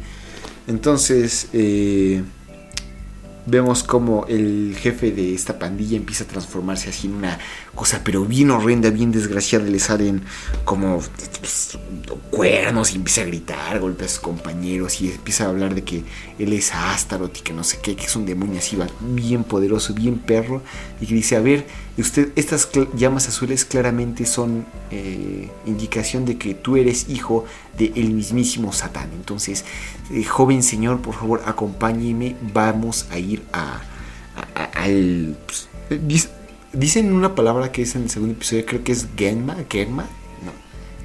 Entonces, 0.68 1.50
eh, 1.54 2.24
vemos 3.46 3.84
como 3.84 4.26
el 4.28 4.76
jefe 4.80 5.12
de 5.12 5.34
esta 5.36 5.60
pandilla 5.60 5.98
empieza 5.98 6.24
a 6.24 6.28
transformarse 6.28 6.90
así 6.90 7.08
en 7.08 7.16
una 7.16 7.40
cosa, 7.76 8.02
pero 8.04 8.24
bien 8.26 8.52
horrenda, 8.52 8.90
bien 8.92 9.12
desgraciada, 9.12 9.66
le 9.66 9.80
salen 9.80 10.22
como 10.64 11.02
pues, 11.40 11.78
cuernos 12.30 12.92
y 12.94 12.96
empieza 12.96 13.22
a 13.22 13.26
gritar, 13.26 13.80
golpea 13.80 14.06
a 14.06 14.10
sus 14.10 14.20
compañeros 14.20 15.02
y 15.02 15.12
empieza 15.12 15.46
a 15.46 15.50
hablar 15.50 15.74
de 15.74 15.84
que 15.84 16.04
él 16.38 16.54
es 16.54 16.74
Astaroth 16.74 17.38
y 17.38 17.42
que 17.42 17.54
no 17.54 17.64
sé 17.64 17.80
qué, 17.82 17.96
que 17.96 18.06
es 18.06 18.16
un 18.16 18.26
demonio 18.26 18.60
así 18.60 18.76
va- 18.76 18.88
bien 19.02 19.44
poderoso, 19.44 19.94
bien 19.94 20.20
perro, 20.20 20.62
y 21.02 21.08
que 21.08 21.16
dice, 21.16 21.36
a 21.36 21.40
ver, 21.42 21.66
usted, 21.98 22.30
estas 22.36 22.70
llamas 22.96 23.28
azules 23.28 23.66
claramente 23.66 24.26
son 24.26 24.66
eh, 24.92 25.50
indicación 25.66 26.26
de 26.26 26.38
que 26.38 26.54
tú 26.54 26.78
eres 26.78 27.10
hijo 27.10 27.46
del 27.78 28.12
mismísimo 28.12 28.72
Satán. 28.72 29.10
Entonces, 29.16 29.66
eh, 30.12 30.24
joven 30.24 30.62
señor, 30.64 31.02
por 31.02 31.16
favor, 31.16 31.42
acompáñeme, 31.46 32.36
vamos 32.54 33.08
a 33.12 33.18
ir 33.18 33.44
a, 33.52 33.82
al... 34.76 35.38
pues, 35.48 36.30
dicen 36.74 37.14
una 37.14 37.36
palabra 37.36 37.72
que 37.72 37.84
es 37.84 37.96
en 37.96 38.04
el 38.04 38.10
segundo 38.10 38.34
episodio, 38.36 38.66
creo 38.66 38.84
que 38.84 38.92
es 38.92 39.08
Genma, 39.16 39.56
Genma, 39.70 40.04
no, 40.44 40.52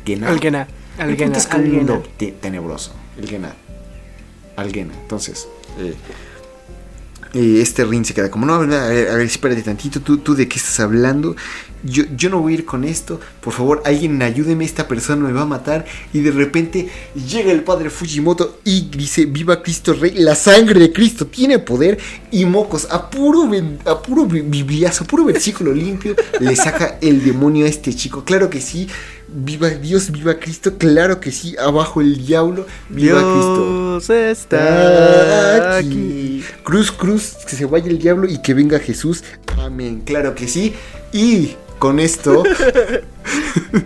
Gena. 0.05 0.29
Alguena. 0.29 0.67
Alguena. 0.99 1.37
es 1.37 1.47
que 1.47 1.57
un 1.57 1.73
mundo 1.73 2.03
te- 2.17 2.33
tenebroso. 2.33 2.93
El 3.17 3.29
Gena. 3.29 3.55
Alguena. 4.57 4.93
Entonces, 4.95 5.49
eh, 5.79 5.95
eh, 7.35 7.59
este 7.61 7.85
Rin 7.85 8.05
se 8.05 8.15
queda 8.15 8.31
como, 8.31 8.47
no, 8.47 8.55
a 8.55 8.59
ver, 8.59 9.09
a 9.09 9.15
ver, 9.17 9.27
espérate 9.27 9.63
tantito, 9.63 10.01
¿tú, 10.01 10.19
tú 10.19 10.35
de 10.35 10.49
qué 10.49 10.57
estás 10.59 10.81
hablando? 10.81 11.37
Yo, 11.85 12.03
yo 12.17 12.29
no 12.29 12.41
voy 12.41 12.55
a 12.55 12.57
ir 12.57 12.65
con 12.65 12.83
esto, 12.83 13.21
por 13.41 13.53
favor, 13.53 13.83
alguien 13.85 14.21
ayúdeme, 14.21 14.65
esta 14.65 14.89
persona 14.89 15.25
me 15.25 15.33
va 15.33 15.43
a 15.43 15.47
matar. 15.47 15.85
Y 16.13 16.21
de 16.21 16.33
repente 16.33 16.89
llega 17.15 17.53
el 17.53 17.63
padre 17.63 17.89
Fujimoto 17.89 18.59
y 18.65 18.89
dice, 18.91 19.27
viva 19.27 19.63
Cristo 19.63 19.93
Rey, 19.93 20.15
la 20.17 20.35
sangre 20.35 20.81
de 20.81 20.93
Cristo 20.93 21.29
tiene 21.29 21.61
poder. 21.61 21.99
Y 22.33 22.47
mocos, 22.47 22.89
a 22.91 23.09
puro, 23.09 23.49
a 23.85 24.03
puro 24.03 24.27
bi- 24.27 24.41
bibliazo, 24.41 25.05
a 25.05 25.07
puro 25.07 25.25
versículo 25.25 25.73
limpio, 25.73 26.17
le 26.41 26.57
saca 26.57 26.99
el 27.01 27.23
demonio 27.25 27.65
a 27.65 27.69
este 27.69 27.95
chico. 27.95 28.25
Claro 28.25 28.51
que 28.51 28.61
sí, 28.61 28.89
viva 29.29 29.69
Dios, 29.69 30.11
viva 30.11 30.35
Cristo, 30.41 30.79
claro 30.79 31.21
que 31.21 31.31
sí, 31.31 31.55
abajo 31.59 32.01
el 32.01 32.27
diablo, 32.27 32.67
viva 32.89 33.21
Cristo. 33.21 33.88
Dios 34.07 34.11
está 34.11 35.77
aquí. 35.79 36.45
Cruz, 36.63 36.93
cruz, 36.93 37.37
que 37.49 37.57
se 37.57 37.65
vaya 37.67 37.89
el 37.89 37.99
diablo 37.99 38.29
y 38.29 38.41
que 38.41 38.55
venga 38.55 38.79
Jesús. 38.79 39.25
Amén. 39.59 40.03
Claro 40.05 40.35
que 40.35 40.47
sí. 40.47 40.75
Y 41.13 41.57
con 41.79 41.99
esto 42.01 42.45
eh, 43.67 43.83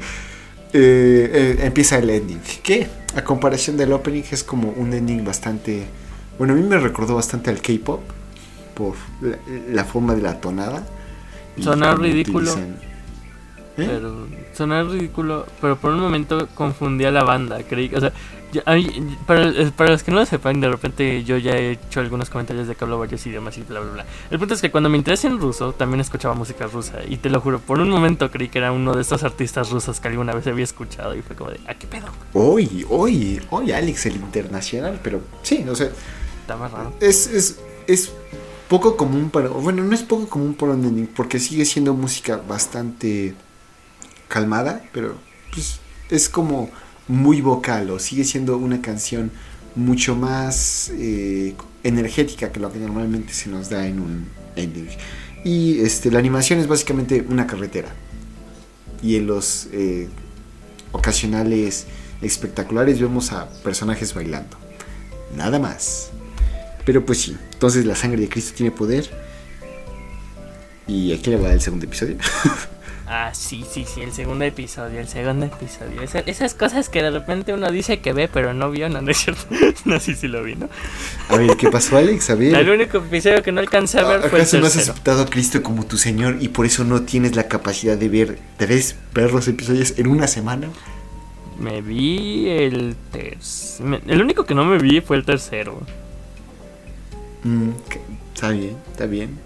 eh, 0.73 1.57
empieza 1.63 1.99
el 1.99 2.11
ending. 2.11 2.41
Que 2.63 2.89
a 3.17 3.23
comparación 3.25 3.77
del 3.77 3.93
opening 3.93 4.23
es 4.31 4.43
como 4.45 4.71
un 4.71 4.93
ending 4.93 5.25
bastante... 5.25 5.87
Bueno, 6.39 6.55
a 6.55 6.57
mí 6.57 6.63
me 6.63 6.79
recordó 6.79 7.15
bastante 7.15 7.51
al 7.51 7.61
K-Pop 7.61 8.01
por 8.75 8.95
la, 9.21 9.37
la 9.71 9.85
forma 9.85 10.15
de 10.15 10.23
la 10.23 10.41
tonada. 10.41 10.83
Sonar 11.61 11.99
ridículo. 11.99 12.53
utilizan- 12.53 12.77
¿Eh? 13.79 13.87
Pero 13.89 14.27
sonar 14.55 14.87
ridículo, 14.87 15.47
pero 15.61 15.77
por 15.79 15.93
un 15.93 16.01
momento 16.01 16.47
confundí 16.55 17.05
a 17.05 17.11
la 17.11 17.23
banda. 17.25 17.63
Creí, 17.63 17.91
o 17.95 18.01
sea, 18.01 18.13
yo- 18.53 18.63
a 18.67 18.75
mí- 18.75 19.17
para, 19.27 19.49
eh, 19.49 19.73
para 19.77 19.91
los 19.91 20.03
que 20.03 20.11
no 20.11 20.19
lo 20.19 20.27
sepan, 20.27 20.61
de 20.61 20.69
repente 20.69 21.25
yo 21.25 21.37
ya 21.39 21.53
he 21.53 21.73
hecho 21.73 22.01
algunos 22.01 22.31
comentarios 22.31 22.69
de 22.69 22.75
que 22.75 22.85
hablo 22.85 22.99
varios 22.99 23.27
idiomas 23.27 23.57
y 23.59 23.63
bla, 23.63 23.81
bla, 23.81 23.93
bla. 23.93 24.07
El 24.31 24.39
punto 24.39 24.55
es 24.55 24.61
que 24.61 24.71
cuando 24.71 24.89
me 24.91 24.99
interesé 24.99 25.27
en 25.27 25.41
ruso, 25.41 25.73
también 25.73 26.01
escuchaba 26.01 26.35
música 26.35 26.67
rusa. 26.67 26.99
Y 27.09 27.17
te 27.17 27.31
lo 27.31 27.41
juro, 27.41 27.59
por 27.61 27.81
un 27.81 27.89
momento 27.91 28.31
creí 28.31 28.49
que 28.49 28.59
era 28.59 28.71
uno 28.73 28.95
de 28.95 29.03
estos 29.03 29.23
artistas 29.25 29.71
rusos 29.71 29.99
que 30.01 30.09
alguna 30.09 30.33
vez 30.35 30.47
había 30.47 30.65
escuchado. 30.65 31.15
Y 31.17 31.23
fue 31.23 31.35
como 31.37 31.51
de, 31.51 31.61
¿a 31.67 31.75
qué 31.75 31.87
pedo? 31.87 32.07
Hoy, 32.35 32.87
hoy, 32.89 33.41
hoy 33.51 33.73
Alex 33.73 34.07
el 34.07 34.17
internacional, 34.17 35.01
pero 35.03 35.21
sí, 35.43 35.65
o 35.69 35.75
sea, 35.75 35.89
Está 36.43 36.57
más 36.57 36.71
raro. 36.73 36.93
es, 37.01 37.27
es, 37.29 37.61
es 37.87 38.13
poco 38.69 38.97
común 38.97 39.31
para. 39.31 39.49
Bueno, 39.49 39.83
no 39.85 39.95
es 39.95 40.03
poco 40.03 40.29
común 40.29 40.55
para 40.55 40.73
un 40.73 41.09
porque 41.15 41.39
sigue 41.39 41.65
siendo 41.65 41.95
música 41.95 42.41
bastante 42.49 43.35
calmada, 44.29 44.83
pero 44.93 45.15
pues, 45.53 45.79
es 46.11 46.29
como 46.29 46.71
muy 47.09 47.41
vocal, 47.41 47.91
o 47.91 47.99
sigue 47.99 48.25
siendo 48.25 48.57
una 48.57 48.81
canción 48.81 49.31
mucho 49.75 50.15
más 50.15 50.91
eh, 50.95 51.55
energética 51.83 52.53
que 52.53 52.61
lo 52.61 52.73
que 52.73 52.79
normalmente 52.79 53.33
se 53.33 53.49
nos 53.49 53.71
da 53.71 53.87
en 53.87 54.01
un 54.01 54.29
ending. 54.57 54.89
Y 55.45 55.81
este, 55.81 56.11
la 56.11 56.19
animación 56.19 56.61
es 56.61 56.69
básicamente 56.69 57.25
una 57.29 57.47
carretera. 57.47 57.89
Y 59.03 59.17
en 59.17 59.27
los 59.27 59.69
eh, 59.73 60.09
ocasionales 60.93 61.87
espectaculares 62.21 63.01
vemos 63.01 63.33
a 63.33 63.49
personajes 63.65 64.15
bailando. 64.15 64.57
Nada 65.37 65.59
más. 65.59 66.11
Pero 66.85 67.05
pues 67.05 67.21
sí, 67.21 67.37
entonces 67.53 67.85
la 67.85 67.97
sangre 67.97 68.21
de 68.21 68.29
Cristo 68.29 68.53
tiene 68.57 68.71
poder. 68.71 69.09
¿Y 70.87 71.13
aquí 71.13 71.31
le 71.31 71.37
va 71.37 71.53
el 71.53 71.61
segundo 71.61 71.87
episodio? 71.87 72.17
Ah, 73.07 73.31
sí, 73.35 73.65
sí, 73.69 73.85
sí, 73.85 74.01
el 74.01 74.13
segundo 74.13 74.45
episodio, 74.45 75.01
el 75.01 75.09
segundo 75.09 75.47
episodio. 75.47 76.01
esas 76.27 76.55
cosas 76.55 76.89
que 76.89 77.03
de 77.03 77.11
repente 77.11 77.53
uno 77.53 77.71
dice 77.71 78.01
que 78.01 78.13
ve, 78.13 78.29
pero 78.29 78.55
no 78.55 78.71
vio, 78.71 78.89
no, 78.89 79.03
no 79.03 79.11
es 79.11 79.19
cierto. 79.19 79.43
no, 79.85 79.99
sí, 79.99 80.15
sí 80.15 80.29
lo 80.29 80.43
vi, 80.43 80.55
¿no? 80.55 80.69
A 81.29 81.37
ver, 81.37 81.57
¿qué 81.57 81.69
pasó, 81.69 81.97
Alex? 81.97 82.31
A 82.31 82.37
ver. 82.37 82.55
El 82.55 82.71
único 82.71 82.99
episodio 82.99 83.43
que 83.43 83.51
no 83.51 83.61
alcancé 83.61 83.99
a 83.99 84.05
ver 84.05 84.21
fue 84.21 84.39
el 84.39 84.43
¿Acaso 84.43 84.61
no 84.61 84.67
has 84.67 84.77
aceptado 84.77 85.23
a 85.23 85.27
Cristo 85.27 85.63
como 85.63 85.85
tu 85.85 85.99
Señor 85.99 86.39
y 86.41 86.49
por 86.49 86.65
eso 86.65 86.85
no 86.85 87.03
tienes 87.03 87.35
la 87.35 87.49
capacidad 87.49 87.99
de 87.99 88.09
ver, 88.09 88.39
¿debes 88.59 88.97
ver 89.13 89.33
los 89.33 89.49
episodios 89.49 89.99
en 89.99 90.07
una 90.07 90.27
semana? 90.29 90.69
Me 91.59 91.83
vi 91.83 92.49
el 92.49 92.97
tercero. 93.11 94.01
El 94.07 94.23
único 94.23 94.45
que 94.45 94.55
no 94.55 94.65
me 94.65 94.79
vi 94.79 95.01
fue 95.01 95.17
el 95.17 95.25
tercero. 95.25 95.81
Mm, 97.45 97.71
está 98.33 98.51
bien, 98.51 98.77
está 98.91 99.07
bien. 99.07 99.39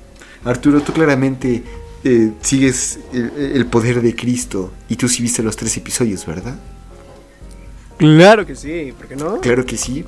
Arturo, 0.44 0.80
tú 0.80 0.92
claramente 0.92 1.62
eh, 2.08 2.32
sigues 2.40 3.00
el, 3.12 3.66
poder 3.66 4.00
de 4.00 4.14
Cristo 4.14 4.72
y 4.88 4.94
tú 4.94 5.08
sí 5.08 5.22
viste 5.22 5.42
los 5.42 5.56
tres 5.56 5.76
episodios, 5.76 6.24
¿verdad? 6.24 6.54
Claro 7.98 8.46
que 8.46 8.54
sí, 8.54 8.94
¿por 8.96 9.08
qué 9.08 9.16
no? 9.16 9.40
Claro 9.40 9.66
que 9.66 9.76
sí. 9.76 10.04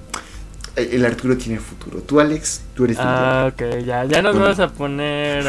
Eh, 0.76 0.90
el 0.92 1.04
Arturo 1.04 1.36
tiene 1.36 1.58
futuro. 1.58 1.98
Tú, 1.98 2.20
Alex, 2.20 2.60
tú 2.76 2.84
eres 2.84 2.98
Ah, 3.00 3.50
ok, 3.52 3.84
ya, 3.84 4.04
ya 4.04 4.22
nos 4.22 4.38
vamos 4.38 4.60
a 4.60 4.68
poner 4.72 5.44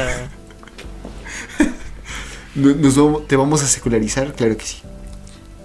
¿Te 3.28 3.36
vamos 3.36 3.62
a 3.62 3.68
secularizar? 3.68 4.34
Claro 4.34 4.58
que 4.58 4.66
sí. 4.66 4.82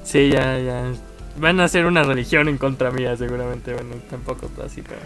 Sí, 0.04 0.28
ya, 0.28 0.58
ya. 0.58 0.92
Van 1.38 1.60
a 1.60 1.64
hacer 1.64 1.86
una 1.86 2.02
religión 2.02 2.46
en 2.48 2.58
contra 2.58 2.90
mía, 2.90 3.16
seguramente. 3.16 3.72
Bueno, 3.72 3.94
tampoco 4.10 4.50
así, 4.62 4.82
pero. 4.82 5.00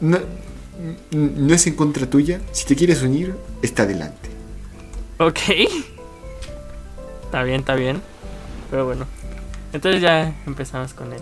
No, 0.00 0.18
no 1.12 1.54
es 1.54 1.66
en 1.66 1.74
contra 1.74 2.08
tuya. 2.08 2.40
Si 2.52 2.64
te 2.64 2.74
quieres 2.74 3.02
unir, 3.02 3.34
está 3.60 3.82
adelante. 3.82 4.37
Ok. 5.18 5.38
Está 7.24 7.42
bien, 7.42 7.60
está 7.60 7.74
bien. 7.74 8.00
Pero 8.70 8.86
bueno. 8.86 9.06
Entonces 9.72 10.00
ya 10.00 10.34
empezamos 10.46 10.94
con 10.94 11.12
el 11.12 11.20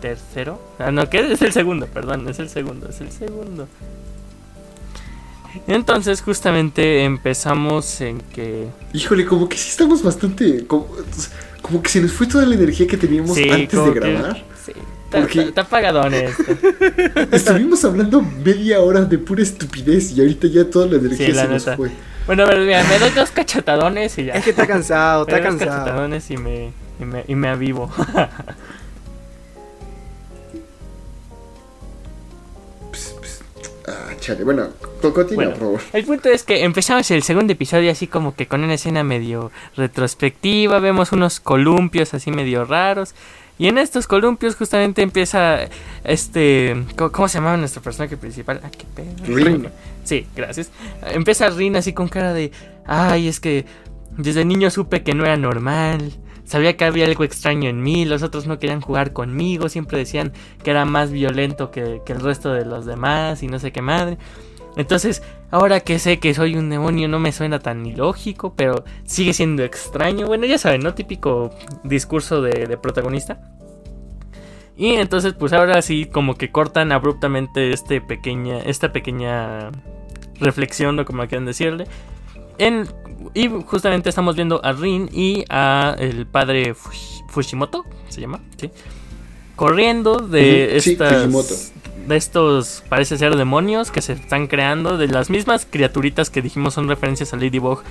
tercero. 0.00 0.60
Ah, 0.78 0.90
no, 0.90 1.08
que 1.08 1.32
es 1.32 1.42
el 1.42 1.52
segundo, 1.52 1.86
perdón, 1.86 2.28
es 2.28 2.38
el 2.38 2.48
segundo, 2.48 2.88
es 2.88 3.00
el 3.00 3.10
segundo. 3.12 3.68
Entonces 5.66 6.20
justamente 6.20 7.04
empezamos 7.04 8.00
en 8.00 8.20
que... 8.20 8.68
Híjole, 8.92 9.24
como 9.24 9.48
que 9.48 9.56
sí 9.56 9.70
estamos 9.70 10.02
bastante... 10.02 10.66
Como, 10.66 10.86
que 11.82 11.88
se 11.88 12.00
nos 12.00 12.12
fue 12.12 12.26
toda 12.26 12.44
la 12.46 12.54
energía 12.54 12.86
que 12.86 12.96
teníamos 12.96 13.36
antes 13.36 13.84
de 13.84 13.92
grabar. 13.92 14.44
sí, 14.64 14.72
está, 15.12 15.60
apagadón 15.62 16.14
esto. 16.14 16.44
Estuvimos 17.32 17.84
hablando 17.84 18.22
media 18.22 18.80
hora 18.80 19.02
de 19.02 19.18
pura 19.18 19.42
estupidez 19.42 20.12
y 20.16 20.20
ahorita 20.20 20.46
ya 20.48 20.68
toda 20.68 20.86
la 20.86 20.96
energía 20.96 21.34
se 21.34 21.48
nos 21.48 21.64
fue. 21.76 21.90
Bueno, 22.26 22.42
a 22.42 22.46
ver, 22.46 22.58
mira, 22.58 22.82
me 22.84 22.98
doy 22.98 23.10
dos 23.10 23.30
cachetadones 23.30 24.18
y 24.18 24.24
ya. 24.26 24.34
Es 24.34 24.44
que 24.44 24.50
está 24.50 24.66
cansado, 24.66 25.22
está 25.22 25.40
cansado. 25.40 25.70
Dos 25.70 25.78
cachetadones 25.78 26.30
y 26.30 26.36
me, 26.36 26.72
y 27.00 27.04
me, 27.04 27.24
y 27.28 27.34
me 27.34 27.48
avivo. 27.48 27.90
Ah, 33.88 34.14
chale. 34.18 34.42
Bueno, 34.42 34.70
continúa, 35.00 35.50
por 35.50 35.58
favor. 35.58 35.80
El 35.92 36.04
punto 36.04 36.28
es 36.28 36.42
que 36.42 36.64
empezamos 36.64 37.08
el 37.12 37.22
segundo 37.22 37.52
episodio 37.52 37.92
así 37.92 38.08
como 38.08 38.34
que 38.34 38.48
con 38.48 38.64
una 38.64 38.74
escena 38.74 39.04
medio 39.04 39.52
retrospectiva. 39.76 40.80
Vemos 40.80 41.12
unos 41.12 41.38
columpios 41.38 42.12
así 42.12 42.32
medio 42.32 42.64
raros. 42.64 43.14
Y 43.58 43.68
en 43.68 43.78
estos 43.78 44.06
columpios 44.06 44.54
justamente 44.54 45.02
empieza 45.02 45.60
este... 46.04 46.84
¿Cómo, 46.96 47.28
se 47.28 47.38
llamaba 47.38 47.56
nuestro 47.56 47.82
personaje 47.82 48.16
principal? 48.16 48.60
Ah, 48.62 48.70
qué 48.70 49.32
Rin. 49.32 49.68
Sí, 50.04 50.26
gracias. 50.36 50.70
Empieza 51.02 51.48
Rin 51.48 51.76
así 51.76 51.92
con 51.92 52.08
cara 52.08 52.34
de... 52.34 52.52
Ay, 52.84 53.28
es 53.28 53.40
que 53.40 53.64
desde 54.16 54.44
niño 54.44 54.70
supe 54.70 55.02
que 55.02 55.14
no 55.14 55.24
era 55.24 55.36
normal. 55.36 56.12
Sabía 56.44 56.76
que 56.76 56.84
había 56.84 57.06
algo 57.06 57.24
extraño 57.24 57.68
en 57.68 57.82
mí, 57.82 58.04
los 58.04 58.22
otros 58.22 58.46
no 58.46 58.58
querían 58.58 58.80
jugar 58.80 59.12
conmigo, 59.12 59.68
siempre 59.68 59.98
decían 59.98 60.32
que 60.62 60.70
era 60.70 60.84
más 60.84 61.10
violento 61.10 61.72
que, 61.72 62.02
que 62.06 62.12
el 62.12 62.20
resto 62.20 62.52
de 62.52 62.64
los 62.64 62.86
demás 62.86 63.42
y 63.42 63.48
no 63.48 63.58
sé 63.58 63.72
qué 63.72 63.82
madre. 63.82 64.16
Entonces, 64.76 65.22
ahora 65.50 65.80
que 65.80 65.98
sé 65.98 66.18
que 66.18 66.34
soy 66.34 66.56
un 66.56 66.68
demonio 66.68 67.08
no 67.08 67.18
me 67.18 67.32
suena 67.32 67.58
tan 67.58 67.84
ilógico, 67.86 68.54
pero 68.54 68.84
sigue 69.04 69.32
siendo 69.32 69.64
extraño. 69.64 70.26
Bueno, 70.26 70.44
ya 70.44 70.58
saben, 70.58 70.82
¿no? 70.82 70.94
Típico 70.94 71.50
discurso 71.82 72.42
de, 72.42 72.76
protagonista. 72.76 73.40
Y 74.76 74.94
entonces, 74.96 75.32
pues 75.32 75.54
ahora 75.54 75.80
sí, 75.80 76.04
como 76.04 76.34
que 76.34 76.52
cortan 76.52 76.92
abruptamente 76.92 77.72
este 77.72 78.02
pequeña, 78.02 78.60
esta 78.60 78.92
pequeña 78.92 79.70
reflexión, 80.38 80.98
o 80.98 81.06
como 81.06 81.26
quieran 81.26 81.46
decirle. 81.46 81.86
En, 82.58 82.86
y 83.32 83.48
justamente 83.48 84.10
estamos 84.10 84.36
viendo 84.36 84.62
a 84.62 84.72
Rin 84.72 85.08
y 85.10 85.44
a 85.48 85.96
el 85.98 86.26
padre 86.26 86.74
Fushimoto, 87.28 87.86
se 88.10 88.20
llama, 88.20 88.40
¿sí? 88.58 88.70
Corriendo 89.56 90.18
de 90.18 90.76
estas 90.76 91.26
de 92.06 92.16
estos, 92.16 92.82
parece 92.88 93.18
ser 93.18 93.36
demonios 93.36 93.90
que 93.90 94.02
se 94.02 94.12
están 94.12 94.46
creando, 94.46 94.96
de 94.96 95.08
las 95.08 95.30
mismas 95.30 95.66
criaturitas 95.68 96.30
que 96.30 96.42
dijimos 96.42 96.74
son 96.74 96.88
referencias 96.88 97.32
a 97.32 97.36
Ladybug, 97.36 97.82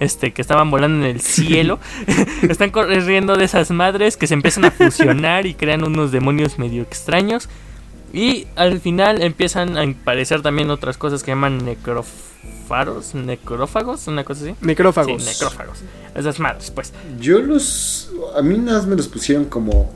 este, 0.00 0.32
que 0.32 0.42
estaban 0.42 0.70
volando 0.70 1.04
en 1.04 1.10
el 1.10 1.20
cielo, 1.20 1.78
están 2.42 2.70
corriendo 2.70 3.36
de 3.36 3.44
esas 3.44 3.70
madres 3.70 4.16
que 4.16 4.26
se 4.26 4.34
empiezan 4.34 4.66
a 4.66 4.70
fusionar 4.70 5.46
y 5.46 5.54
crean 5.54 5.84
unos 5.84 6.12
demonios 6.12 6.58
medio 6.58 6.82
extraños. 6.82 7.48
Y 8.12 8.46
al 8.54 8.80
final 8.80 9.22
empiezan 9.22 9.76
a 9.76 9.82
aparecer 9.82 10.40
también 10.40 10.70
otras 10.70 10.96
cosas 10.96 11.24
que 11.24 11.32
llaman 11.32 11.64
necrofaros, 11.64 13.12
necrófagos, 13.12 14.06
una 14.06 14.22
cosa 14.22 14.44
así. 14.44 14.54
Necrófagos. 14.60 15.20
Sí, 15.20 15.30
necrófagos. 15.30 15.82
Esas 16.14 16.38
madres, 16.38 16.70
pues. 16.70 16.92
Yo 17.18 17.40
los. 17.40 18.12
A 18.36 18.42
mí 18.42 18.56
nada 18.56 18.78
más 18.78 18.86
me 18.86 18.94
los 18.94 19.08
pusieron 19.08 19.46
como. 19.46 19.92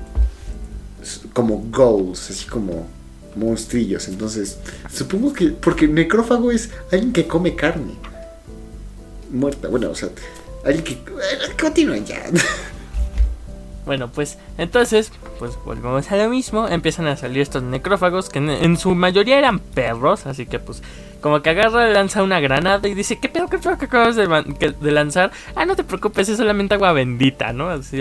Como 1.33 1.59
goals, 1.71 2.31
así 2.31 2.45
como 2.47 2.89
monstrillos. 3.39 4.09
Entonces, 4.09 4.59
supongo 4.93 5.33
que. 5.33 5.49
Porque 5.49 5.89
necrófago 5.89 6.51
es 6.51 6.71
alguien 6.93 7.13
que 7.13 7.27
come 7.27 7.55
carne. 7.55 7.95
Muerta. 9.31 9.69
Bueno, 9.69 9.91
o 9.91 9.95
sea, 9.95 10.09
alguien 10.65 10.85
que. 10.85 10.99
Continúen 11.61 12.05
ya. 12.05 12.23
Bueno, 13.89 14.09
pues 14.09 14.37
entonces, 14.59 15.11
pues 15.39 15.53
volvemos 15.65 16.13
a 16.13 16.17
lo 16.19 16.29
mismo. 16.29 16.69
Empiezan 16.69 17.07
a 17.07 17.17
salir 17.17 17.41
estos 17.41 17.63
necrófagos 17.63 18.29
que 18.29 18.39
en, 18.39 18.77
su 18.77 18.95
mayoría 18.95 19.39
eran 19.39 19.61
perros. 19.61 20.27
Así 20.27 20.45
que, 20.45 20.59
pues, 20.59 20.83
como 21.23 21.41
que 21.41 21.49
agarra, 21.49 21.89
lanza 21.89 22.23
una 22.23 22.39
granada 22.39 22.87
y 22.87 22.93
dice: 22.93 23.19
¿Qué 23.19 23.31
pedo, 23.31 23.49
qué 23.49 23.57
pedo 23.57 23.79
que 23.79 23.87
acabas 23.87 24.15
de, 24.15 24.27
de 24.79 24.93
lanzar? 24.93 25.33
Ah, 25.55 25.65
no 25.65 25.75
te 25.75 25.85
preocupes, 25.85 26.29
es 26.29 26.37
solamente 26.37 26.75
agua 26.75 26.93
bendita, 26.93 27.55
¿no? 27.55 27.71
Así, 27.71 27.99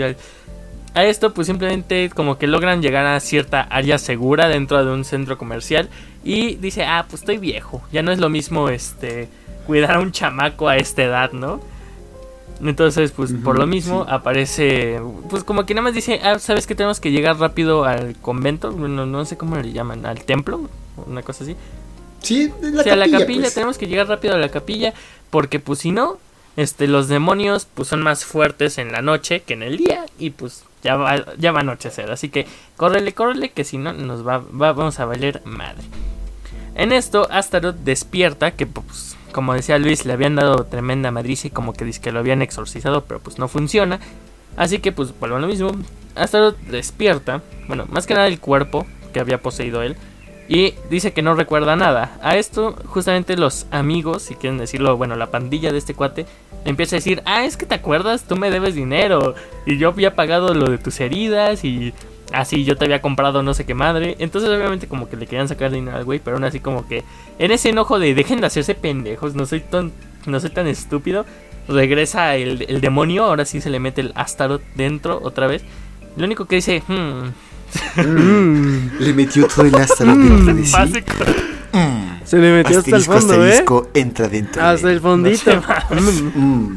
a 0.98 1.04
esto 1.06 1.32
pues 1.32 1.46
simplemente 1.46 2.10
como 2.14 2.38
que 2.38 2.46
logran 2.46 2.82
llegar 2.82 3.06
a 3.06 3.20
cierta 3.20 3.62
área 3.62 3.98
segura 3.98 4.48
dentro 4.48 4.84
de 4.84 4.92
un 4.92 5.04
centro 5.04 5.38
comercial 5.38 5.88
y 6.24 6.56
dice, 6.56 6.84
ah, 6.84 7.06
pues 7.08 7.22
estoy 7.22 7.38
viejo, 7.38 7.82
ya 7.92 8.02
no 8.02 8.12
es 8.12 8.18
lo 8.18 8.28
mismo 8.28 8.68
este 8.68 9.28
cuidar 9.66 9.96
a 9.96 10.00
un 10.00 10.12
chamaco 10.12 10.68
a 10.68 10.76
esta 10.76 11.02
edad, 11.04 11.32
¿no? 11.32 11.60
Entonces, 12.60 13.12
pues 13.12 13.32
por 13.32 13.56
lo 13.56 13.66
mismo 13.66 14.04
aparece, 14.08 15.00
pues 15.30 15.44
como 15.44 15.64
que 15.64 15.74
nada 15.74 15.84
más 15.84 15.94
dice, 15.94 16.20
ah, 16.24 16.38
sabes 16.38 16.66
que 16.66 16.74
tenemos 16.74 16.98
que 16.98 17.12
llegar 17.12 17.38
rápido 17.38 17.84
al 17.84 18.16
convento, 18.16 18.72
bueno, 18.72 19.06
no 19.06 19.24
sé 19.24 19.36
cómo 19.36 19.56
le 19.56 19.72
llaman, 19.72 20.04
al 20.06 20.24
templo, 20.24 20.68
una 21.06 21.22
cosa 21.22 21.44
así. 21.44 21.54
Sí, 22.20 22.52
la 22.60 22.82
capilla, 22.82 22.92
a 22.92 22.96
la 22.96 23.10
capilla, 23.10 23.40
pues. 23.42 23.54
tenemos 23.54 23.78
que 23.78 23.86
llegar 23.86 24.08
rápido 24.08 24.34
a 24.34 24.38
la 24.38 24.48
capilla, 24.48 24.92
porque 25.30 25.60
pues 25.60 25.78
si 25.80 25.92
no, 25.92 26.18
este, 26.56 26.88
los 26.88 27.06
demonios 27.06 27.68
pues 27.72 27.86
son 27.86 28.02
más 28.02 28.24
fuertes 28.24 28.78
en 28.78 28.90
la 28.90 29.02
noche 29.02 29.42
que 29.46 29.54
en 29.54 29.62
el 29.62 29.76
día 29.76 30.06
y 30.18 30.30
pues 30.30 30.64
ya 30.82 30.96
va, 30.96 31.36
ya 31.36 31.52
va 31.52 31.60
a 31.60 31.62
anochecer. 31.62 32.10
Así 32.10 32.28
que 32.28 32.46
córrele, 32.76 33.12
córrele, 33.12 33.50
que 33.50 33.64
si 33.64 33.78
no 33.78 33.92
nos 33.92 34.26
va, 34.26 34.42
vamos 34.50 35.00
a 35.00 35.04
valer 35.04 35.42
madre. 35.44 35.84
En 36.74 36.92
esto, 36.92 37.26
Astaroth 37.30 37.76
despierta, 37.76 38.52
que 38.52 38.66
pues, 38.66 39.16
como 39.32 39.54
decía 39.54 39.78
Luis, 39.78 40.04
le 40.04 40.12
habían 40.12 40.36
dado 40.36 40.64
tremenda 40.64 41.10
madriza 41.10 41.48
y 41.48 41.50
como 41.50 41.72
que 41.72 41.84
dice 41.84 42.00
que 42.00 42.12
lo 42.12 42.20
habían 42.20 42.42
exorcizado, 42.42 43.04
pero 43.04 43.20
pues 43.20 43.38
no 43.38 43.48
funciona. 43.48 43.98
Así 44.56 44.78
que 44.78 44.92
pues 44.92 45.18
vuelvo 45.18 45.36
a 45.36 45.40
lo 45.40 45.46
mismo. 45.46 45.72
Astaroth 46.14 46.58
despierta, 46.58 47.42
bueno, 47.66 47.86
más 47.88 48.06
que 48.06 48.14
nada 48.14 48.26
el 48.26 48.40
cuerpo 48.40 48.86
que 49.12 49.20
había 49.20 49.40
poseído 49.42 49.82
él. 49.82 49.96
Y 50.48 50.74
dice 50.88 51.12
que 51.12 51.20
no 51.20 51.34
recuerda 51.34 51.76
nada. 51.76 52.18
A 52.22 52.36
esto, 52.36 52.74
justamente 52.86 53.36
los 53.36 53.66
amigos, 53.70 54.22
si 54.22 54.34
quieren 54.34 54.58
decirlo, 54.58 54.96
bueno, 54.96 55.14
la 55.14 55.30
pandilla 55.30 55.72
de 55.72 55.78
este 55.78 55.92
cuate, 55.92 56.24
empieza 56.64 56.96
a 56.96 56.98
decir, 56.98 57.22
ah, 57.26 57.44
es 57.44 57.58
que 57.58 57.66
te 57.66 57.74
acuerdas, 57.74 58.24
tú 58.24 58.36
me 58.36 58.50
debes 58.50 58.74
dinero. 58.74 59.34
Y 59.66 59.76
yo 59.76 59.88
había 59.88 60.16
pagado 60.16 60.54
lo 60.54 60.70
de 60.70 60.78
tus 60.78 61.00
heridas 61.00 61.64
y 61.64 61.92
así 62.32 62.64
yo 62.64 62.76
te 62.76 62.84
había 62.84 63.02
comprado 63.02 63.42
no 63.42 63.52
sé 63.52 63.66
qué 63.66 63.74
madre. 63.74 64.16
Entonces 64.20 64.48
obviamente 64.48 64.88
como 64.88 65.10
que 65.10 65.16
le 65.16 65.26
querían 65.26 65.48
sacar 65.48 65.70
dinero 65.70 65.98
al 65.98 66.04
güey, 66.04 66.18
pero 66.18 66.36
aún 66.36 66.44
así 66.44 66.60
como 66.60 66.88
que 66.88 67.04
en 67.38 67.50
ese 67.50 67.68
enojo 67.68 67.98
de 67.98 68.14
dejen 68.14 68.40
de 68.40 68.46
hacerse 68.46 68.74
pendejos, 68.74 69.34
no 69.34 69.44
soy 69.44 69.60
tan, 69.60 69.92
no 70.26 70.40
soy 70.40 70.50
tan 70.50 70.66
estúpido. 70.66 71.26
Regresa 71.68 72.36
el, 72.36 72.64
el 72.66 72.80
demonio, 72.80 73.24
ahora 73.24 73.44
sí 73.44 73.60
se 73.60 73.68
le 73.68 73.78
mete 73.80 74.00
el 74.00 74.12
Astaroth 74.14 74.62
dentro 74.74 75.20
otra 75.22 75.46
vez. 75.46 75.62
Lo 76.16 76.24
único 76.24 76.46
que 76.46 76.56
dice, 76.56 76.82
hmm, 76.88 77.28
Mm. 77.96 78.90
Le 79.00 79.12
metió 79.14 79.46
todo 79.46 79.64
el 79.66 79.72
de 79.72 79.86
sí. 80.64 80.72
básico. 80.72 81.12
Mm. 81.72 82.08
Se 82.24 82.38
le 82.38 82.52
metió 82.52 82.78
hasta 82.78 82.90
el 82.90 82.96
Asterisco, 82.96 83.12
fondo, 83.20 83.34
¿eh? 83.44 83.48
asterisco, 83.48 83.90
entra 83.94 84.28
dentro. 84.28 84.62
de 84.62 84.68
Hasta 84.68 84.88
él. 84.88 84.94
el 84.94 85.00
fondito. 85.00 85.62
Mm. 86.34 86.76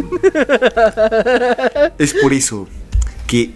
Es 1.98 2.14
por 2.14 2.34
eso 2.34 2.68
que 3.28 3.52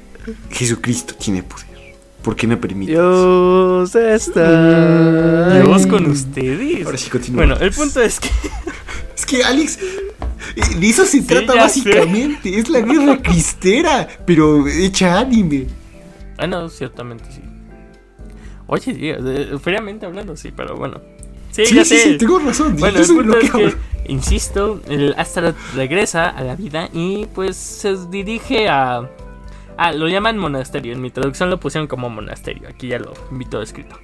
Jesucristo 0.52 1.16
tiene 1.16 1.44
poder. 1.44 1.66
Porque 2.22 2.48
me 2.48 2.58
permite. 2.58 2.94
Dios 2.94 3.94
está. 3.96 5.62
Dios 5.62 5.86
con 5.88 6.08
ustedes. 6.10 6.86
Ahora 6.86 6.98
sí 6.98 7.10
continúa. 7.10 7.46
Bueno, 7.46 7.58
el 7.62 7.72
punto 7.72 8.02
es 8.02 8.20
que 8.20 8.30
Es 9.16 9.26
que 9.26 9.44
Alex, 9.44 9.78
eh, 10.56 10.76
de 10.80 10.90
eso 10.90 11.06
se 11.06 11.22
trata 11.22 11.54
ya 11.54 11.62
básicamente. 11.62 12.60
Es 12.60 12.68
la 12.70 12.82
guerra 12.82 13.22
cristera, 13.22 14.08
pero 14.26 14.68
hecha 14.68 15.20
anime. 15.20 15.68
Ah, 16.38 16.48
no, 16.48 16.70
ciertamente 16.70 17.26
sí. 17.32 17.42
Oye, 18.68 18.82
sí, 18.82 19.58
fríamente 19.60 20.06
hablando, 20.06 20.36
sí, 20.36 20.52
pero 20.56 20.76
bueno. 20.76 21.00
Sí, 21.52 21.66
Sí, 21.68 21.76
ya 21.76 21.86
sí, 21.86 21.98
sé. 21.98 22.04
sí, 22.12 22.18
tengo 22.18 22.40
razón. 22.40 22.76
Bueno, 22.78 23.00
el 23.00 23.08
punto 23.08 23.38
es 23.38 23.52
que, 23.52 23.76
insisto, 24.08 24.82
el 24.90 25.14
Astaroth 25.18 25.56
regresa 25.76 26.30
a 26.30 26.44
la 26.44 26.56
vida 26.56 26.90
y 26.94 27.28
pues 27.28 27.56
se 27.56 27.96
dirige 28.10 28.68
a... 28.68 29.10
Ah, 29.78 29.92
lo 29.94 30.08
llaman 30.08 30.38
monasterio. 30.38 30.94
En 30.94 31.02
mi 31.02 31.12
traducción 31.12 31.50
lo 31.50 31.60
pusieron 31.60 31.88
como 31.88 32.10
monasterio. 32.10 32.68
Aquí 32.68 32.88
ya 32.88 33.00
lo 33.00 33.14
invito 33.32 33.62
escrito. 33.62 33.98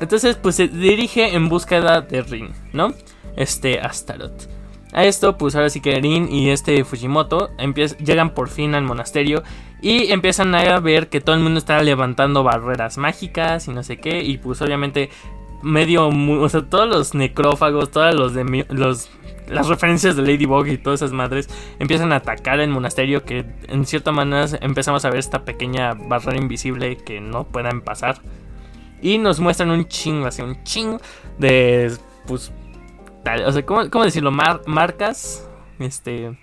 Entonces, 0.00 0.36
pues 0.36 0.56
se 0.56 0.68
dirige 0.68 1.34
en 1.34 1.48
búsqueda 1.48 2.00
de 2.00 2.22
Rin, 2.22 2.50
¿no? 2.72 2.94
Este 3.36 3.80
Astaroth. 3.80 4.48
A 4.92 5.04
esto, 5.04 5.38
pues 5.38 5.54
ahora 5.54 5.70
sí 5.70 5.80
que 5.80 5.94
Rin 6.00 6.28
y 6.30 6.50
este 6.50 6.82
Fujimoto 6.84 7.50
llegan 8.04 8.34
por 8.34 8.48
fin 8.48 8.74
al 8.74 8.82
monasterio 8.82 9.42
y 9.82 10.12
empiezan 10.12 10.54
a 10.54 10.78
ver 10.80 11.08
que 11.08 11.20
todo 11.20 11.36
el 11.36 11.42
mundo 11.42 11.58
está 11.58 11.82
levantando 11.82 12.42
barreras 12.42 12.98
mágicas 12.98 13.68
y 13.68 13.72
no 13.72 13.82
sé 13.82 13.98
qué. 13.98 14.22
Y 14.22 14.38
pues 14.38 14.60
obviamente 14.62 15.10
medio, 15.62 16.08
o 16.08 16.48
sea, 16.48 16.62
todos 16.62 16.88
los 16.88 17.14
necrófagos, 17.14 17.90
todas 17.90 18.14
los 18.14 18.34
de 18.34 18.66
los 18.70 19.10
las 19.48 19.66
referencias 19.66 20.14
de 20.14 20.22
Ladybug 20.22 20.68
y 20.68 20.78
todas 20.78 21.02
esas 21.02 21.12
madres 21.12 21.48
empiezan 21.80 22.12
a 22.12 22.16
atacar 22.16 22.60
el 22.60 22.70
monasterio 22.70 23.24
que 23.24 23.44
en 23.66 23.84
cierta 23.84 24.12
manera 24.12 24.46
empezamos 24.60 25.04
a 25.04 25.10
ver 25.10 25.18
esta 25.18 25.44
pequeña 25.44 25.94
barrera 25.94 26.38
invisible 26.38 26.96
que 26.98 27.20
no 27.20 27.44
puedan 27.44 27.80
pasar. 27.80 28.20
Y 29.02 29.18
nos 29.18 29.40
muestran 29.40 29.70
un 29.70 29.88
chingo, 29.88 30.26
así 30.26 30.42
un 30.42 30.62
chingo 30.62 31.00
de 31.38 31.90
pues 32.28 32.52
tal, 33.24 33.44
o 33.44 33.50
sea, 33.50 33.66
¿cómo, 33.66 33.90
cómo 33.90 34.04
decirlo? 34.04 34.30
Mar- 34.30 34.60
marcas 34.66 35.48
este 35.80 36.38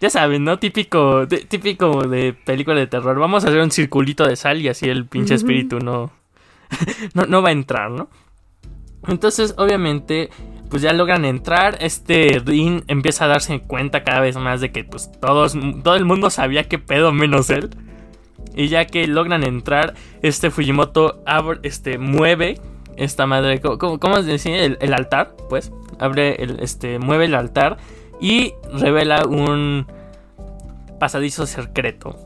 ya 0.00 0.10
saben, 0.10 0.44
¿no? 0.44 0.58
Típico 0.58 1.26
de, 1.26 1.38
típico 1.38 2.08
de 2.08 2.32
película 2.32 2.76
de 2.78 2.86
terror. 2.86 3.18
Vamos 3.18 3.44
a 3.44 3.48
hacer 3.48 3.60
un 3.60 3.70
circulito 3.70 4.26
de 4.26 4.36
sal 4.36 4.60
y 4.60 4.68
así 4.68 4.88
el 4.88 5.06
pinche 5.06 5.34
espíritu 5.34 5.78
no 5.78 6.10
no, 7.14 7.26
no 7.26 7.42
va 7.42 7.50
a 7.50 7.52
entrar, 7.52 7.90
¿no? 7.90 8.08
Entonces, 9.08 9.54
obviamente, 9.56 10.30
pues 10.68 10.82
ya 10.82 10.92
logran 10.92 11.24
entrar. 11.24 11.76
Este 11.80 12.40
Rin 12.44 12.84
empieza 12.86 13.24
a 13.24 13.28
darse 13.28 13.60
cuenta 13.60 14.04
cada 14.04 14.20
vez 14.20 14.36
más 14.36 14.60
de 14.60 14.72
que 14.72 14.84
pues 14.84 15.10
todos, 15.20 15.56
todo 15.82 15.96
el 15.96 16.04
mundo 16.04 16.30
sabía 16.30 16.68
qué 16.68 16.78
pedo 16.78 17.12
menos 17.12 17.50
él. 17.50 17.70
Y 18.54 18.68
ya 18.68 18.86
que 18.86 19.06
logran 19.06 19.44
entrar, 19.44 19.94
este 20.22 20.50
Fujimoto 20.50 21.22
abre, 21.26 21.60
este, 21.62 21.98
mueve 21.98 22.58
esta 22.96 23.26
madre. 23.26 23.60
¿Cómo, 23.60 23.78
cómo, 23.78 24.00
cómo 24.00 24.22
se 24.22 24.32
dice? 24.32 24.64
El, 24.64 24.78
el 24.80 24.94
altar, 24.94 25.34
pues. 25.48 25.72
Abre 25.98 26.42
el, 26.42 26.60
este, 26.60 26.98
mueve 26.98 27.26
el 27.26 27.34
altar 27.34 27.78
y 28.20 28.54
revela 28.72 29.26
un 29.26 29.86
pasadizo 30.98 31.46
secreto. 31.46 32.16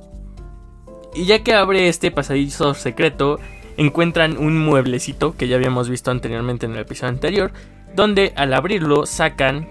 Y 1.14 1.26
ya 1.26 1.44
que 1.44 1.54
abre 1.54 1.88
este 1.88 2.10
pasadizo 2.10 2.74
secreto, 2.74 3.38
encuentran 3.76 4.36
un 4.36 4.58
mueblecito 4.58 5.36
que 5.36 5.48
ya 5.48 5.56
habíamos 5.56 5.88
visto 5.88 6.10
anteriormente 6.10 6.66
en 6.66 6.72
el 6.72 6.80
episodio 6.80 7.10
anterior, 7.10 7.52
donde 7.94 8.32
al 8.36 8.52
abrirlo 8.52 9.06
sacan 9.06 9.68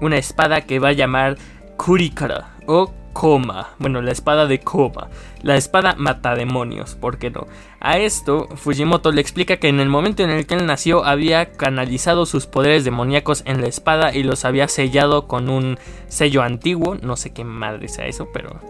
una 0.00 0.16
espada 0.16 0.62
que 0.62 0.78
va 0.78 0.88
a 0.88 0.92
llamar 0.92 1.36
Kurikara 1.76 2.56
o 2.66 2.92
Koma, 3.18 3.70
bueno, 3.80 4.00
la 4.00 4.12
espada 4.12 4.46
de 4.46 4.60
Koma, 4.60 5.08
la 5.42 5.56
espada 5.56 5.96
matademonios, 5.98 6.94
¿por 6.94 7.18
qué 7.18 7.30
no? 7.30 7.48
A 7.80 7.98
esto, 7.98 8.46
Fujimoto 8.54 9.10
le 9.10 9.20
explica 9.20 9.56
que 9.56 9.66
en 9.66 9.80
el 9.80 9.88
momento 9.88 10.22
en 10.22 10.30
el 10.30 10.46
que 10.46 10.54
él 10.54 10.66
nació 10.66 11.04
había 11.04 11.50
canalizado 11.50 12.26
sus 12.26 12.46
poderes 12.46 12.84
demoníacos 12.84 13.42
en 13.44 13.60
la 13.60 13.66
espada 13.66 14.14
y 14.14 14.22
los 14.22 14.44
había 14.44 14.68
sellado 14.68 15.26
con 15.26 15.50
un 15.50 15.80
sello 16.06 16.42
antiguo, 16.42 16.96
no 17.02 17.16
sé 17.16 17.32
qué 17.32 17.42
madre 17.42 17.88
sea 17.88 18.06
eso, 18.06 18.28
pero 18.32 18.60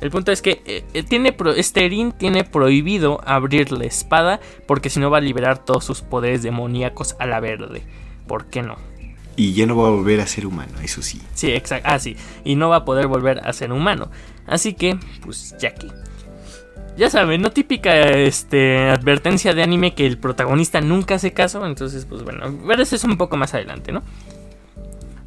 el 0.00 0.10
punto 0.10 0.32
es 0.32 0.40
que 0.40 0.62
eh, 0.64 0.84
eh, 0.94 1.02
tiene 1.02 1.34
pro- 1.34 1.52
este 1.52 1.86
Rin 1.86 2.12
tiene 2.12 2.44
prohibido 2.44 3.20
abrir 3.26 3.72
la 3.72 3.84
espada 3.84 4.40
porque 4.66 4.88
si 4.88 5.00
no 5.00 5.10
va 5.10 5.18
a 5.18 5.20
liberar 5.20 5.58
todos 5.58 5.84
sus 5.84 6.00
poderes 6.00 6.42
demoníacos 6.42 7.14
a 7.18 7.26
la 7.26 7.40
verde. 7.40 7.82
¿Por 8.26 8.46
qué 8.46 8.62
no? 8.62 8.76
Y 9.38 9.52
ya 9.52 9.66
no 9.66 9.76
va 9.76 9.86
a 9.86 9.90
volver 9.92 10.20
a 10.20 10.26
ser 10.26 10.46
humano, 10.46 10.72
eso 10.82 11.00
sí. 11.00 11.22
Sí, 11.32 11.52
exacto. 11.52 11.88
Ah, 11.88 12.00
sí. 12.00 12.16
Y 12.42 12.56
no 12.56 12.70
va 12.70 12.78
a 12.78 12.84
poder 12.84 13.06
volver 13.06 13.38
a 13.38 13.52
ser 13.52 13.70
humano. 13.70 14.10
Así 14.48 14.74
que, 14.74 14.98
pues 15.24 15.54
ya 15.60 15.72
que. 15.72 15.86
Ya 16.96 17.08
saben, 17.08 17.40
no 17.40 17.52
típica 17.52 17.94
este, 18.08 18.90
advertencia 18.90 19.54
de 19.54 19.62
anime 19.62 19.94
que 19.94 20.06
el 20.06 20.18
protagonista 20.18 20.80
nunca 20.80 21.14
hace 21.14 21.32
caso. 21.32 21.64
Entonces, 21.64 22.04
pues 22.04 22.24
bueno, 22.24 22.52
ver 22.64 22.80
eso 22.80 22.96
es 22.96 23.04
un 23.04 23.16
poco 23.16 23.36
más 23.36 23.54
adelante, 23.54 23.92
¿no? 23.92 24.02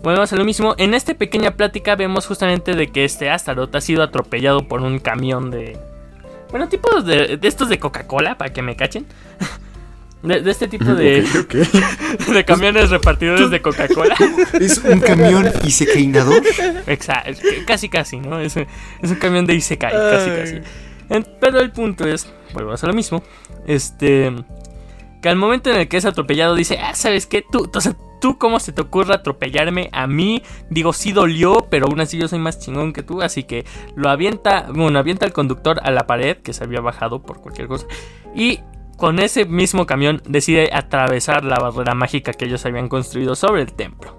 Volvemos 0.03 0.33
a 0.33 0.35
lo 0.35 0.43
mismo. 0.43 0.75
En 0.77 0.93
esta 0.93 1.13
pequeña 1.13 1.51
plática 1.51 1.95
vemos 1.95 2.27
justamente 2.27 2.75
de 2.75 2.87
que 2.87 3.05
este 3.05 3.29
Astaroth 3.29 3.73
ha 3.73 3.79
sido 3.79 4.03
atropellado 4.03 4.67
por 4.67 4.81
un 4.81 4.99
camión 4.99 5.51
de. 5.51 5.79
Bueno, 6.49 6.67
tipos 6.67 7.05
de, 7.05 7.37
de 7.37 7.47
estos 7.47 7.69
de 7.69 7.79
Coca-Cola, 7.79 8.37
para 8.37 8.51
que 8.51 8.61
me 8.61 8.75
cachen. 8.75 9.05
De, 10.23 10.41
de 10.41 10.51
este 10.51 10.67
tipo 10.67 10.85
de, 10.93 11.25
Ok, 11.39 11.55
ok. 11.55 12.27
de 12.33 12.45
camiones 12.45 12.89
repartidores 12.91 13.49
de 13.49 13.61
Coca-Cola. 13.61 14.15
Es 14.59 14.77
un 14.79 14.99
camión 14.99 15.49
isekeinador. 15.65 16.43
Exacto, 16.87 17.41
casi 17.65 17.89
casi, 17.89 18.19
¿no? 18.19 18.39
Es, 18.39 18.55
es 18.57 18.67
un 19.09 19.15
camión 19.15 19.45
de 19.47 19.55
Isekai, 19.55 19.91
casi 19.91 20.29
casi. 20.29 20.55
En- 21.09 21.25
Pero 21.39 21.59
el 21.59 21.71
punto 21.71 22.07
es, 22.07 22.31
vuelvo 22.53 22.71
a 22.71 22.75
hacer 22.75 22.87
lo 22.89 22.93
mismo, 22.95 23.23
este, 23.65 24.31
que 25.21 25.29
al 25.29 25.35
momento 25.37 25.69
en 25.71 25.77
el 25.77 25.87
que 25.87 25.97
es 25.97 26.05
atropellado 26.05 26.53
dice, 26.55 26.77
ah, 26.79 26.93
¿sabes 26.93 27.25
qué? 27.25 27.43
Tú, 27.51 27.69
o 27.73 27.81
sea, 27.81 27.95
tú 28.21 28.37
cómo 28.37 28.59
se 28.59 28.71
te 28.71 28.81
ocurre 28.81 29.15
atropellarme 29.15 29.89
a 29.91 30.05
mí? 30.05 30.43
Digo, 30.69 30.93
sí 30.93 31.11
dolió, 31.11 31.67
pero 31.71 31.87
aún 31.87 31.99
así 31.99 32.19
yo 32.19 32.27
soy 32.27 32.37
más 32.39 32.59
chingón 32.59 32.93
que 32.93 33.01
tú, 33.01 33.21
así 33.23 33.43
que 33.43 33.65
lo 33.95 34.09
avienta, 34.09 34.67
bueno, 34.71 34.99
avienta 34.99 35.25
al 35.25 35.33
conductor 35.33 35.79
a 35.83 35.89
la 35.89 36.05
pared, 36.05 36.37
que 36.37 36.53
se 36.53 36.63
había 36.63 36.79
bajado 36.79 37.23
por 37.23 37.41
cualquier 37.41 37.67
cosa, 37.67 37.87
y 38.35 38.59
con 39.01 39.17
ese 39.17 39.45
mismo 39.45 39.87
camión 39.87 40.21
decide 40.27 40.69
atravesar 40.71 41.43
la 41.43 41.57
barrera 41.57 41.95
mágica 41.95 42.33
que 42.33 42.45
ellos 42.45 42.63
habían 42.67 42.87
construido 42.87 43.33
sobre 43.33 43.63
el 43.63 43.73
templo. 43.73 44.15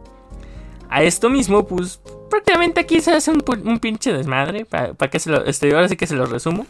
A 0.90 1.04
esto 1.04 1.30
mismo, 1.30 1.68
pues 1.68 2.00
prácticamente 2.28 2.80
aquí 2.80 3.00
se 3.00 3.12
hace 3.12 3.30
un, 3.30 3.44
un 3.64 3.78
pinche 3.78 4.12
desmadre. 4.12 4.64
Para 4.64 5.08
que 5.08 5.20
se 5.20 5.30
lo. 5.30 5.44
Este, 5.44 5.72
ahora 5.72 5.88
sí 5.88 5.96
que 5.96 6.08
se 6.08 6.16
lo 6.16 6.26
resumo. 6.26 6.66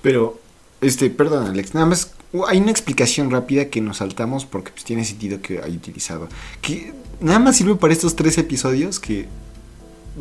Pero, 0.00 0.40
este, 0.80 1.10
perdón, 1.10 1.46
Alex, 1.46 1.74
nada 1.74 1.84
más 1.84 2.14
hay 2.48 2.56
una 2.56 2.70
explicación 2.70 3.30
rápida 3.30 3.66
que 3.66 3.82
nos 3.82 3.98
saltamos 3.98 4.46
porque 4.46 4.70
pues, 4.70 4.84
tiene 4.84 5.04
sentido 5.04 5.42
que 5.42 5.60
hay 5.62 5.76
utilizado. 5.76 6.28
Que 6.62 6.94
nada 7.20 7.38
más 7.38 7.58
sirve 7.58 7.74
para 7.74 7.92
estos 7.92 8.16
tres 8.16 8.38
episodios 8.38 8.98
que 8.98 9.28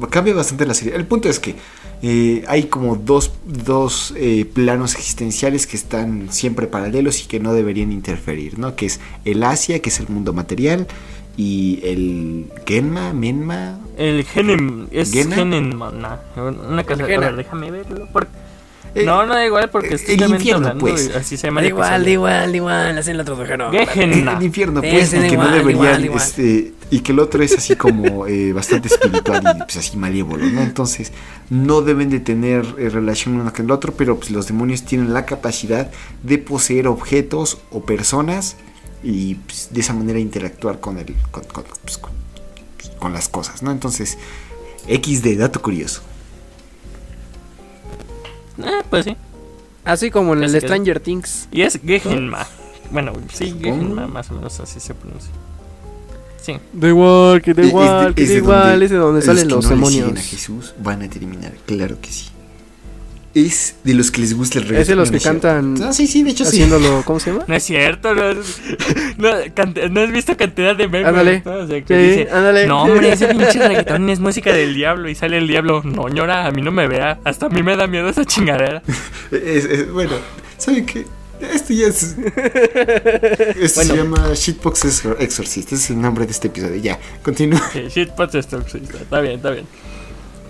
cambia 0.09 0.33
bastante 0.33 0.65
la 0.65 0.73
serie. 0.73 0.95
El 0.95 1.05
punto 1.05 1.29
es 1.29 1.39
que 1.39 1.55
eh, 2.01 2.43
hay 2.47 2.63
como 2.63 2.95
dos, 2.95 3.31
dos 3.45 4.13
eh, 4.17 4.45
planos 4.45 4.95
existenciales 4.95 5.67
que 5.67 5.77
están 5.77 6.27
siempre 6.31 6.67
paralelos 6.67 7.21
y 7.23 7.27
que 7.27 7.39
no 7.39 7.53
deberían 7.53 7.91
interferir, 7.91 8.57
¿no? 8.57 8.75
Que 8.75 8.87
es 8.87 8.99
el 9.25 9.43
Asia, 9.43 9.79
que 9.79 9.89
es 9.89 9.99
el 9.99 10.07
mundo 10.09 10.33
material, 10.33 10.87
y 11.37 11.79
el 11.83 12.47
Genma, 12.65 13.13
Menma. 13.13 13.79
El 13.97 14.25
Genem. 14.25 14.87
Es 14.91 15.11
¿Gena? 15.11 15.35
Genenmana. 15.35 16.19
Una 16.35 16.83
cosa. 16.83 17.03
A 17.03 17.07
ver, 17.07 17.35
déjame 17.35 17.71
verlo. 17.71 18.07
porque- 18.11 18.40
Eh, 18.93 19.05
no, 19.05 19.25
no 19.25 19.33
da 19.33 19.45
igual 19.45 19.69
porque 19.69 19.89
eh, 19.89 19.95
estoy 19.95 20.15
el 20.15 20.29
infierno, 20.31 20.67
hablando 20.67 20.85
pues. 20.85 21.15
así 21.15 21.37
se 21.37 21.47
llama 21.47 21.61
Da 21.61 21.67
el 21.67 21.71
igual, 21.73 22.03
da 22.03 22.09
igual, 22.09 22.51
da 22.51 22.57
igual, 22.57 22.97
así 22.97 23.11
en 23.11 23.17
la 23.17 23.23
tradujeron. 23.23 23.71
Gehenna. 23.71 24.33
el 24.37 24.43
infierno, 24.43 24.81
pues, 24.81 25.13
y 25.13 25.17
que 25.29 25.37
no 25.37 25.45
deberían, 25.49 25.69
igual, 25.69 26.05
igual. 26.05 26.21
este, 26.21 26.73
y 26.89 26.99
que 26.99 27.13
el 27.13 27.19
otro 27.19 27.41
es 27.41 27.57
así 27.57 27.75
como 27.77 28.27
eh, 28.27 28.51
bastante 28.51 28.89
espiritual 28.89 29.41
y 29.55 29.59
pues 29.63 29.77
así 29.77 29.95
malévolo, 29.95 30.45
¿no? 30.45 30.61
Entonces, 30.61 31.13
no 31.49 31.81
deben 31.81 32.09
de 32.09 32.19
tener 32.19 32.65
eh, 32.77 32.89
relación 32.89 33.39
uno 33.39 33.53
con 33.53 33.65
el 33.65 33.71
otro, 33.71 33.93
pero 33.93 34.17
pues 34.17 34.29
los 34.29 34.47
demonios 34.47 34.83
tienen 34.83 35.13
la 35.13 35.25
capacidad 35.25 35.89
de 36.23 36.37
poseer 36.37 36.87
objetos 36.89 37.59
o 37.71 37.81
personas 37.85 38.57
y 39.03 39.35
pues, 39.35 39.69
de 39.71 39.79
esa 39.79 39.93
manera 39.93 40.19
interactuar 40.19 40.81
con, 40.81 40.97
el, 40.97 41.15
con, 41.31 41.43
con, 41.45 41.63
pues, 41.83 41.97
con- 41.97 42.11
con 42.99 43.13
las 43.13 43.29
cosas, 43.29 43.63
¿no? 43.63 43.71
Entonces, 43.71 44.17
XD, 44.87 45.37
dato 45.39 45.61
curioso. 45.61 46.01
Eh, 48.65 48.83
pues 48.89 49.05
sí. 49.05 49.15
Así 49.85 50.11
como 50.11 50.33
en 50.33 50.43
el. 50.43 50.59
Stranger 50.61 50.99
Things. 50.99 51.47
Y 51.51 51.61
es 51.61 51.79
Gehenma. 51.83 52.47
Bueno, 52.91 53.13
sí. 53.33 53.55
Gehenma, 53.59 54.07
más 54.07 54.29
o 54.31 54.35
menos 54.35 54.59
así 54.59 54.79
se 54.79 54.93
pronuncia. 54.93 55.31
Sí. 56.41 56.57
Da 56.73 56.87
igual, 56.87 57.41
que 57.41 57.53
da 57.53 57.63
igual, 57.63 58.15
que 58.15 58.25
da 58.25 58.33
igual, 58.33 58.81
es 58.81 58.89
de 58.89 58.97
donde 58.97 59.21
salen 59.21 59.47
los 59.47 59.63
no 59.63 59.69
le 59.69 59.75
demonios. 59.75 60.05
siguen 60.07 60.17
a 60.17 60.21
Jesús 60.21 60.73
van 60.79 61.03
a 61.03 61.07
terminar, 61.09 61.53
claro 61.67 62.01
que 62.01 62.11
sí. 62.11 62.30
Es 63.33 63.75
de 63.85 63.93
los 63.93 64.11
que 64.11 64.19
les 64.21 64.33
gusta 64.35 64.59
el 64.59 64.65
reggaetón. 64.65 64.81
Es 64.81 64.87
de 64.89 64.95
los 64.95 65.09
¿no 65.11 65.17
que 65.17 65.23
cantan 65.23 65.75
Ah, 65.81 65.93
sí, 65.93 66.05
sí, 66.05 66.21
de 66.21 66.31
hecho 66.31 66.43
sí. 66.43 66.49
haciéndolo, 66.61 67.01
¿cómo 67.05 67.17
se 67.19 67.31
llama? 67.31 67.45
No 67.47 67.55
es 67.55 67.63
cierto, 67.63 68.13
no, 68.13 68.33
no, 68.33 69.29
cante- 69.55 69.89
no 69.89 70.01
has 70.01 70.11
visto 70.11 70.35
cantidad 70.35 70.75
de 70.75 70.87
memes. 70.89 71.07
Ándale. 71.07 71.41
¿no? 71.45 71.53
O 71.59 71.67
sea, 71.67 71.81
que 71.81 71.95
Sí, 71.95 72.19
dice, 72.19 72.27
ándale. 72.31 72.67
no, 72.67 72.83
hombre, 72.83 73.13
ese 73.13 73.27
pinche 73.29 73.65
reggaetón 73.65 74.09
es 74.09 74.19
música 74.19 74.51
del 74.51 74.73
diablo. 74.75 75.07
Y 75.09 75.15
sale 75.15 75.37
el 75.37 75.47
diablo, 75.47 75.81
no, 75.85 76.09
ñora, 76.09 76.45
a 76.45 76.51
mí 76.51 76.61
no 76.61 76.71
me 76.71 76.87
vea. 76.87 77.19
Hasta 77.23 77.45
a 77.45 77.49
mí 77.49 77.63
me 77.63 77.77
da 77.77 77.87
miedo 77.87 78.09
esa 78.09 78.25
chingadera. 78.25 78.81
Es- 79.31 79.63
es- 79.65 79.89
bueno, 79.91 80.11
¿saben 80.57 80.85
qué? 80.85 81.05
Esto 81.53 81.73
ya 81.73 81.87
es. 81.87 82.15
Esto 83.59 83.81
Bueno. 83.81 83.93
se 83.93 83.95
llama 83.97 84.31
Shitbox 84.35 84.85
Exor- 84.85 85.15
Exorcist. 85.19 85.71
Ese 85.71 85.75
es 85.83 85.89
el 85.91 86.01
nombre 86.01 86.25
de 86.25 86.31
este 86.33 86.47
episodio. 86.49 86.75
Ya, 86.75 86.99
continúa. 87.23 87.61
Sí, 87.73 87.83
shitpost 87.89 88.35
exorcista. 88.35 88.97
Está 88.97 89.21
bien, 89.21 89.35
está 89.37 89.49
bien. 89.51 89.65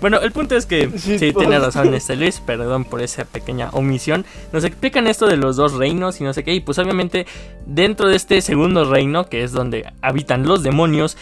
Bueno, 0.02 0.18
el 0.18 0.32
punto 0.32 0.56
es 0.56 0.66
que 0.66 0.90
sí, 0.98 1.16
tiene 1.32 1.60
razón 1.60 1.94
este 1.94 2.16
Luis, 2.16 2.40
perdón 2.40 2.84
por 2.84 3.00
esa 3.00 3.24
pequeña 3.24 3.70
omisión. 3.70 4.26
Nos 4.52 4.64
explican 4.64 5.06
esto 5.06 5.28
de 5.28 5.36
los 5.36 5.54
dos 5.54 5.74
reinos 5.74 6.20
y 6.20 6.24
no 6.24 6.34
sé 6.34 6.42
qué. 6.42 6.52
Y 6.54 6.60
pues 6.60 6.80
obviamente 6.80 7.24
dentro 7.66 8.08
de 8.08 8.16
este 8.16 8.40
segundo 8.40 8.84
reino, 8.84 9.28
que 9.28 9.44
es 9.44 9.52
donde 9.52 9.92
habitan 10.02 10.42
los 10.42 10.64
demonios, 10.64 11.16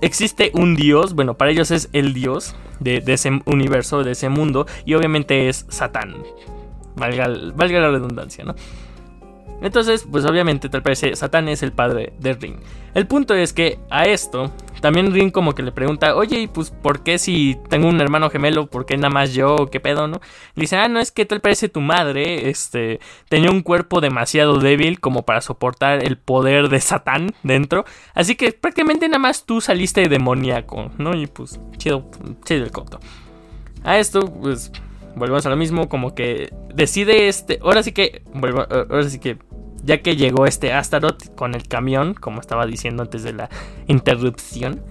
existe 0.00 0.52
un 0.54 0.76
dios, 0.76 1.14
bueno, 1.14 1.34
para 1.34 1.50
ellos 1.50 1.72
es 1.72 1.88
el 1.92 2.14
dios 2.14 2.54
de, 2.78 3.00
de 3.00 3.14
ese 3.14 3.42
universo, 3.46 4.04
de 4.04 4.12
ese 4.12 4.28
mundo, 4.28 4.68
y 4.84 4.94
obviamente 4.94 5.48
es 5.48 5.66
Satán. 5.68 6.14
Valga, 6.94 7.28
valga 7.56 7.80
la 7.80 7.90
redundancia, 7.90 8.44
¿no? 8.44 8.54
Entonces, 9.62 10.06
pues 10.10 10.24
obviamente 10.26 10.68
tal 10.68 10.82
parece 10.82 11.16
Satán 11.16 11.48
es 11.48 11.62
el 11.62 11.72
padre 11.72 12.12
de 12.18 12.34
Ring. 12.34 12.56
El 12.94 13.06
punto 13.06 13.34
es 13.34 13.52
que 13.52 13.78
a 13.88 14.04
esto, 14.04 14.52
también 14.80 15.12
Ring 15.12 15.32
como 15.32 15.54
que 15.54 15.62
le 15.62 15.72
pregunta, 15.72 16.14
oye, 16.16 16.48
pues 16.52 16.70
¿por 16.70 17.02
qué 17.02 17.18
si 17.18 17.56
tengo 17.70 17.88
un 17.88 18.00
hermano 18.00 18.28
gemelo, 18.28 18.66
por 18.66 18.84
qué 18.84 18.96
nada 18.96 19.08
más 19.08 19.32
yo, 19.32 19.70
qué 19.70 19.80
pedo, 19.80 20.06
no? 20.06 20.20
Le 20.54 20.60
dice, 20.60 20.76
ah, 20.76 20.88
no, 20.88 21.00
es 21.00 21.10
que 21.10 21.24
tal 21.24 21.40
parece 21.40 21.70
tu 21.70 21.80
madre, 21.80 22.50
este, 22.50 23.00
tenía 23.30 23.50
un 23.50 23.62
cuerpo 23.62 24.02
demasiado 24.02 24.58
débil 24.58 25.00
como 25.00 25.22
para 25.22 25.40
soportar 25.40 26.04
el 26.04 26.18
poder 26.18 26.68
de 26.68 26.80
Satán 26.80 27.34
dentro, 27.42 27.86
así 28.12 28.36
que 28.36 28.52
prácticamente 28.52 29.08
nada 29.08 29.18
más 29.18 29.46
tú 29.46 29.62
saliste 29.62 30.08
demoníaco, 30.08 30.90
¿no? 30.98 31.16
Y 31.16 31.26
pues, 31.26 31.58
chido, 31.78 32.10
chido 32.44 32.64
el 32.64 32.70
coto. 32.70 33.00
A 33.82 33.98
esto, 33.98 34.30
pues, 34.30 34.70
volvemos 35.16 35.44
a 35.46 35.50
lo 35.50 35.56
mismo, 35.56 35.88
como 35.88 36.14
que 36.14 36.52
decide 36.74 37.28
este, 37.28 37.58
ahora 37.62 37.82
sí 37.82 37.92
que, 37.92 38.22
vuelvo- 38.32 38.66
ahora 38.70 39.08
sí 39.08 39.18
que, 39.18 39.38
ya 39.82 40.00
que 40.02 40.16
llegó 40.16 40.46
este 40.46 40.72
Astaroth 40.72 41.34
con 41.34 41.54
el 41.54 41.68
camión, 41.68 42.14
como 42.14 42.40
estaba 42.40 42.66
diciendo 42.66 43.02
antes 43.02 43.22
de 43.22 43.32
la 43.32 43.50
interrupción, 43.86 44.82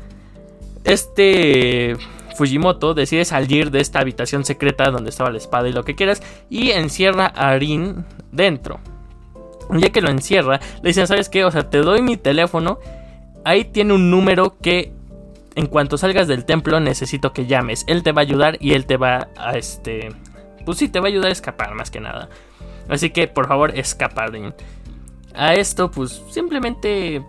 este 0.83 1.95
Fujimoto 2.35 2.93
decide 2.93 3.25
salir 3.25 3.71
de 3.71 3.79
esta 3.79 3.99
habitación 3.99 4.43
secreta 4.43 4.89
donde 4.89 5.09
estaba 5.09 5.29
la 5.31 5.37
espada 5.37 5.67
y 5.69 5.73
lo 5.73 5.83
que 5.83 5.95
quieras 5.95 6.21
y 6.49 6.71
encierra 6.71 7.27
a 7.27 7.57
Rin 7.57 8.05
dentro. 8.31 8.79
Ya 9.71 9.91
que 9.91 10.01
lo 10.01 10.09
encierra, 10.09 10.59
le 10.81 10.89
dicen, 10.89 11.07
¿sabes 11.07 11.29
qué? 11.29 11.45
O 11.45 11.51
sea, 11.51 11.69
te 11.69 11.77
doy 11.79 12.01
mi 12.01 12.17
teléfono, 12.17 12.79
ahí 13.45 13.63
tiene 13.65 13.93
un 13.93 14.11
número 14.11 14.57
que 14.61 14.91
en 15.55 15.67
cuanto 15.67 15.97
salgas 15.97 16.27
del 16.27 16.45
templo 16.45 16.79
necesito 16.79 17.33
que 17.33 17.45
llames. 17.45 17.83
Él 17.87 18.03
te 18.03 18.11
va 18.11 18.21
a 18.21 18.23
ayudar 18.23 18.57
y 18.59 18.73
él 18.73 18.85
te 18.85 18.97
va 18.97 19.29
a 19.37 19.57
este... 19.57 20.09
Pues 20.65 20.77
sí, 20.77 20.87
te 20.87 20.99
va 20.99 21.07
a 21.07 21.09
ayudar 21.09 21.29
a 21.29 21.33
escapar 21.33 21.75
más 21.75 21.91
que 21.91 21.99
nada. 21.99 22.29
Así 22.87 23.09
que 23.09 23.27
por 23.27 23.47
favor 23.47 23.77
escapa 23.77 24.27
Rin. 24.27 24.53
A 25.35 25.55
esto 25.55 25.91
pues 25.91 26.21
simplemente 26.31 27.23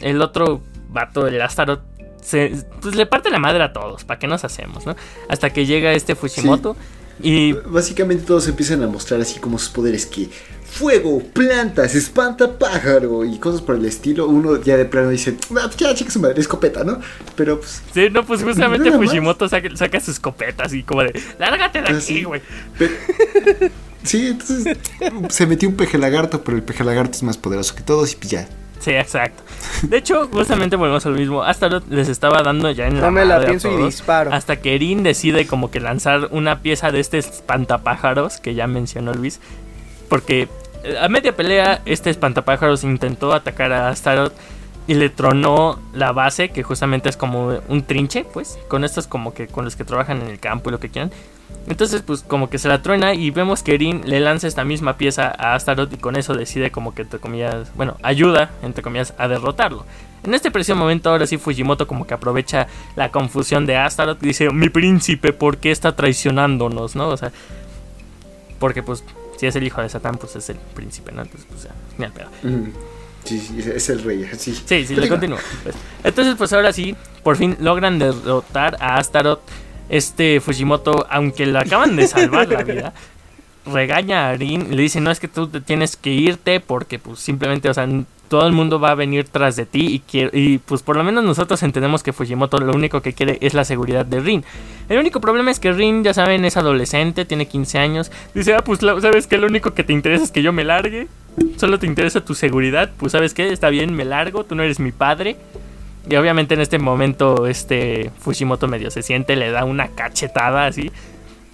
el 0.00 0.20
otro 0.20 0.62
vato, 0.88 1.26
el 1.26 1.40
Astaroth, 1.40 1.82
se, 2.20 2.64
pues 2.80 2.94
le 2.94 3.06
parte 3.06 3.30
la 3.30 3.38
madre 3.38 3.64
a 3.64 3.72
todos. 3.72 4.04
¿Para 4.04 4.18
qué 4.18 4.26
nos 4.26 4.44
hacemos, 4.44 4.86
no? 4.86 4.96
Hasta 5.28 5.50
que 5.50 5.66
llega 5.66 5.92
este 5.92 6.14
Fujimoto 6.14 6.76
y... 7.20 7.52
Básicamente 7.52 8.24
todos 8.24 8.48
empiezan 8.48 8.82
a 8.82 8.86
mostrar 8.86 9.20
así 9.20 9.40
como 9.40 9.58
sus 9.58 9.70
poderes 9.70 10.06
que 10.06 10.28
fuego, 10.72 11.22
plantas, 11.34 11.94
espanta 11.94 12.58
pájaro 12.58 13.24
y 13.26 13.38
cosas 13.38 13.60
por 13.60 13.74
el 13.76 13.84
estilo. 13.84 14.26
Uno 14.26 14.60
ya 14.62 14.76
de 14.76 14.86
plano 14.86 15.10
dice, 15.10 15.36
ah, 15.50 15.64
pues 15.64 15.76
ya 15.76 15.94
chica 15.94 16.10
su 16.10 16.18
madre, 16.20 16.40
escopeta, 16.40 16.82
¿no? 16.82 16.98
Pero 17.36 17.60
pues, 17.60 17.82
Sí, 17.92 18.08
no, 18.10 18.24
pues 18.24 18.42
justamente. 18.42 18.90
Fujimoto 18.90 19.48
saca, 19.48 19.68
saca 19.76 20.00
sus 20.00 20.14
escopetas 20.14 20.72
y 20.72 20.82
como 20.82 21.02
de... 21.02 21.20
Lárgate 21.38 21.82
de 21.82 21.88
Ah, 21.88 21.96
aquí, 21.98 22.24
güey. 22.24 22.40
sí, 24.02 24.28
entonces 24.28 24.78
se 25.28 25.46
metió 25.46 25.68
un 25.68 25.76
peje 25.76 25.98
lagarto, 25.98 26.42
pero 26.42 26.56
el 26.56 26.62
peje 26.62 26.84
lagarto 26.84 27.12
es 27.16 27.22
más 27.22 27.36
poderoso 27.36 27.74
que 27.74 27.82
todos 27.82 28.12
y 28.12 28.16
pues 28.16 28.30
ya. 28.30 28.48
Sí, 28.80 28.90
exacto. 28.90 29.42
De 29.82 29.98
hecho, 29.98 30.28
justamente 30.32 30.74
volvemos 30.74 31.06
a 31.06 31.10
lo 31.10 31.16
mismo. 31.16 31.42
Astaroth 31.44 31.84
les 31.88 32.08
estaba 32.08 32.42
dando 32.42 32.68
ya 32.72 32.88
en 32.88 32.96
la 32.96 33.02
No 33.02 33.10
me 33.12 33.24
la 33.24 33.44
pienso 33.44 33.78
y 33.78 33.84
disparo. 33.84 34.32
Hasta 34.32 34.56
que 34.56 34.74
Erin 34.74 35.04
decide 35.04 35.46
como 35.46 35.70
que 35.70 35.78
lanzar 35.78 36.28
una 36.32 36.62
pieza 36.62 36.90
de 36.90 36.98
este 36.98 37.18
espantapájaros 37.18 38.38
que 38.40 38.54
ya 38.54 38.66
mencionó 38.66 39.14
Luis. 39.14 39.38
Porque 40.08 40.48
a 41.00 41.08
media 41.08 41.34
pelea 41.34 41.80
este 41.84 42.10
espantapájaros 42.10 42.84
intentó 42.84 43.32
atacar 43.32 43.72
a 43.72 43.88
Astaroth 43.88 44.32
y 44.86 44.94
le 44.94 45.10
tronó 45.10 45.78
la 45.94 46.12
base, 46.12 46.48
que 46.48 46.62
justamente 46.62 47.08
es 47.08 47.16
como 47.16 47.60
un 47.68 47.82
trinche, 47.84 48.24
pues, 48.24 48.58
con 48.68 48.84
estos 48.84 49.06
como 49.06 49.32
que 49.32 49.46
con 49.46 49.64
los 49.64 49.76
que 49.76 49.84
trabajan 49.84 50.22
en 50.22 50.28
el 50.28 50.40
campo 50.40 50.70
y 50.70 50.72
lo 50.72 50.80
que 50.80 50.88
quieran. 50.88 51.12
Entonces, 51.68 52.02
pues 52.02 52.22
como 52.22 52.50
que 52.50 52.58
se 52.58 52.68
la 52.68 52.82
truena 52.82 53.14
y 53.14 53.30
vemos 53.30 53.62
que 53.62 53.74
Erin 53.74 54.02
le 54.04 54.20
lanza 54.20 54.48
esta 54.48 54.64
misma 54.64 54.96
pieza 54.96 55.32
a 55.38 55.54
Astaroth 55.54 55.92
y 55.92 55.96
con 55.96 56.16
eso 56.16 56.34
decide 56.34 56.72
como 56.72 56.94
que 56.94 57.02
entre 57.02 57.20
comillas, 57.20 57.70
bueno, 57.76 57.96
ayuda 58.02 58.50
entre 58.62 58.82
comillas 58.82 59.14
a 59.18 59.28
derrotarlo. 59.28 59.84
En 60.24 60.34
este 60.34 60.50
preciso 60.50 60.76
momento 60.76 61.10
ahora 61.10 61.26
sí 61.26 61.36
Fujimoto 61.36 61.86
como 61.86 62.06
que 62.06 62.14
aprovecha 62.14 62.66
la 62.96 63.10
confusión 63.10 63.66
de 63.66 63.76
Astaroth 63.76 64.22
y 64.22 64.28
dice, 64.28 64.50
mi 64.50 64.70
príncipe, 64.70 65.32
¿por 65.32 65.58
qué 65.58 65.70
está 65.70 65.94
traicionándonos? 65.94 66.96
¿No? 66.96 67.08
O 67.08 67.16
sea, 67.16 67.32
porque 68.58 68.82
pues 68.82 69.04
si 69.42 69.48
es 69.48 69.56
el 69.56 69.64
hijo 69.66 69.82
de 69.82 69.88
Satán, 69.88 70.18
pues 70.18 70.36
es 70.36 70.48
el 70.50 70.56
príncipe, 70.56 71.10
¿no? 71.10 71.22
Entonces, 71.22 71.48
pues 71.50 71.64
ya, 71.64 71.70
ni 71.98 72.04
al 72.04 72.12
pedo. 72.12 72.28
Mm, 72.44 72.68
Sí, 73.24 73.40
sí, 73.40 73.58
es 73.74 73.88
el 73.88 74.04
rey, 74.04 74.28
sí. 74.38 74.54
Sí, 74.66 74.86
sí, 74.86 74.94
le 74.94 75.08
continúo. 75.08 75.38
pues. 75.64 75.74
Entonces, 76.04 76.36
pues 76.38 76.52
ahora 76.52 76.72
sí, 76.72 76.94
por 77.24 77.36
fin 77.36 77.56
logran 77.58 77.98
derrotar 77.98 78.76
a 78.80 78.98
Astaroth. 78.98 79.40
Este 79.88 80.40
Fujimoto, 80.40 81.06
aunque 81.10 81.44
le 81.46 81.58
acaban 81.58 81.96
de 81.96 82.06
salvar 82.06 82.48
la 82.48 82.62
vida, 82.62 82.92
regaña 83.66 84.30
a 84.30 84.34
Rin 84.36 84.68
y 84.70 84.76
le 84.76 84.82
dice, 84.82 85.00
no 85.00 85.10
es 85.10 85.18
que 85.18 85.26
tú 85.26 85.48
te 85.48 85.60
tienes 85.60 85.96
que 85.96 86.10
irte 86.10 86.60
porque 86.60 87.00
pues 87.00 87.18
simplemente, 87.18 87.68
o 87.68 87.74
sea, 87.74 87.88
todo 88.32 88.46
el 88.46 88.54
mundo 88.54 88.80
va 88.80 88.92
a 88.92 88.94
venir 88.94 89.28
tras 89.28 89.56
de 89.56 89.66
ti 89.66 90.02
y, 90.10 90.56
pues 90.56 90.80
por 90.82 90.96
lo 90.96 91.04
menos 91.04 91.22
nosotros 91.22 91.62
entendemos 91.62 92.02
que 92.02 92.14
Fujimoto 92.14 92.56
lo 92.56 92.72
único 92.72 93.02
que 93.02 93.12
quiere 93.12 93.36
es 93.42 93.52
la 93.52 93.62
seguridad 93.62 94.06
de 94.06 94.20
Rin. 94.20 94.42
El 94.88 94.98
único 94.98 95.20
problema 95.20 95.50
es 95.50 95.60
que 95.60 95.70
Rin, 95.70 96.02
ya 96.02 96.14
saben, 96.14 96.46
es 96.46 96.56
adolescente, 96.56 97.26
tiene 97.26 97.44
15 97.46 97.78
años. 97.78 98.10
Dice, 98.34 98.54
ah, 98.54 98.64
pues 98.64 98.80
sabes 98.80 99.26
que 99.26 99.36
lo 99.36 99.48
único 99.48 99.74
que 99.74 99.84
te 99.84 99.92
interesa 99.92 100.24
es 100.24 100.30
que 100.30 100.40
yo 100.40 100.50
me 100.50 100.64
largue. 100.64 101.08
Solo 101.58 101.78
te 101.78 101.86
interesa 101.86 102.24
tu 102.24 102.34
seguridad. 102.34 102.90
Pues 102.96 103.12
sabes 103.12 103.34
qué, 103.34 103.52
está 103.52 103.68
bien, 103.68 103.92
me 103.92 104.06
largo, 104.06 104.44
tú 104.44 104.54
no 104.54 104.62
eres 104.62 104.80
mi 104.80 104.92
padre. 104.92 105.36
Y 106.08 106.16
obviamente 106.16 106.54
en 106.54 106.62
este 106.62 106.78
momento 106.78 107.46
este 107.46 108.12
Fujimoto 108.18 108.66
medio 108.66 108.90
se 108.90 109.02
siente, 109.02 109.36
le 109.36 109.50
da 109.50 109.66
una 109.66 109.88
cachetada 109.88 110.64
así. 110.64 110.90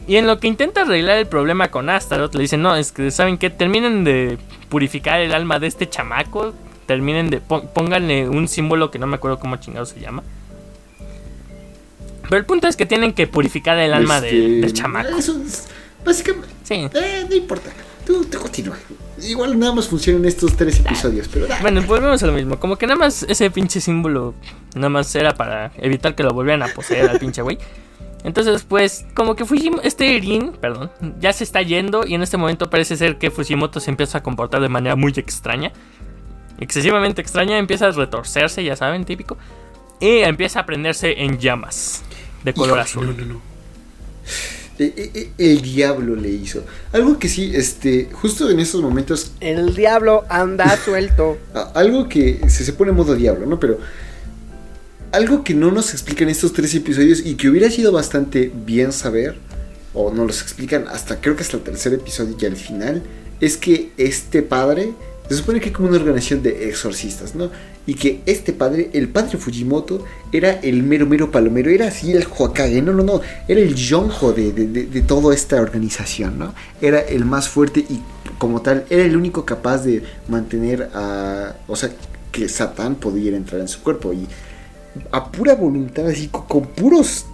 Y 0.06 0.14
en 0.14 0.28
lo 0.28 0.38
que 0.38 0.46
intenta 0.46 0.82
arreglar 0.82 1.18
el 1.18 1.26
problema 1.26 1.72
con 1.72 1.90
Astaroth, 1.90 2.36
le 2.36 2.42
dicen, 2.42 2.62
no, 2.62 2.76
es 2.76 2.92
que, 2.92 3.10
¿saben 3.10 3.36
qué? 3.36 3.50
Terminen 3.50 4.04
de 4.04 4.38
purificar 4.68 5.18
el 5.20 5.34
alma 5.34 5.58
de 5.58 5.66
este 5.66 5.88
chamaco. 5.88 6.54
Terminen 6.88 7.28
de... 7.28 7.40
Pónganle 7.42 8.30
un 8.30 8.48
símbolo 8.48 8.90
que 8.90 8.98
no 8.98 9.06
me 9.06 9.16
acuerdo 9.16 9.38
cómo 9.38 9.56
chingado 9.56 9.84
se 9.84 10.00
llama. 10.00 10.22
Pero 12.22 12.36
el 12.38 12.46
punto 12.46 12.66
es 12.66 12.76
que 12.76 12.86
tienen 12.86 13.12
que 13.12 13.26
purificar 13.26 13.78
el 13.78 13.92
alma 13.92 14.16
Este, 14.16 14.36
del 14.60 14.72
chamaco. 14.72 15.16
Eso 15.18 15.38
es, 15.46 15.68
básicamente, 16.02 16.48
Sí. 16.64 16.74
eh, 16.94 17.26
no 17.28 17.36
importa. 17.36 17.70
Tú, 18.06 18.24
tú 18.24 18.38
continúa. 18.38 18.76
Igual 19.22 19.58
nada 19.58 19.74
más 19.74 19.86
funcionan 19.86 20.24
estos 20.24 20.56
tres 20.56 20.80
episodios, 20.80 21.28
pero. 21.28 21.46
Bueno, 21.60 21.82
volvemos 21.82 22.22
a 22.22 22.26
lo 22.26 22.32
mismo. 22.32 22.58
Como 22.58 22.76
que 22.76 22.86
nada 22.86 22.98
más 22.98 23.22
ese 23.24 23.50
pinche 23.50 23.82
símbolo, 23.82 24.34
nada 24.74 24.88
más 24.88 25.14
era 25.14 25.34
para 25.34 25.72
evitar 25.76 26.14
que 26.14 26.22
lo 26.22 26.30
volvieran 26.32 26.62
a 26.62 26.68
poseer 26.72 27.10
al 27.10 27.18
pinche 27.18 27.42
güey. 27.42 27.58
Entonces, 28.24 28.64
pues, 28.66 29.04
como 29.14 29.36
que 29.36 29.44
Fujimoto, 29.44 29.82
este 29.82 30.16
Erin, 30.16 30.52
perdón, 30.58 30.90
ya 31.20 31.34
se 31.34 31.44
está 31.44 31.60
yendo 31.60 32.06
y 32.06 32.14
en 32.14 32.22
este 32.22 32.38
momento 32.38 32.70
parece 32.70 32.96
ser 32.96 33.18
que 33.18 33.30
Fujimoto 33.30 33.78
se 33.78 33.90
empieza 33.90 34.18
a 34.18 34.22
comportar 34.22 34.62
de 34.62 34.68
manera 34.70 34.96
muy 34.96 35.12
extraña. 35.14 35.70
Excesivamente 36.60 37.20
extraña, 37.20 37.58
empieza 37.58 37.86
a 37.86 37.90
retorcerse, 37.92 38.64
ya 38.64 38.76
saben, 38.76 39.04
típico. 39.04 39.36
Y 40.00 40.18
empieza 40.18 40.60
a 40.60 40.66
prenderse 40.66 41.22
en 41.22 41.38
llamas 41.38 42.02
de 42.44 42.52
color 42.54 42.78
Híjole, 42.78 42.82
azul. 42.82 43.06
No, 43.06 43.12
no, 43.26 43.34
no. 43.34 43.40
E- 44.78 44.94
e- 44.96 45.32
e- 45.38 45.52
El 45.52 45.60
diablo 45.62 46.14
le 46.14 46.28
hizo. 46.28 46.64
Algo 46.92 47.18
que 47.18 47.28
sí, 47.28 47.50
este, 47.54 48.08
justo 48.12 48.48
en 48.48 48.60
estos 48.60 48.80
momentos, 48.80 49.32
El 49.40 49.74
diablo 49.74 50.24
anda 50.28 50.76
suelto. 50.84 51.36
a- 51.54 51.72
algo 51.74 52.08
que 52.08 52.40
se, 52.48 52.64
se 52.64 52.72
pone 52.72 52.90
en 52.92 52.96
modo 52.96 53.14
diablo, 53.16 53.44
¿no? 53.46 53.58
Pero 53.58 53.78
algo 55.10 55.42
que 55.42 55.54
no 55.54 55.72
nos 55.72 55.92
explican 55.92 56.28
estos 56.28 56.52
tres 56.52 56.74
episodios 56.74 57.24
y 57.24 57.34
que 57.34 57.48
hubiera 57.48 57.70
sido 57.70 57.90
bastante 57.92 58.52
bien 58.54 58.92
saber, 58.92 59.36
o 59.94 60.12
no 60.12 60.24
los 60.26 60.42
explican 60.42 60.86
hasta 60.86 61.20
creo 61.20 61.34
que 61.34 61.42
hasta 61.42 61.56
el 61.56 61.62
tercer 61.64 61.94
episodio 61.94 62.36
y 62.40 62.46
al 62.46 62.56
final, 62.56 63.02
es 63.40 63.56
que 63.56 63.90
este 63.96 64.42
padre, 64.42 64.92
se 65.28 65.34
supone 65.36 65.60
que 65.60 65.72
como 65.72 65.88
una 65.88 65.98
organización 65.98 66.42
de 66.42 66.68
exorcistas, 66.68 67.34
¿no? 67.34 67.50
Y 67.86 67.94
que 67.94 68.20
este 68.26 68.52
padre, 68.52 68.90
el 68.92 69.08
padre 69.08 69.38
Fujimoto, 69.38 70.04
era 70.32 70.52
el 70.60 70.82
mero 70.82 71.06
mero 71.06 71.30
palomero, 71.30 71.70
era 71.70 71.88
así 71.88 72.12
el 72.12 72.26
Hokage, 72.36 72.80
no, 72.82 72.92
no, 72.92 73.02
no, 73.02 73.20
era 73.46 73.60
el 73.60 73.74
yonjo 73.74 74.32
de, 74.32 74.52
de, 74.52 74.66
de- 74.68 74.86
de 74.86 75.00
toda 75.02 75.34
esta 75.34 75.60
organización, 75.60 76.38
¿no? 76.38 76.54
Era 76.80 77.00
el 77.00 77.24
más 77.24 77.48
fuerte 77.48 77.80
y 77.80 78.00
como 78.38 78.62
tal, 78.62 78.84
era 78.90 79.04
el 79.04 79.16
único 79.16 79.44
capaz 79.44 79.78
de 79.84 80.02
mantener 80.28 80.90
a, 80.94 81.56
o 81.66 81.76
sea, 81.76 81.90
que 82.32 82.48
Satán 82.48 82.94
pudiera 82.96 83.36
entrar 83.36 83.60
en 83.60 83.68
su 83.68 83.82
cuerpo 83.82 84.12
y 84.12 84.26
a 85.12 85.30
pura 85.32 85.54
voluntad, 85.54 86.06
así 86.06 86.28
co- 86.28 86.46
con, 86.46 86.66
puros, 86.66 87.24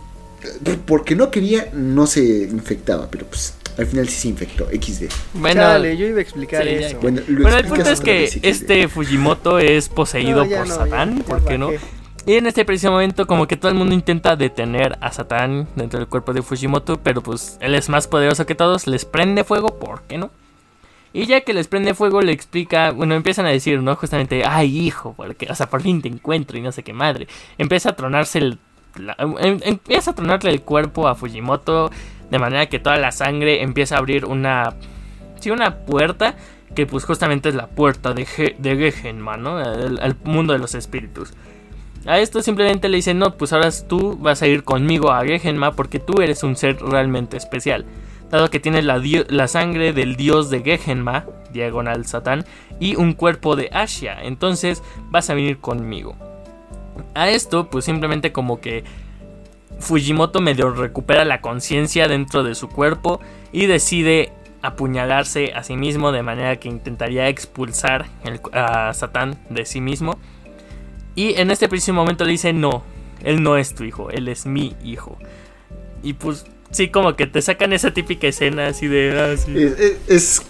porque 0.86 1.16
no 1.16 1.30
quería, 1.30 1.70
no 1.72 2.06
se 2.06 2.22
infectaba, 2.44 3.08
pero 3.10 3.26
pues 3.26 3.54
al 3.78 3.86
final 3.86 4.08
sí 4.08 4.16
se 4.16 4.28
infectó, 4.28 4.66
XD. 4.66 5.04
Bueno, 5.34 5.60
Chale, 5.62 5.96
yo 5.96 6.06
iba 6.06 6.18
a 6.18 6.22
explicar 6.22 6.62
sí, 6.62 6.68
eso. 6.70 6.98
Bueno, 7.00 7.20
lo 7.26 7.42
bueno, 7.42 7.56
el 7.58 7.66
punto 7.66 7.90
es 7.90 8.00
que 8.00 8.30
este 8.42 8.88
Fujimoto 8.88 9.58
es 9.58 9.88
poseído 9.88 10.44
No, 10.44 10.50
por 10.56 10.68
no, 10.68 10.74
Satán, 10.74 11.16
ya, 11.16 11.22
ya 11.22 11.24
¿por 11.24 11.44
qué 11.44 11.58
no? 11.58 11.70
Y 12.26 12.34
en 12.34 12.46
este 12.46 12.64
preciso 12.64 12.90
momento 12.90 13.26
como 13.26 13.46
que 13.46 13.56
todo 13.56 13.70
el 13.70 13.76
mundo 13.76 13.94
intenta 13.94 14.34
detener 14.36 14.96
a 15.00 15.12
Satán 15.12 15.68
dentro 15.76 15.98
del 15.98 16.08
cuerpo 16.08 16.32
de 16.32 16.40
Fujimoto, 16.42 16.98
pero 17.02 17.22
pues 17.22 17.58
él 17.60 17.74
es 17.74 17.88
más 17.90 18.08
poderoso 18.08 18.46
que 18.46 18.54
todos, 18.54 18.86
les 18.86 19.04
prende 19.04 19.44
fuego, 19.44 19.78
¿por 19.78 20.02
qué 20.04 20.16
no? 20.16 20.30
Y 21.12 21.26
ya 21.26 21.42
que 21.42 21.52
les 21.52 21.68
prende 21.68 21.94
fuego 21.94 22.22
le 22.22 22.32
explica, 22.32 22.90
bueno, 22.92 23.14
empiezan 23.14 23.46
a 23.46 23.50
decir, 23.50 23.80
¿no? 23.82 23.94
Justamente, 23.94 24.42
ay 24.44 24.78
hijo, 24.78 25.14
porque, 25.16 25.46
o 25.50 25.54
sea, 25.54 25.68
por 25.68 25.82
fin 25.82 26.00
te 26.02 26.08
encuentro 26.08 26.56
y 26.58 26.60
no 26.62 26.72
sé 26.72 26.82
qué 26.82 26.92
madre. 26.92 27.28
Empieza 27.58 27.90
a 27.90 27.96
tronarse 27.96 28.38
el... 28.38 28.58
la- 28.96 29.16
em- 29.40 29.60
empieza 29.62 30.10
a 30.12 30.14
tronarle 30.14 30.50
el 30.50 30.62
cuerpo 30.62 31.06
a 31.06 31.14
Fujimoto 31.14 31.90
de 32.30 32.38
manera 32.38 32.66
que 32.66 32.78
toda 32.78 32.96
la 32.96 33.12
sangre 33.12 33.62
empieza 33.62 33.96
a 33.96 33.98
abrir 33.98 34.24
una... 34.24 34.74
Sí, 35.40 35.50
una 35.50 35.78
puerta 35.78 36.36
que 36.74 36.86
pues 36.86 37.04
justamente 37.04 37.48
es 37.48 37.54
la 37.54 37.68
puerta 37.68 38.12
de, 38.12 38.26
Ge- 38.26 38.56
de 38.58 39.12
¿no? 39.38 39.56
Al, 39.58 40.16
mundo 40.24 40.52
de 40.52 40.58
los 40.58 40.74
espíritus. 40.74 41.32
A 42.06 42.18
esto 42.18 42.42
simplemente 42.42 42.88
le 42.88 42.96
dicen, 42.96 43.18
no, 43.18 43.36
pues 43.36 43.52
ahora 43.52 43.70
tú 43.88 44.18
vas 44.20 44.42
a 44.42 44.46
ir 44.46 44.64
conmigo 44.64 45.10
a 45.10 45.24
Gehenma 45.24 45.72
porque 45.72 46.00
tú 46.00 46.20
eres 46.20 46.42
un 46.42 46.56
ser 46.56 46.80
realmente 46.80 47.36
especial. 47.36 47.86
Dado 48.30 48.50
que 48.50 48.60
tienes 48.60 48.84
la, 48.84 49.00
la 49.28 49.48
sangre 49.48 49.92
del 49.92 50.16
dios 50.16 50.50
de 50.50 50.62
Gehenma, 50.62 51.24
diagonal 51.52 52.04
Satán, 52.04 52.44
y 52.80 52.96
un 52.96 53.14
cuerpo 53.14 53.56
de 53.56 53.70
Ashia. 53.72 54.18
Entonces 54.22 54.82
vas 55.10 55.30
a 55.30 55.34
venir 55.34 55.58
conmigo. 55.58 56.16
A 57.14 57.28
esto, 57.30 57.70
pues 57.70 57.84
simplemente 57.84 58.32
como 58.32 58.60
que 58.60 58.84
Fujimoto 59.78 60.40
medio 60.40 60.70
recupera 60.70 61.24
la 61.24 61.40
conciencia 61.40 62.08
dentro 62.08 62.42
de 62.42 62.54
su 62.54 62.68
cuerpo 62.68 63.20
y 63.52 63.66
decide 63.66 64.32
apuñalarse 64.62 65.52
a 65.54 65.62
sí 65.62 65.76
mismo 65.76 66.10
de 66.10 66.22
manera 66.22 66.56
que 66.56 66.68
intentaría 66.68 67.28
expulsar 67.28 68.06
a 68.52 68.92
Satán 68.94 69.38
de 69.50 69.66
sí 69.66 69.80
mismo. 69.80 70.18
Y 71.14 71.34
en 71.34 71.50
este 71.50 71.68
preciso 71.68 71.92
momento 71.92 72.24
le 72.24 72.32
dice, 72.32 72.52
no, 72.52 72.82
él 73.22 73.42
no 73.42 73.56
es 73.56 73.74
tu 73.74 73.84
hijo, 73.84 74.10
él 74.10 74.28
es 74.28 74.46
mi 74.46 74.74
hijo. 74.82 75.18
Y 76.02 76.14
pues 76.14 76.46
sí, 76.70 76.88
como 76.88 77.14
que 77.14 77.26
te 77.26 77.42
sacan 77.42 77.72
esa 77.72 77.92
típica 77.92 78.26
escena 78.26 78.68
así 78.68 78.86
de... 78.88 79.12
ah, 79.18 79.32
es- 80.08 80.42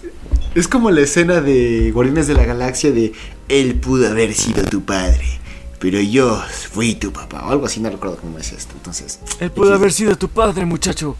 es 0.55 0.67
como 0.69 0.89
la 0.91 1.01
escena 1.01 1.41
de 1.41 1.91
Guardianes 1.91 2.27
de 2.27 2.33
la 2.35 2.45
Galaxia 2.45 2.89
de 2.91 3.11
Él 3.49 3.75
pudo 3.75 4.07
haber 4.07 4.33
sido 4.33 4.63
tu 4.63 4.83
padre, 4.85 5.25
pero 5.85 6.01
yo 6.01 6.41
fui 6.71 6.95
tu 6.95 7.13
papá, 7.13 7.45
o 7.45 7.51
algo 7.51 7.67
así, 7.67 7.79
no 7.79 7.91
recuerdo 7.91 8.17
cómo 8.17 8.39
es 8.39 8.51
esto. 8.51 8.73
Entonces, 8.75 9.19
Él 9.39 9.51
pudo 9.51 9.71
haber 9.75 9.91
sido 9.93 10.17
tu 10.17 10.27
padre, 10.29 10.65
muchacho, 10.65 11.15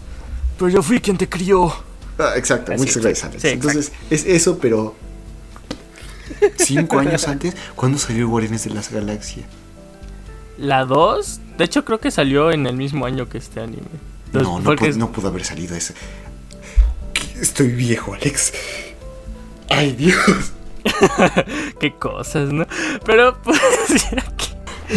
pero 0.57 0.69
yo 0.69 0.81
fui 0.81 0.99
quien 0.99 1.17
te 1.19 1.29
crió. 1.29 1.71
Ah, 2.17 2.31
exacto, 2.35 2.71
Así, 2.71 2.79
muchas 2.81 2.97
gracias, 2.97 3.25
Alex. 3.25 3.41
sí, 3.43 3.47
Entonces, 3.49 3.91
es 4.09 4.25
eso, 4.25 4.57
pero. 4.57 4.95
Cinco 6.57 6.97
años 6.97 7.27
antes, 7.27 7.55
¿cuándo 7.75 7.99
salió 7.99 8.27
Guardianes 8.27 8.63
de 8.63 8.71
las 8.71 8.91
Galaxias? 8.91 9.45
La 10.57 10.83
2, 10.85 11.41
de 11.59 11.63
hecho 11.63 11.85
creo 11.85 11.99
que 11.99 12.09
salió 12.09 12.49
en 12.51 12.65
el 12.65 12.75
mismo 12.75 13.05
año 13.05 13.29
que 13.29 13.37
este 13.37 13.59
anime. 13.59 13.83
Entonces, 14.25 14.49
No, 14.51 14.57
no, 14.57 14.63
porque 14.65 14.85
pu- 14.85 14.89
es- 14.89 14.97
no 14.97 15.11
pudo 15.11 15.27
haber 15.27 15.45
salido 15.45 15.75
ese. 15.75 15.93
Estoy 17.39 17.67
viejo, 17.67 18.15
Alex. 18.15 18.51
Ay, 19.69 19.91
Dios. 19.91 20.53
Qué 21.79 21.93
cosas, 21.95 22.51
¿no? 22.53 22.65
Pero 23.05 23.41
pues... 23.41 23.59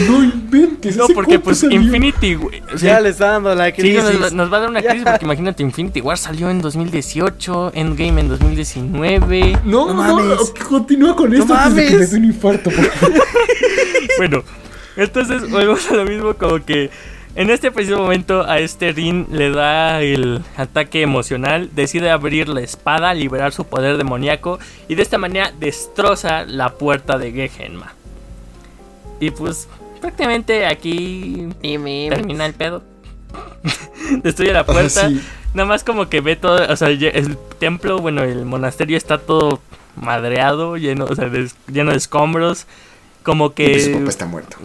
No 0.09 0.23
inventes. 0.23 0.97
no, 0.97 1.05
¿hace 1.05 1.15
porque 1.15 1.39
pues 1.39 1.59
salió? 1.59 1.81
Infinity... 1.81 2.35
güey, 2.35 2.63
o 2.75 2.79
sea, 2.79 2.95
Ya 2.95 3.01
le 3.01 3.09
está 3.11 3.29
dando 3.33 3.55
la 3.55 3.67
Sí, 3.67 3.73
crisis. 3.73 4.03
nos, 4.21 4.33
nos 4.33 4.53
va 4.53 4.57
a 4.59 4.61
dar 4.61 4.69
una 4.71 4.83
crisis 4.83 5.05
Ya. 5.05 5.11
porque 5.13 5.25
imagínate, 5.25 5.63
Infinity 5.63 6.01
War 6.01 6.19
salió 6.19 6.51
en 6.51 6.61
2018, 6.61 7.73
Endgame 7.75 8.21
en 8.21 8.29
2019. 8.29 9.59
No, 9.65 9.93
No 9.95 10.21
no, 10.23 10.37
continúa 10.69 11.17
con 11.17 11.35
esto 11.35 11.55
antes 11.55 11.99
de 12.01 12.09
que 12.09 12.17
un 12.17 12.25
infarto. 12.25 12.71
por 12.71 12.85
favor. 12.85 13.23
Bueno, 14.19 14.43
entonces 14.97 15.49
volvemos 15.49 15.89
a 15.91 15.95
lo 15.95 16.05
mismo 16.05 16.35
como 16.35 16.65
que 16.65 16.91
en 17.37 17.51
este 17.51 17.71
preciso 17.71 17.99
momento 17.99 18.43
a 18.45 18.59
este 18.59 18.91
Rin 18.91 19.27
le 19.31 19.51
da 19.51 20.03
el 20.03 20.43
ataque 20.57 21.03
emocional, 21.03 21.71
decide 21.73 22.11
abrir 22.11 22.49
la 22.49 22.61
espada, 22.63 23.15
liberar 23.15 23.53
su 23.53 23.65
poder 23.65 23.97
demoníaco 23.97 24.59
y 24.89 24.97
de 24.97 25.03
esta 25.03 25.17
manera 25.19 25.53
destroza 25.61 26.45
la 26.47 26.71
puerta 26.75 27.17
de 27.17 27.31
Gehenma. 27.49 27.95
Y 29.21 29.31
pues 29.31 29.69
prácticamente 29.99 30.67
aquí 30.67 31.49
termina 31.61 32.47
el 32.47 32.55
pedo. 32.55 32.83
Destruye 34.23 34.53
la 34.53 34.65
puerta. 34.65 35.07
Ah, 35.07 35.09
sí. 35.09 35.23
Nada 35.55 35.69
más 35.69 35.85
como 35.85 36.09
que 36.09 36.21
ve 36.21 36.37
todo, 36.37 36.61
o 36.71 36.77
sea, 36.77 36.89
el 36.89 37.37
templo, 37.59 37.99
bueno, 38.01 38.23
el 38.23 38.45
monasterio 38.45 38.97
está 38.97 39.19
todo 39.19 39.61
madreado, 39.97 40.77
lleno, 40.77 41.07
o 41.07 41.15
sea, 41.15 41.29
de- 41.29 41.51
lleno 41.73 41.91
de 41.93 41.97
escombros. 41.97 42.67
Como 43.23 43.47
Y 43.57 43.81
su 43.81 43.91
que... 43.91 43.97
papá 43.99 44.11
está 44.11 44.27
muerto. 44.27 44.57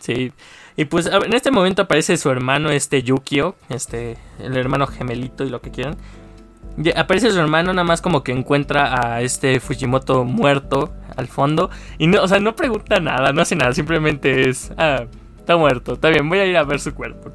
Sí. 0.00 0.32
Y 0.76 0.84
pues 0.86 1.06
en 1.06 1.32
este 1.34 1.50
momento 1.50 1.82
aparece 1.82 2.16
su 2.16 2.30
hermano, 2.30 2.70
este 2.70 3.02
Yukio, 3.02 3.56
este, 3.68 4.16
el 4.38 4.56
hermano 4.56 4.86
gemelito 4.86 5.44
y 5.44 5.50
lo 5.50 5.60
que 5.60 5.70
quieran. 5.70 5.96
Y 6.82 6.90
aparece 6.96 7.30
su 7.30 7.38
hermano 7.38 7.72
nada 7.72 7.84
más 7.84 8.00
como 8.00 8.22
que 8.22 8.32
encuentra 8.32 9.14
a 9.14 9.20
este 9.22 9.60
Fujimoto 9.60 10.24
muerto 10.24 10.92
al 11.16 11.28
fondo. 11.28 11.70
Y 11.98 12.06
no, 12.06 12.22
o 12.22 12.28
sea, 12.28 12.40
no 12.40 12.54
pregunta 12.56 13.00
nada, 13.00 13.32
no 13.32 13.42
hace 13.42 13.56
nada, 13.56 13.72
simplemente 13.72 14.48
es, 14.48 14.72
ah, 14.76 15.04
está 15.38 15.56
muerto, 15.56 15.94
está 15.94 16.08
bien, 16.08 16.28
voy 16.28 16.38
a 16.38 16.46
ir 16.46 16.56
a 16.56 16.64
ver 16.64 16.80
su 16.80 16.94
cuerpo. 16.94 17.30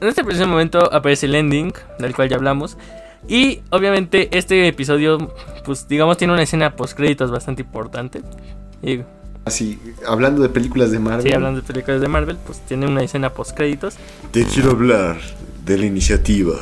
En 0.00 0.08
este 0.08 0.24
preciso 0.24 0.48
momento 0.48 0.92
aparece 0.92 1.26
el 1.26 1.34
ending, 1.34 1.72
del 1.98 2.14
cual 2.14 2.28
ya 2.28 2.36
hablamos. 2.36 2.76
Y 3.28 3.60
obviamente 3.70 4.36
este 4.36 4.66
episodio, 4.66 5.32
pues 5.64 5.86
digamos, 5.86 6.18
tiene 6.18 6.32
una 6.32 6.42
escena 6.42 6.74
post 6.74 6.96
créditos 6.96 7.30
bastante 7.30 7.62
importante. 7.62 8.22
Y 8.82 9.00
Así, 9.44 9.80
hablando 10.06 10.42
de 10.42 10.48
películas 10.48 10.92
de 10.92 11.00
Marvel. 11.00 11.22
Sí, 11.22 11.32
hablando 11.32 11.60
de 11.60 11.66
películas 11.66 12.00
de 12.00 12.08
Marvel, 12.08 12.36
pues 12.46 12.60
tiene 12.60 12.86
una 12.86 13.02
escena 13.02 13.30
post 13.30 13.56
créditos. 13.56 13.96
Te 14.30 14.44
quiero 14.44 14.70
hablar 14.70 15.18
de 15.64 15.78
la 15.78 15.86
iniciativa 15.86 16.54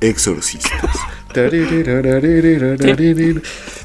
Exorcistas. 0.00 0.96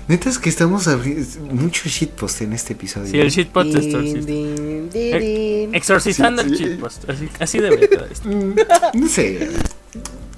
Neta 0.08 0.30
es 0.30 0.38
que 0.40 0.50
estamos 0.50 0.88
abriendo 0.88 1.26
mucho 1.52 1.90
shitpost 1.90 2.42
en 2.42 2.54
este 2.54 2.74
episodio. 2.74 3.08
Sí, 3.10 3.20
el 3.20 3.30
shitpost 3.30 3.74
din. 3.74 5.70
Exorcizando 5.74 6.44
Sí, 6.44 6.50
el 6.50 6.56
shitpost. 6.56 7.10
Así, 7.10 7.30
así 7.40 7.60
debe 7.60 7.88
quedar 7.90 8.08
esto. 8.12 8.30
No 8.94 9.08
sé. 9.08 9.50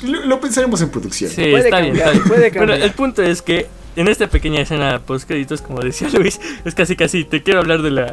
Lo, 0.05 0.26
lo 0.26 0.39
pensaremos 0.39 0.82
en 0.82 0.89
producción. 0.89 1.30
Sí, 1.32 1.41
Puede 1.51 1.66
está 1.66 1.80
bien, 1.82 1.95
está 1.97 2.12
puede 2.28 2.51
cambiar. 2.51 2.82
el 2.82 2.91
punto 2.91 3.24
es 3.24 3.41
que 3.41 3.66
en 3.95 4.08
esta 4.08 4.30
pequeña 4.30 4.62
escena 4.62 4.99
post 5.03 5.28
créditos, 5.28 5.62
como 5.62 5.80
decía 5.80 6.08
Luis, 6.14 6.39
es 6.64 6.76
casi 6.76 6.95
casi 6.95 7.24
te 7.26 7.41
quiero 7.41 7.60
hablar 7.60 7.82
de 7.82 7.89
la, 7.91 8.05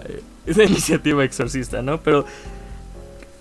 de 0.46 0.54
la 0.54 0.64
iniciativa 0.64 1.22
exorcista, 1.24 1.82
¿no? 1.82 2.00
Pero 2.00 2.24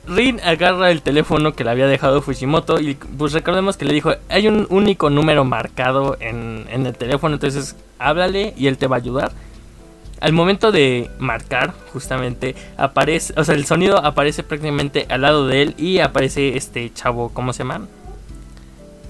Rin 0.06 0.40
agarra 0.44 0.92
el 0.92 1.02
teléfono 1.02 1.54
que 1.54 1.64
le 1.64 1.70
había 1.70 1.88
dejado 1.88 2.22
Fujimoto 2.22 2.80
y 2.82 2.96
pues 2.96 3.32
recordemos 3.32 3.78
que 3.78 3.86
le 3.86 3.94
dijo, 3.94 4.12
hay 4.28 4.48
un 4.50 4.68
único 4.70 5.10
número 5.10 5.46
marcado 5.46 6.18
en, 6.20 6.66
en 6.70 6.86
el 6.86 6.94
teléfono, 6.94 7.36
entonces 7.36 7.76
háblale 8.00 8.54
y 8.58 8.68
él 8.68 8.78
te 8.78 8.88
va 8.88 8.98
a 8.98 9.00
ayudar. 9.00 9.32
Al 10.20 10.34
momento 10.34 10.72
de 10.74 11.10
marcar, 11.20 11.74
justamente, 11.94 12.56
aparece, 12.78 13.34
o 13.38 13.44
sea, 13.46 13.56
el 13.56 13.66
sonido 13.66 13.98
aparece 14.06 14.44
prácticamente 14.44 15.06
al 15.10 15.22
lado 15.22 15.48
de 15.48 15.62
él 15.62 15.76
y 15.78 16.00
aparece 16.00 16.58
este 16.58 16.92
chavo, 16.94 17.30
¿cómo 17.34 17.54
se 17.54 17.60
llama? 17.60 17.88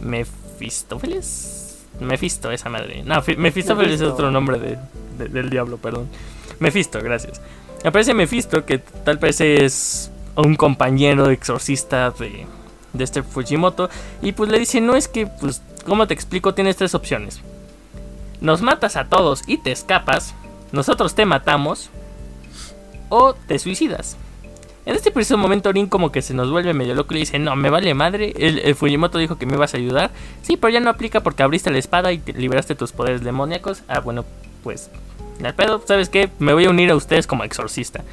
Mefistófeles. 0.02 1.86
Mefisto, 2.00 2.52
esa 2.52 2.70
madre. 2.70 3.04
No, 3.04 3.22
Fi- 3.22 3.36
Mefistófeles 3.36 4.02
es 4.02 4.08
otro 4.08 4.32
nombre 4.32 4.60
de- 4.60 4.78
de- 5.18 5.30
del 5.30 5.50
diablo, 5.50 5.78
perdón. 5.78 6.08
Mefisto, 6.60 7.00
gracias. 7.02 7.42
Aparece 7.84 8.14
Mefisto, 8.14 8.66
que 8.66 8.80
tal 8.80 9.20
parece 9.20 9.66
es 9.66 10.10
un 10.36 10.56
compañero 10.56 11.30
exorcista 11.30 12.12
de, 12.12 12.46
de 12.94 13.04
este 13.04 13.24
Fujimoto. 13.24 13.90
Y 14.22 14.32
pues 14.32 14.50
le 14.50 14.60
dice, 14.60 14.82
no 14.82 14.96
es 14.96 15.08
que, 15.08 15.28
pues, 15.28 15.62
¿cómo 15.86 16.08
te 16.08 16.14
explico? 16.14 16.54
Tienes 16.54 16.78
tres 16.78 16.96
opciones. 16.96 17.42
Nos 18.42 18.62
matas 18.62 18.96
a 18.96 19.06
todos 19.06 19.42
y 19.48 19.58
te 19.58 19.72
escapas. 19.72 20.34
Nosotros 20.72 21.16
te 21.16 21.26
matamos. 21.26 21.90
O 23.10 23.34
te 23.34 23.60
suicidas. 23.60 24.18
En 24.86 24.96
este 24.96 25.12
preciso 25.12 25.38
momento 25.38 25.72
Rin 25.72 25.88
como 25.88 26.12
que 26.12 26.22
se 26.22 26.34
nos 26.34 26.52
vuelve 26.52 26.74
medio 26.74 26.94
loco 26.94 27.14
y 27.14 27.16
le 27.16 27.20
dice, 27.22 27.40
no, 27.40 27.56
me 27.56 27.70
vale 27.70 27.94
madre, 27.94 28.34
el, 28.36 28.76
Fujimoto 28.76 29.18
dijo 29.18 29.38
que 29.38 29.46
me 29.46 29.54
ibas 29.54 29.74
a 29.74 29.78
ayudar. 29.78 30.12
Sí, 30.42 30.58
pero 30.58 30.74
ya 30.74 30.82
no 30.82 30.90
aplica 30.90 31.22
porque 31.22 31.44
abriste 31.44 31.72
la 31.72 31.78
espada 31.78 32.12
y 32.12 32.22
liberaste 32.34 32.76
tus 32.76 32.92
poderes 32.92 33.24
demoníacos. 33.24 33.84
Ah, 33.88 34.00
bueno, 34.00 34.26
pues... 34.64 34.90
Al 35.44 35.56
pedo, 35.56 35.82
¿sabes 35.86 36.10
qué? 36.10 36.30
Me 36.40 36.54
voy 36.54 36.66
a 36.66 36.70
unir 36.70 36.92
a 36.92 36.96
ustedes 36.96 37.28
como 37.28 37.44
exorcista. 37.44 38.04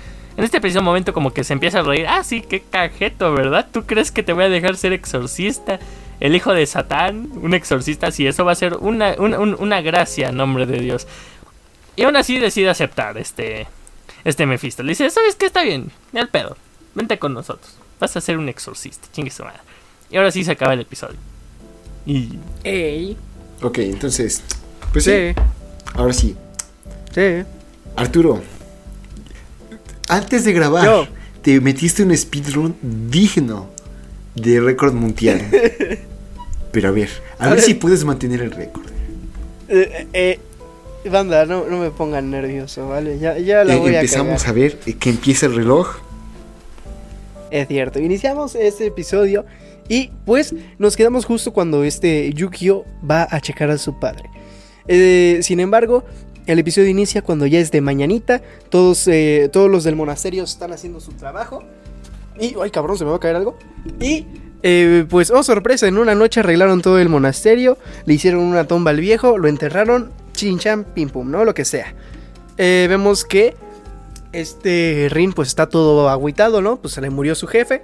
En 0.41 0.45
este 0.45 0.59
preciso 0.59 0.81
momento 0.81 1.13
como 1.13 1.35
que 1.35 1.45
se 1.45 1.53
empieza 1.53 1.81
a 1.81 1.83
reír. 1.83 2.07
Ah, 2.09 2.25
sí, 2.25 2.41
qué 2.41 2.63
cajeto, 2.63 3.35
¿verdad? 3.35 3.69
¿Tú 3.71 3.85
crees 3.85 4.11
que 4.11 4.23
te 4.23 4.33
voy 4.33 4.45
a 4.45 4.49
dejar 4.49 4.75
ser 4.79 4.95
exorcista? 4.95 5.79
El 6.19 6.35
hijo 6.35 6.55
de 6.55 6.65
Satán, 6.65 7.29
un 7.43 7.53
exorcista, 7.53 8.11
sí, 8.11 8.27
eso 8.27 8.47
va 8.47 8.53
a 8.53 8.55
ser 8.55 8.73
una, 8.77 9.17
una, 9.19 9.83
gracia, 9.83 10.33
nombre 10.33 10.65
de 10.65 10.79
Dios. 10.79 11.07
Y 11.95 12.05
aún 12.05 12.17
así 12.17 12.39
decide 12.39 12.71
aceptar 12.71 13.19
este, 13.19 13.67
este 14.25 14.47
Mephisto. 14.47 14.83
Le 14.83 14.93
dice, 14.93 15.11
¿sabes 15.11 15.35
qué? 15.35 15.45
Está 15.45 15.63
bien, 15.63 15.93
al 16.15 16.31
pedo. 16.31 16.57
Vente 16.95 17.19
con 17.19 17.35
nosotros. 17.35 17.77
Vas 18.01 18.17
a 18.17 18.23
ser 18.23 18.39
un 18.39 18.49
exorcista, 18.49 19.09
chingue 19.13 19.31
su 19.31 19.45
madre. 19.45 19.61
Y 20.11 20.17
ahora 20.17 20.31
sí 20.31 20.43
se 20.43 20.53
acaba 20.53 20.73
el 20.73 20.81
episodio. 20.81 21.19
Y... 22.07 22.39
Ey. 22.65 23.15
Ok, 23.61 23.77
entonces... 23.81 24.43
Pues 24.91 25.05
sí. 25.05 25.35
Ahora 25.93 26.15
sí. 26.15 26.35
Sí. 27.13 27.43
Arturo, 27.95 28.41
antes 30.11 30.45
de 30.45 30.53
grabar, 30.53 31.09
te 31.43 31.61
metiste 31.61 32.03
un 32.03 32.17
speedrun 32.17 32.77
digno 32.83 33.69
de 34.35 34.61
récord 34.61 34.93
mundial. 34.93 35.41
Pero 36.73 36.89
a 36.89 36.93
ver, 36.93 37.09
a, 37.39 37.49
ver, 37.49 37.61
si 37.61 37.75
puedes 37.75 38.05
mantener 38.05 38.43
el 38.43 38.53
récord. 38.53 38.87
Eh, 39.69 40.07
eh, 40.13 40.39
banda, 41.11 41.47
no, 41.47 41.67
no, 41.67 41.79
me 41.79 41.91
pongan 41.91 42.31
nervioso, 42.31 42.89
¿vale? 42.89 43.19
Ya, 43.19 43.39
ya 43.39 43.65
la 43.65 43.75
eh, 43.75 43.79
voy 43.79 43.95
Empezamos 43.95 44.47
a, 44.47 44.53
ver 44.53 44.79
que 44.79 45.11
empieza 45.11 45.47
el 45.47 45.57
reloj. 45.57 45.97
Es 47.51 47.67
cierto, 47.67 47.99
iniciamos 47.99 48.55
este 48.55 48.87
episodio 48.87 49.45
y 49.89 50.11
pues 50.25 50.55
nos 50.79 50.97
quedamos 50.97 51.25
justo 51.25 51.53
cuando 51.53 51.83
este 51.83 52.33
Yukio 52.33 52.85
va 53.09 53.27
a 53.29 53.41
checar 53.41 53.71
a 53.71 53.79
su 53.79 53.99
padre. 53.99 54.31
sin 55.43 55.59
embargo, 55.59 56.05
el 56.53 56.59
episodio 56.59 56.89
inicia 56.89 57.23
cuando 57.23 57.47
ya 57.47 57.61
es 57.61 57.71
de 57.71 57.81
mañanita. 57.81 58.43
Todos, 58.71 59.07
eh, 59.07 59.49
todos 59.53 59.71
los 59.71 59.85
del 59.85 59.95
monasterio 59.95 60.43
están 60.43 60.73
haciendo 60.73 61.01
su 61.01 61.13
trabajo. 61.13 61.63
Y, 62.41 62.57
ay 62.61 62.71
cabrón, 62.71 62.99
se 62.99 63.05
me 63.05 63.11
va 63.11 63.17
a 63.17 63.21
caer 63.21 63.37
algo. 63.37 63.57
Y, 64.01 64.27
eh, 64.65 65.07
pues, 65.09 65.31
oh 65.31 65.45
sorpresa, 65.45 65.87
en 65.87 65.97
una 65.97 66.17
noche 66.17 66.41
arreglaron 66.41 66.83
todo 66.83 66.99
el 66.99 67.09
monasterio. 67.09 67.79
Le 68.05 68.15
hicieron 68.15 68.43
una 68.43 68.65
tumba 68.65 68.91
al 68.91 68.99
viejo, 68.99 69.39
lo 69.39 69.47
enterraron. 69.47 70.11
Chinchan, 70.33 70.85
pim 70.85 71.09
pum, 71.09 71.31
¿no? 71.31 71.45
Lo 71.45 71.55
que 71.55 71.65
sea. 71.65 71.95
Eh, 72.59 72.87
vemos 72.89 73.25
que 73.25 73.55
este 74.33 75.09
Rin, 75.11 75.33
pues 75.33 75.49
está 75.49 75.69
todo 75.69 76.09
agüitado, 76.09 76.63
¿no? 76.63 76.79
Pues 76.79 76.95
se 76.95 77.01
le 77.01 77.11
murió 77.11 77.37
su 77.37 77.47
jefe. 77.47 77.83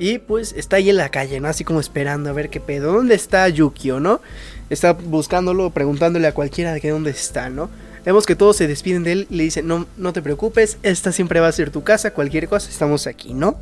Y 0.00 0.18
pues 0.18 0.52
está 0.54 0.76
ahí 0.76 0.90
en 0.90 0.96
la 0.96 1.10
calle, 1.10 1.38
¿no? 1.38 1.46
Así 1.46 1.62
como 1.62 1.78
esperando 1.78 2.28
a 2.28 2.32
ver 2.32 2.50
qué 2.50 2.58
pedo. 2.58 2.92
¿Dónde 2.92 3.14
está 3.14 3.48
Yukio, 3.48 4.00
no? 4.00 4.20
Está 4.68 4.94
buscándolo, 4.94 5.70
preguntándole 5.70 6.26
a 6.26 6.34
cualquiera 6.34 6.72
de 6.72 6.80
que 6.80 6.90
dónde 6.90 7.12
está, 7.12 7.50
¿no? 7.50 7.70
Vemos 8.04 8.26
que 8.26 8.36
todos 8.36 8.56
se 8.56 8.68
despiden 8.68 9.02
de 9.02 9.12
él 9.12 9.26
y 9.30 9.36
le 9.36 9.44
dicen, 9.44 9.66
no, 9.66 9.86
no 9.96 10.12
te 10.12 10.20
preocupes, 10.20 10.76
esta 10.82 11.10
siempre 11.10 11.40
va 11.40 11.48
a 11.48 11.52
ser 11.52 11.70
tu 11.70 11.82
casa, 11.82 12.12
cualquier 12.12 12.48
cosa, 12.48 12.68
estamos 12.68 13.06
aquí, 13.06 13.32
¿no? 13.32 13.56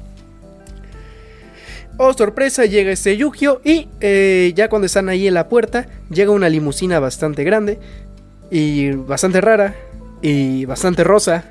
Oh, 1.96 2.12
sorpresa, 2.14 2.64
llega 2.64 2.90
este 2.90 3.16
Yukio 3.16 3.60
y 3.64 3.88
eh, 4.00 4.52
ya 4.56 4.68
cuando 4.68 4.86
están 4.86 5.08
ahí 5.08 5.28
en 5.28 5.34
la 5.34 5.48
puerta, 5.48 5.86
llega 6.10 6.32
una 6.32 6.48
limusina 6.48 6.98
bastante 6.98 7.44
grande 7.44 7.78
y 8.50 8.90
bastante 8.90 9.40
rara 9.40 9.76
y 10.22 10.64
bastante 10.64 11.04
rosa. 11.04 11.44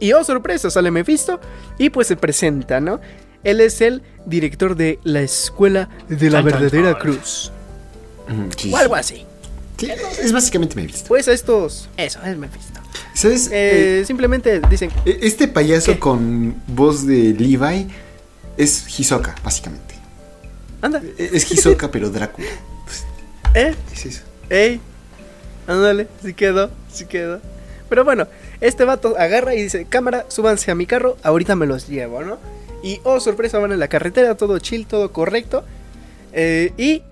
Y 0.00 0.12
oh, 0.12 0.24
sorpresa, 0.24 0.70
sale 0.70 0.90
Mephisto 0.90 1.38
y 1.78 1.90
pues 1.90 2.08
se 2.08 2.16
presenta, 2.16 2.80
¿no? 2.80 3.00
Él 3.44 3.60
es 3.60 3.80
el 3.80 4.02
director 4.26 4.74
de 4.74 4.98
la 5.04 5.20
Escuela 5.20 5.88
de 6.08 6.30
la 6.30 6.42
Verdadera 6.42 6.98
Cruz. 6.98 7.52
o 8.72 8.76
algo 8.76 8.96
así 8.96 9.27
es 9.86 10.32
básicamente 10.32 10.74
Mephisto. 10.76 11.08
Pues 11.08 11.28
estos. 11.28 11.88
Eso, 11.96 12.20
es 12.22 12.36
Mephisto. 12.36 12.80
¿Sabes? 13.14 13.48
Eh, 13.48 14.00
eh, 14.00 14.04
simplemente 14.04 14.60
dicen. 14.68 14.90
E, 15.04 15.18
este 15.22 15.48
payaso 15.48 15.98
con 16.00 16.60
voz 16.66 17.06
de 17.06 17.34
Levi 17.34 17.88
es 18.56 18.98
Hisoka, 18.98 19.34
básicamente. 19.44 19.94
Anda. 20.82 21.02
E, 21.16 21.30
es 21.32 21.50
Hisoka, 21.50 21.90
pero 21.92 22.10
Drácula. 22.10 22.48
¿Eh? 23.54 23.74
Es 23.92 24.06
eso. 24.06 24.22
¡Ey! 24.50 24.80
Ándale, 25.66 26.08
sí 26.22 26.34
quedó, 26.34 26.70
sí 26.92 27.06
quedó. 27.06 27.40
Pero 27.88 28.04
bueno, 28.04 28.26
este 28.60 28.84
vato 28.84 29.16
agarra 29.18 29.54
y 29.54 29.62
dice: 29.62 29.86
Cámara, 29.88 30.26
súbanse 30.28 30.70
a 30.70 30.74
mi 30.74 30.86
carro, 30.86 31.16
ahorita 31.22 31.56
me 31.56 31.66
los 31.66 31.88
llevo, 31.88 32.22
¿no? 32.22 32.38
Y 32.82 33.00
oh, 33.04 33.20
sorpresa, 33.20 33.58
van 33.58 33.72
en 33.72 33.80
la 33.80 33.88
carretera, 33.88 34.36
todo 34.36 34.58
chill, 34.58 34.86
todo 34.86 35.12
correcto. 35.12 35.64
Eh, 36.32 36.72
y 36.76 37.02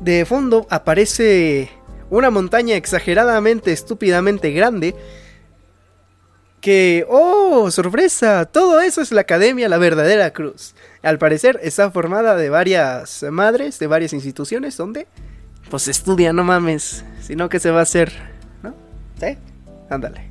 de 0.00 0.24
fondo 0.24 0.66
aparece 0.70 1.70
una 2.12 2.30
montaña 2.30 2.76
exageradamente, 2.76 3.72
estúpidamente 3.72 4.50
grande. 4.50 4.94
Que, 6.60 7.06
oh, 7.08 7.70
sorpresa, 7.70 8.44
todo 8.44 8.80
eso 8.82 9.00
es 9.00 9.12
la 9.12 9.22
Academia 9.22 9.68
La 9.68 9.78
Verdadera 9.78 10.30
Cruz. 10.32 10.74
Al 11.02 11.18
parecer 11.18 11.58
está 11.62 11.90
formada 11.90 12.36
de 12.36 12.50
varias 12.50 13.24
madres, 13.30 13.78
de 13.78 13.86
varias 13.86 14.12
instituciones 14.12 14.76
donde, 14.76 15.08
pues 15.70 15.88
estudia, 15.88 16.32
no 16.34 16.44
mames, 16.44 17.04
sino 17.22 17.48
que 17.48 17.58
se 17.58 17.70
va 17.70 17.80
a 17.80 17.84
hacer, 17.84 18.12
¿no? 18.62 18.74
¿Sí? 19.18 19.38
Ándale. 19.88 20.30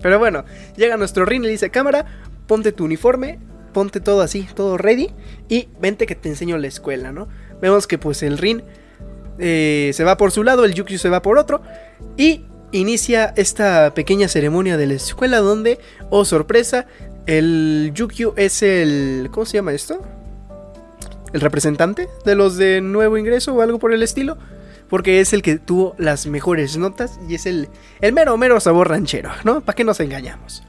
Pero 0.00 0.18
bueno, 0.18 0.44
llega 0.74 0.96
nuestro 0.96 1.26
Rin 1.26 1.44
y 1.44 1.48
dice, 1.48 1.68
cámara, 1.70 2.06
ponte 2.46 2.72
tu 2.72 2.84
uniforme, 2.86 3.38
ponte 3.74 4.00
todo 4.00 4.22
así, 4.22 4.48
todo 4.54 4.78
ready 4.78 5.10
y 5.50 5.68
vente 5.80 6.06
que 6.06 6.14
te 6.14 6.30
enseño 6.30 6.56
la 6.56 6.66
escuela, 6.66 7.12
¿no? 7.12 7.28
Vemos 7.60 7.86
que 7.86 7.98
pues 7.98 8.22
el 8.22 8.38
Rin 8.38 8.64
eh, 9.40 9.90
se 9.94 10.04
va 10.04 10.16
por 10.16 10.30
su 10.30 10.44
lado, 10.44 10.64
el 10.64 10.74
Yukio 10.74 10.98
se 10.98 11.08
va 11.08 11.22
por 11.22 11.38
otro. 11.38 11.62
Y 12.16 12.44
inicia 12.72 13.32
esta 13.36 13.94
pequeña 13.94 14.28
ceremonia 14.28 14.76
de 14.76 14.86
la 14.86 14.94
escuela 14.94 15.38
donde, 15.38 15.78
oh 16.10 16.24
sorpresa, 16.24 16.86
el 17.26 17.92
Yukio 17.94 18.34
es 18.36 18.62
el... 18.62 19.28
¿Cómo 19.30 19.46
se 19.46 19.58
llama 19.58 19.72
esto? 19.72 20.02
El 21.32 21.40
representante 21.40 22.08
de 22.24 22.34
los 22.34 22.56
de 22.56 22.80
nuevo 22.80 23.16
ingreso 23.16 23.54
o 23.54 23.62
algo 23.62 23.78
por 23.78 23.92
el 23.92 24.02
estilo. 24.02 24.36
Porque 24.88 25.20
es 25.20 25.32
el 25.32 25.42
que 25.42 25.58
tuvo 25.58 25.94
las 25.98 26.26
mejores 26.26 26.76
notas 26.76 27.20
y 27.28 27.36
es 27.36 27.46
el, 27.46 27.68
el 28.00 28.12
mero, 28.12 28.36
mero 28.36 28.58
sabor 28.58 28.88
ranchero, 28.88 29.30
¿no? 29.44 29.60
¿Para 29.60 29.76
qué 29.76 29.84
nos 29.84 30.00
engañamos? 30.00 30.64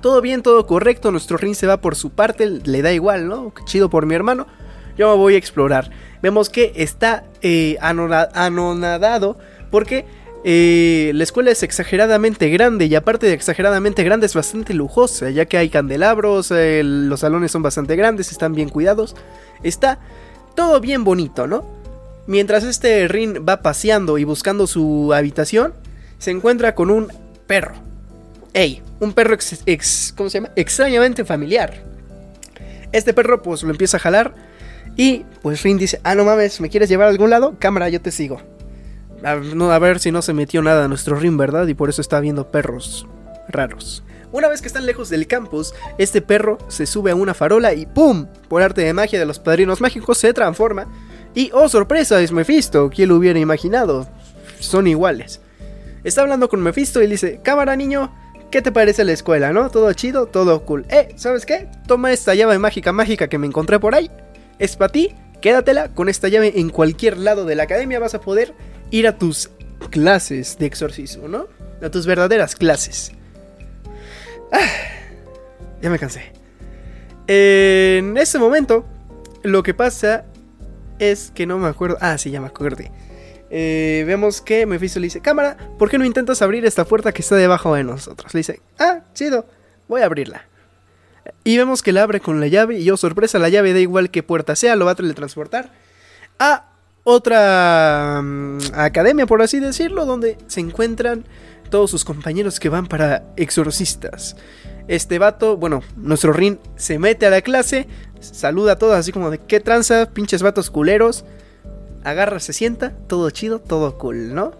Todo 0.00 0.20
bien, 0.20 0.42
todo 0.42 0.66
correcto, 0.66 1.12
nuestro 1.12 1.36
ring 1.36 1.54
se 1.54 1.66
va 1.66 1.80
por 1.80 1.94
su 1.94 2.10
parte, 2.10 2.46
le 2.48 2.82
da 2.82 2.92
igual, 2.92 3.28
¿no? 3.28 3.52
chido 3.66 3.90
por 3.90 4.06
mi 4.06 4.14
hermano. 4.14 4.46
Yo 4.96 5.10
me 5.10 5.16
voy 5.16 5.34
a 5.34 5.38
explorar 5.38 5.90
vemos 6.22 6.50
que 6.50 6.72
está 6.76 7.24
eh, 7.42 7.76
anonadado 7.80 9.38
porque 9.70 10.06
eh, 10.42 11.12
la 11.14 11.24
escuela 11.24 11.50
es 11.50 11.62
exageradamente 11.62 12.48
grande 12.48 12.86
y 12.86 12.94
aparte 12.94 13.26
de 13.26 13.34
exageradamente 13.34 14.02
grande 14.04 14.26
es 14.26 14.34
bastante 14.34 14.72
lujosa, 14.72 15.28
ya 15.30 15.44
que 15.44 15.58
hay 15.58 15.68
candelabros, 15.68 16.50
eh, 16.50 16.82
los 16.82 17.20
salones 17.20 17.52
son 17.52 17.62
bastante 17.62 17.94
grandes, 17.94 18.32
están 18.32 18.54
bien 18.54 18.70
cuidados, 18.70 19.16
está 19.62 19.98
todo 20.54 20.80
bien 20.80 21.04
bonito, 21.04 21.46
¿no? 21.46 21.64
Mientras 22.26 22.64
este 22.64 23.06
Rin 23.08 23.44
va 23.46 23.60
paseando 23.60 24.16
y 24.16 24.24
buscando 24.24 24.66
su 24.66 25.12
habitación, 25.12 25.74
se 26.18 26.30
encuentra 26.30 26.74
con 26.74 26.90
un 26.90 27.08
perro. 27.46 27.74
Ey, 28.54 28.82
un 28.98 29.12
perro 29.12 29.36
¿cómo 30.16 30.30
se 30.30 30.38
llama? 30.38 30.50
extrañamente 30.56 31.24
familiar. 31.24 31.82
Este 32.92 33.12
perro 33.12 33.42
pues 33.42 33.62
lo 33.62 33.70
empieza 33.70 33.98
a 33.98 34.00
jalar 34.00 34.34
y 34.96 35.24
pues 35.42 35.62
Rin 35.62 35.78
dice, 35.78 36.00
ah, 36.04 36.14
no 36.14 36.24
mames, 36.24 36.60
¿me 36.60 36.68
quieres 36.68 36.88
llevar 36.88 37.06
a 37.06 37.10
algún 37.10 37.30
lado? 37.30 37.56
Cámara, 37.58 37.88
yo 37.88 38.00
te 38.00 38.10
sigo. 38.10 38.40
A, 39.22 39.36
no, 39.36 39.70
a 39.70 39.78
ver 39.78 40.00
si 40.00 40.12
no 40.12 40.22
se 40.22 40.32
metió 40.32 40.62
nada 40.62 40.84
a 40.84 40.88
nuestro 40.88 41.16
Rin, 41.16 41.36
¿verdad? 41.36 41.66
Y 41.66 41.74
por 41.74 41.88
eso 41.88 42.00
está 42.00 42.20
viendo 42.20 42.50
perros 42.50 43.06
raros. 43.48 44.02
Una 44.32 44.48
vez 44.48 44.60
que 44.60 44.68
están 44.68 44.86
lejos 44.86 45.08
del 45.08 45.26
campus, 45.26 45.74
este 45.98 46.22
perro 46.22 46.58
se 46.68 46.86
sube 46.86 47.10
a 47.10 47.16
una 47.16 47.34
farola 47.34 47.74
y 47.74 47.86
¡pum! 47.86 48.26
Por 48.48 48.62
arte 48.62 48.82
de 48.82 48.92
magia 48.92 49.18
de 49.18 49.26
los 49.26 49.40
padrinos 49.40 49.80
mágicos 49.80 50.18
se 50.18 50.32
transforma. 50.32 50.86
Y 51.34 51.50
¡oh 51.52 51.68
sorpresa! 51.68 52.20
Es 52.20 52.30
Mephisto. 52.30 52.90
¿Quién 52.94 53.08
lo 53.08 53.16
hubiera 53.16 53.38
imaginado? 53.38 54.06
Son 54.60 54.86
iguales. 54.86 55.40
Está 56.04 56.20
hablando 56.22 56.48
con 56.48 56.62
Mephisto 56.62 57.00
y 57.02 57.06
le 57.06 57.12
dice, 57.12 57.40
cámara 57.42 57.74
niño, 57.74 58.14
¿qué 58.50 58.62
te 58.62 58.70
parece 58.70 59.04
la 59.04 59.12
escuela, 59.12 59.52
no? 59.52 59.68
Todo 59.70 59.92
chido, 59.92 60.26
todo 60.26 60.64
cool. 60.64 60.86
Eh, 60.90 61.08
¿sabes 61.16 61.44
qué? 61.44 61.68
Toma 61.86 62.12
esta 62.12 62.34
llave 62.34 62.58
mágica 62.58 62.92
mágica 62.92 63.28
que 63.28 63.38
me 63.38 63.46
encontré 63.46 63.80
por 63.80 63.94
ahí 63.94 64.10
es 64.60 64.76
para 64.76 64.92
ti, 64.92 65.16
quédatela 65.40 65.88
con 65.88 66.08
esta 66.08 66.28
llave 66.28 66.52
en 66.56 66.68
cualquier 66.68 67.16
lado 67.16 67.44
de 67.46 67.56
la 67.56 67.64
academia 67.64 67.98
vas 67.98 68.14
a 68.14 68.20
poder 68.20 68.54
ir 68.90 69.08
a 69.08 69.18
tus 69.18 69.50
clases 69.90 70.58
de 70.58 70.66
exorcismo, 70.66 71.26
¿no? 71.26 71.48
A 71.82 71.90
tus 71.90 72.06
verdaderas 72.06 72.54
clases. 72.54 73.10
Ah, 74.52 74.68
ya 75.80 75.90
me 75.90 75.98
cansé. 75.98 76.32
En 77.26 78.16
ese 78.18 78.38
momento, 78.38 78.84
lo 79.42 79.62
que 79.62 79.72
pasa 79.72 80.26
es 80.98 81.32
que 81.34 81.46
no 81.46 81.58
me 81.58 81.68
acuerdo. 81.68 81.96
Ah, 82.00 82.18
sí, 82.18 82.30
ya 82.30 82.40
me 82.40 82.48
acordé. 82.48 82.90
Eh, 83.48 84.04
vemos 84.06 84.42
que 84.42 84.66
Mephisto 84.66 85.00
le 85.00 85.06
dice, 85.06 85.20
cámara, 85.20 85.56
¿por 85.78 85.88
qué 85.88 85.96
no 85.96 86.04
intentas 86.04 86.42
abrir 86.42 86.66
esta 86.66 86.84
puerta 86.84 87.12
que 87.12 87.22
está 87.22 87.36
debajo 87.36 87.74
de 87.74 87.84
nosotros? 87.84 88.34
Le 88.34 88.38
dice, 88.38 88.60
ah, 88.78 89.04
chido, 89.14 89.46
voy 89.88 90.02
a 90.02 90.06
abrirla. 90.06 90.49
Y 91.44 91.56
vemos 91.56 91.82
que 91.82 91.92
la 91.92 92.02
abre 92.02 92.20
con 92.20 92.40
la 92.40 92.48
llave 92.48 92.78
y 92.78 92.84
yo, 92.84 92.96
sorpresa, 92.96 93.38
la 93.38 93.48
llave 93.48 93.72
da 93.72 93.80
igual 93.80 94.10
que 94.10 94.22
puerta 94.22 94.56
sea, 94.56 94.76
lo 94.76 94.84
va 94.84 94.92
a 94.92 94.96
teletransportar 94.96 95.70
a 96.38 96.66
otra 97.04 98.20
mm, 98.22 98.58
academia, 98.74 99.26
por 99.26 99.42
así 99.42 99.60
decirlo, 99.60 100.06
donde 100.06 100.36
se 100.48 100.60
encuentran 100.60 101.24
todos 101.70 101.90
sus 101.90 102.04
compañeros 102.04 102.60
que 102.60 102.68
van 102.68 102.86
para 102.86 103.24
exorcistas. 103.36 104.36
Este 104.88 105.18
vato, 105.18 105.56
bueno, 105.56 105.82
nuestro 105.96 106.32
Rin 106.32 106.58
se 106.76 106.98
mete 106.98 107.26
a 107.26 107.30
la 107.30 107.42
clase, 107.42 107.86
saluda 108.20 108.72
a 108.72 108.78
todos 108.78 108.96
así 108.96 109.12
como 109.12 109.30
de 109.30 109.38
qué 109.38 109.60
tranza, 109.60 110.10
pinches 110.12 110.42
vatos 110.42 110.70
culeros. 110.70 111.24
Agarra, 112.02 112.40
se 112.40 112.52
sienta, 112.52 112.92
todo 113.06 113.30
chido, 113.30 113.60
todo 113.60 113.96
cool, 113.98 114.34
¿no? 114.34 114.52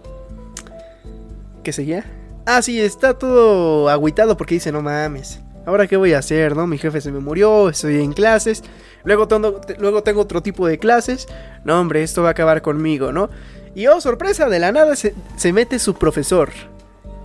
¿Qué 1.64 1.72
seguía? 1.72 2.04
Ah, 2.46 2.62
sí, 2.62 2.80
está 2.80 3.14
todo 3.14 3.88
agüitado 3.88 4.36
porque 4.36 4.54
dice, 4.54 4.72
no 4.72 4.82
mames. 4.82 5.40
Ahora 5.66 5.86
qué 5.86 5.96
voy 5.96 6.14
a 6.14 6.18
hacer, 6.18 6.56
¿no? 6.56 6.66
Mi 6.66 6.78
jefe 6.78 7.00
se 7.00 7.12
me 7.12 7.20
murió, 7.20 7.68
estoy 7.68 7.96
en 8.00 8.12
clases. 8.12 8.62
Luego 9.04 9.28
tengo, 9.28 9.60
luego 9.78 10.02
tengo 10.02 10.20
otro 10.22 10.42
tipo 10.42 10.66
de 10.66 10.78
clases. 10.78 11.26
No, 11.64 11.80
hombre, 11.80 12.02
esto 12.02 12.22
va 12.22 12.28
a 12.28 12.32
acabar 12.32 12.62
conmigo, 12.62 13.12
¿no? 13.12 13.30
Y 13.74 13.86
oh, 13.86 14.00
sorpresa, 14.00 14.48
de 14.48 14.58
la 14.58 14.72
nada 14.72 14.96
se, 14.96 15.14
se 15.36 15.52
mete 15.52 15.78
su 15.78 15.94
profesor. 15.94 16.50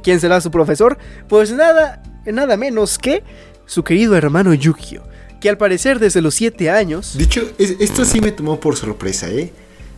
¿Quién 0.04 0.20
será 0.20 0.40
su 0.42 0.52
profesor? 0.52 0.98
Pues 1.28 1.52
nada, 1.52 2.04
nada 2.26 2.56
menos 2.58 3.00
que 3.00 3.24
su 3.66 3.84
querido 3.84 4.16
hermano 4.16 4.54
Yukio. 4.54 5.04
Que 5.42 5.50
al 5.50 5.58
parecer 5.58 6.00
desde 6.00 6.22
los 6.22 6.36
7 6.36 6.70
años... 6.70 7.18
De 7.18 7.24
hecho, 7.24 7.42
es- 7.58 7.76
esto 7.80 8.06
sí 8.06 8.22
me 8.22 8.32
tomó 8.32 8.60
por 8.60 8.76
sorpresa, 8.76 9.30
¿eh? 9.30 9.52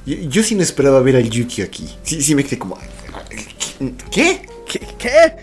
Yo, 0.05 0.15
yo 0.15 0.43
sí 0.43 0.55
no 0.55 0.63
esperaba 0.63 1.01
ver 1.01 1.17
al 1.17 1.29
Yukio 1.29 1.65
aquí. 1.65 1.89
Sí, 2.03 2.21
sí 2.21 2.33
me 2.35 2.43
quedé 2.43 2.57
como... 2.59 2.77
¿Qué? 4.11 4.41
¿Qué? 4.67 4.79
¿Qué? 4.97 5.33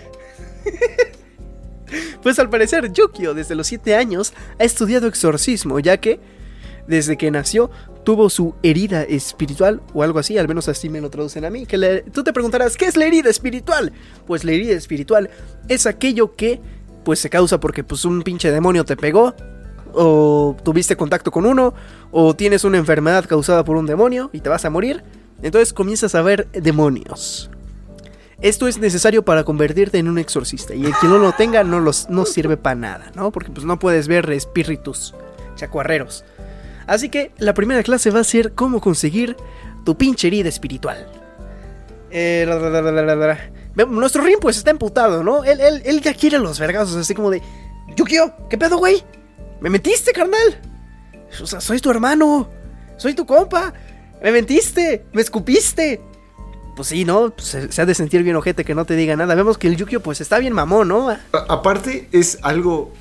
Pues 2.22 2.38
al 2.38 2.50
parecer 2.50 2.92
Yukio 2.92 3.34
desde 3.34 3.54
los 3.54 3.66
7 3.66 3.94
años 3.94 4.32
ha 4.58 4.64
estudiado 4.64 5.06
exorcismo, 5.06 5.78
ya 5.78 5.96
que 5.98 6.20
desde 6.86 7.16
que 7.16 7.30
nació 7.30 7.70
tuvo 8.04 8.28
su 8.28 8.54
herida 8.62 9.02
espiritual 9.04 9.80
o 9.94 10.02
algo 10.02 10.18
así, 10.18 10.36
al 10.36 10.46
menos 10.48 10.68
así 10.68 10.90
me 10.90 11.00
lo 11.00 11.08
traducen 11.08 11.44
a 11.46 11.50
mí. 11.50 11.64
Que 11.64 11.78
le- 11.78 12.02
tú 12.02 12.22
te 12.22 12.32
preguntarás, 12.34 12.76
¿qué 12.76 12.84
es 12.84 12.96
la 12.96 13.06
herida 13.06 13.30
espiritual? 13.30 13.92
Pues 14.26 14.44
la 14.44 14.52
herida 14.52 14.74
espiritual 14.74 15.30
es 15.68 15.86
aquello 15.86 16.34
que 16.36 16.60
pues 17.04 17.18
se 17.18 17.30
causa 17.30 17.58
porque 17.60 17.82
pues 17.84 18.04
un 18.04 18.22
pinche 18.22 18.50
demonio 18.50 18.84
te 18.84 18.96
pegó 18.96 19.34
o 19.94 20.56
tuviste 20.62 20.96
contacto 20.96 21.30
con 21.30 21.46
uno 21.46 21.72
o 22.10 22.34
tienes 22.34 22.64
una 22.64 22.78
enfermedad 22.78 23.24
causada 23.26 23.64
por 23.64 23.76
un 23.76 23.86
demonio 23.86 24.28
y 24.32 24.40
te 24.40 24.48
vas 24.50 24.64
a 24.64 24.70
morir. 24.70 25.02
Entonces 25.42 25.72
comienzas 25.72 26.14
a 26.14 26.22
ver 26.22 26.48
demonios. 26.52 27.50
Esto 28.44 28.68
es 28.68 28.76
necesario 28.76 29.24
para 29.24 29.42
convertirte 29.42 29.96
en 29.96 30.06
un 30.06 30.18
exorcista. 30.18 30.74
Y 30.74 30.84
el 30.84 30.92
que 31.00 31.06
no 31.06 31.16
lo 31.16 31.32
tenga 31.32 31.64
no, 31.64 31.80
los, 31.80 32.10
no 32.10 32.26
sirve 32.26 32.58
para 32.58 32.74
nada, 32.74 33.10
¿no? 33.14 33.32
Porque 33.32 33.50
pues 33.50 33.64
no 33.64 33.78
puedes 33.78 34.06
ver 34.06 34.30
espíritus 34.30 35.14
chacuarreros. 35.56 36.26
Así 36.86 37.08
que 37.08 37.32
la 37.38 37.54
primera 37.54 37.82
clase 37.82 38.10
va 38.10 38.20
a 38.20 38.24
ser 38.24 38.52
cómo 38.52 38.82
conseguir 38.82 39.34
tu 39.86 39.96
pinche 39.96 40.26
herida 40.26 40.50
espiritual. 40.50 41.08
Nuestro 43.88 44.22
Rin 44.22 44.36
pues 44.42 44.58
está 44.58 44.70
emputado, 44.70 45.24
¿no? 45.24 45.42
Él 45.44 46.02
ya 46.02 46.12
quiere 46.12 46.38
los 46.38 46.58
vergazos, 46.58 46.96
así 46.96 47.14
como 47.14 47.30
de... 47.30 47.40
Yukio, 47.96 48.34
¿qué 48.50 48.58
pedo, 48.58 48.76
güey? 48.76 49.02
¿Me 49.62 49.70
mentiste, 49.70 50.12
carnal? 50.12 50.60
O 51.42 51.46
sea, 51.46 51.62
soy 51.62 51.80
tu 51.80 51.90
hermano. 51.90 52.50
Soy 52.98 53.14
tu 53.14 53.24
compa. 53.24 53.72
Me 54.22 54.30
mentiste. 54.32 55.06
Me 55.14 55.22
escupiste. 55.22 56.02
Pues 56.76 56.88
sí, 56.88 57.04
¿no? 57.04 57.30
Pues 57.30 57.46
se, 57.48 57.70
se 57.72 57.82
ha 57.82 57.86
de 57.86 57.94
sentir 57.94 58.22
bien 58.22 58.36
ojete 58.36 58.64
que 58.64 58.74
no 58.74 58.84
te 58.84 58.96
diga 58.96 59.14
nada. 59.16 59.34
Vemos 59.34 59.58
que 59.58 59.68
el 59.68 59.76
Yukio 59.76 60.00
pues 60.02 60.20
está 60.20 60.38
bien 60.38 60.52
mamón, 60.52 60.88
¿no? 60.88 61.08
A- 61.10 61.18
aparte 61.48 62.08
es 62.12 62.38
algo 62.42 62.92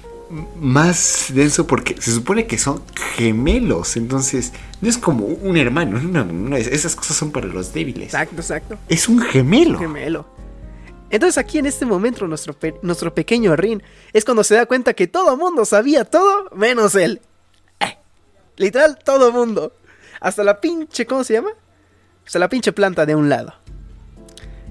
más 0.60 1.28
denso 1.34 1.68
porque 1.68 1.96
se 2.02 2.12
supone 2.12 2.48
que 2.48 2.58
son 2.58 2.82
gemelos, 3.16 3.98
entonces 3.98 4.52
no 4.82 4.90
es 4.90 4.98
como 4.98 5.26
un 5.26 5.58
hermano, 5.58 6.00
no, 6.00 6.24
no, 6.26 6.56
es- 6.56 6.68
esas 6.68 6.96
cosas 6.96 7.18
son 7.18 7.32
para 7.32 7.48
los 7.48 7.74
débiles. 7.74 8.06
Exacto, 8.06 8.36
exacto. 8.38 8.78
Es 8.90 9.08
un 9.08 9.20
gemelo. 9.22 9.78
Gemelo. 9.80 10.26
Entonces 11.10 11.38
aquí 11.38 11.60
en 11.60 11.68
este 11.68 11.86
momento 11.86 12.28
nuestro, 12.28 12.54
pe- 12.54 12.76
nuestro 12.82 13.14
pequeño 13.14 13.56
Rin 13.56 13.84
es 14.14 14.26
cuando 14.26 14.44
se 14.44 14.56
da 14.56 14.66
cuenta 14.66 14.94
que 14.94 15.08
todo 15.08 15.38
mundo 15.38 15.66
sabía 15.66 16.06
todo 16.06 16.50
menos 16.56 16.96
él. 16.96 17.22
Eh, 17.80 17.98
literal, 18.58 18.98
todo 19.04 19.32
mundo. 19.32 19.74
Hasta 20.20 20.44
la 20.44 20.60
pinche, 20.60 21.06
¿cómo 21.06 21.24
se 21.24 21.34
llama? 21.34 21.52
Hasta 22.26 22.40
la 22.40 22.50
pinche 22.50 22.72
planta 22.72 23.06
de 23.06 23.14
un 23.16 23.30
lado. 23.30 23.54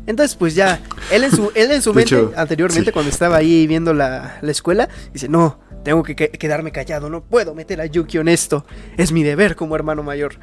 Entonces 0.06 0.34
pues 0.36 0.54
ya, 0.54 0.80
él 1.12 1.24
en 1.24 1.30
su, 1.30 1.52
él 1.54 1.70
en 1.70 1.80
su 1.82 1.94
mente, 1.94 2.14
hecho, 2.16 2.32
anteriormente 2.36 2.90
sí. 2.90 2.92
cuando 2.92 3.10
estaba 3.10 3.36
ahí 3.36 3.66
viendo 3.66 3.94
la, 3.94 4.38
la 4.40 4.50
escuela, 4.50 4.88
dice, 5.12 5.28
no, 5.28 5.60
tengo 5.84 6.02
que, 6.02 6.16
que- 6.16 6.30
quedarme 6.30 6.72
callado, 6.72 7.08
no 7.08 7.22
puedo 7.22 7.54
meter 7.54 7.80
a 7.80 7.86
Yuki 7.86 8.18
en 8.18 8.28
esto. 8.28 8.64
Es 8.96 9.12
mi 9.12 9.22
deber 9.22 9.54
como 9.56 9.76
hermano 9.76 10.02
mayor. 10.02 10.34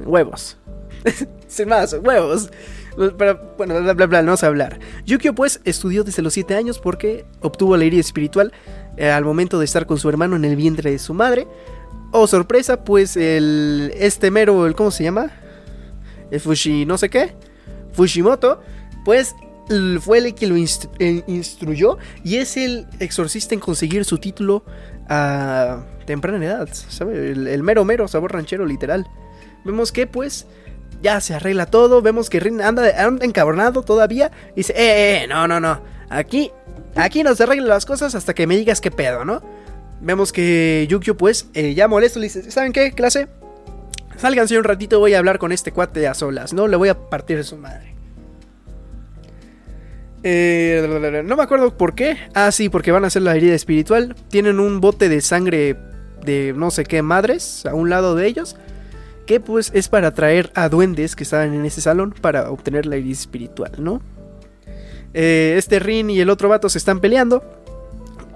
Huevos. 0.00 0.58
Sin 1.46 1.68
más, 1.68 1.92
huevos. 1.94 2.50
Pero 3.16 3.54
bueno, 3.56 3.80
bla 3.80 3.92
bla 3.94 4.06
bla, 4.06 4.22
no 4.22 4.26
vamos 4.28 4.42
a 4.42 4.48
hablar. 4.48 4.80
Yukio 5.06 5.34
pues 5.34 5.60
estudió 5.64 6.02
desde 6.02 6.22
los 6.22 6.34
7 6.34 6.56
años 6.56 6.78
porque 6.80 7.24
obtuvo 7.40 7.76
la 7.76 7.84
herida 7.84 8.00
espiritual 8.00 8.52
eh, 8.96 9.08
al 9.10 9.24
momento 9.24 9.58
de 9.60 9.64
estar 9.64 9.86
con 9.86 9.98
su 9.98 10.08
hermano 10.08 10.34
en 10.34 10.44
el 10.44 10.56
vientre 10.56 10.90
de 10.90 10.98
su 10.98 11.14
madre. 11.14 11.46
Oh, 12.10 12.26
sorpresa, 12.26 12.82
pues 12.84 13.16
el 13.16 13.92
este 13.96 14.30
mero, 14.32 14.66
el 14.66 14.74
¿cómo 14.74 14.90
se 14.90 15.04
llama? 15.04 15.30
El 16.30 16.40
Fushi 16.40 16.86
no 16.86 16.98
sé 16.98 17.08
qué, 17.08 17.34
Fushimoto, 17.98 18.60
pues 19.04 19.34
fue 20.00 20.18
el 20.18 20.34
que 20.34 20.46
lo 20.46 20.56
eh, 20.56 21.24
instruyó 21.26 21.98
y 22.22 22.36
es 22.36 22.56
el 22.56 22.86
exorcista 23.00 23.54
en 23.54 23.60
conseguir 23.60 24.04
su 24.04 24.18
título 24.18 24.64
a 25.08 25.84
temprana 26.06 26.44
edad, 26.44 26.68
¿sabe? 26.72 27.32
El, 27.32 27.62
mero 27.64 27.84
mero 27.84 28.06
sabor 28.06 28.32
ranchero 28.32 28.64
literal. 28.64 29.04
Vemos 29.64 29.90
que 29.90 30.06
pues 30.06 30.46
ya 31.02 31.20
se 31.20 31.34
arregla 31.34 31.66
todo, 31.66 32.00
vemos 32.00 32.30
que 32.30 32.38
Rin 32.38 32.62
anda, 32.62 33.04
anda 33.04 33.26
encabronado 33.26 33.82
todavía 33.82 34.30
y 34.52 34.58
dice, 34.60 34.74
eh, 34.74 34.76
eh, 34.78 35.24
eh, 35.24 35.26
no, 35.26 35.48
no, 35.48 35.58
no, 35.58 35.82
aquí, 36.08 36.52
aquí 36.94 37.24
no 37.24 37.34
se 37.34 37.42
arreglan 37.42 37.68
las 37.68 37.84
cosas 37.84 38.14
hasta 38.14 38.32
que 38.32 38.46
me 38.46 38.56
digas 38.56 38.80
qué 38.80 38.92
pedo, 38.92 39.24
¿no? 39.24 39.42
Vemos 40.00 40.32
que 40.32 40.86
Yukio 40.88 41.16
pues 41.16 41.48
eh, 41.54 41.74
ya 41.74 41.88
molesto 41.88 42.20
le 42.20 42.26
dice, 42.26 42.48
¿saben 42.50 42.72
qué, 42.72 42.92
clase? 42.92 43.26
Sálganse 44.16 44.56
un 44.56 44.64
ratito, 44.64 45.00
voy 45.00 45.14
a 45.14 45.18
hablar 45.18 45.38
con 45.38 45.52
este 45.52 45.72
cuate 45.72 46.06
a 46.06 46.14
solas, 46.14 46.52
¿no? 46.52 46.68
Le 46.68 46.76
voy 46.76 46.88
a 46.88 47.08
partir 47.08 47.36
de 47.36 47.44
su 47.44 47.56
madre. 47.56 47.87
Eh, 50.30 51.22
no 51.24 51.36
me 51.36 51.42
acuerdo 51.42 51.74
por 51.74 51.94
qué. 51.94 52.18
Ah, 52.34 52.52
sí, 52.52 52.68
porque 52.68 52.92
van 52.92 53.04
a 53.04 53.06
hacer 53.06 53.22
la 53.22 53.34
herida 53.34 53.54
espiritual. 53.54 54.14
Tienen 54.28 54.60
un 54.60 54.78
bote 54.78 55.08
de 55.08 55.22
sangre 55.22 55.76
de 56.22 56.52
no 56.54 56.70
sé 56.70 56.84
qué 56.84 57.00
madres 57.00 57.64
a 57.64 57.74
un 57.74 57.88
lado 57.88 58.14
de 58.14 58.26
ellos. 58.26 58.56
Que 59.26 59.40
pues 59.40 59.70
es 59.74 59.88
para 59.88 60.12
traer 60.12 60.50
a 60.54 60.68
duendes 60.68 61.16
que 61.16 61.22
estaban 61.22 61.54
en 61.54 61.64
ese 61.64 61.80
salón 61.80 62.14
para 62.20 62.50
obtener 62.50 62.84
la 62.84 62.96
herida 62.96 63.12
espiritual, 63.12 63.72
¿no? 63.78 64.02
Eh, 65.14 65.54
este 65.56 65.78
Rin 65.78 66.10
y 66.10 66.20
el 66.20 66.28
otro 66.28 66.50
vato 66.50 66.68
se 66.68 66.76
están 66.76 67.00
peleando. 67.00 67.42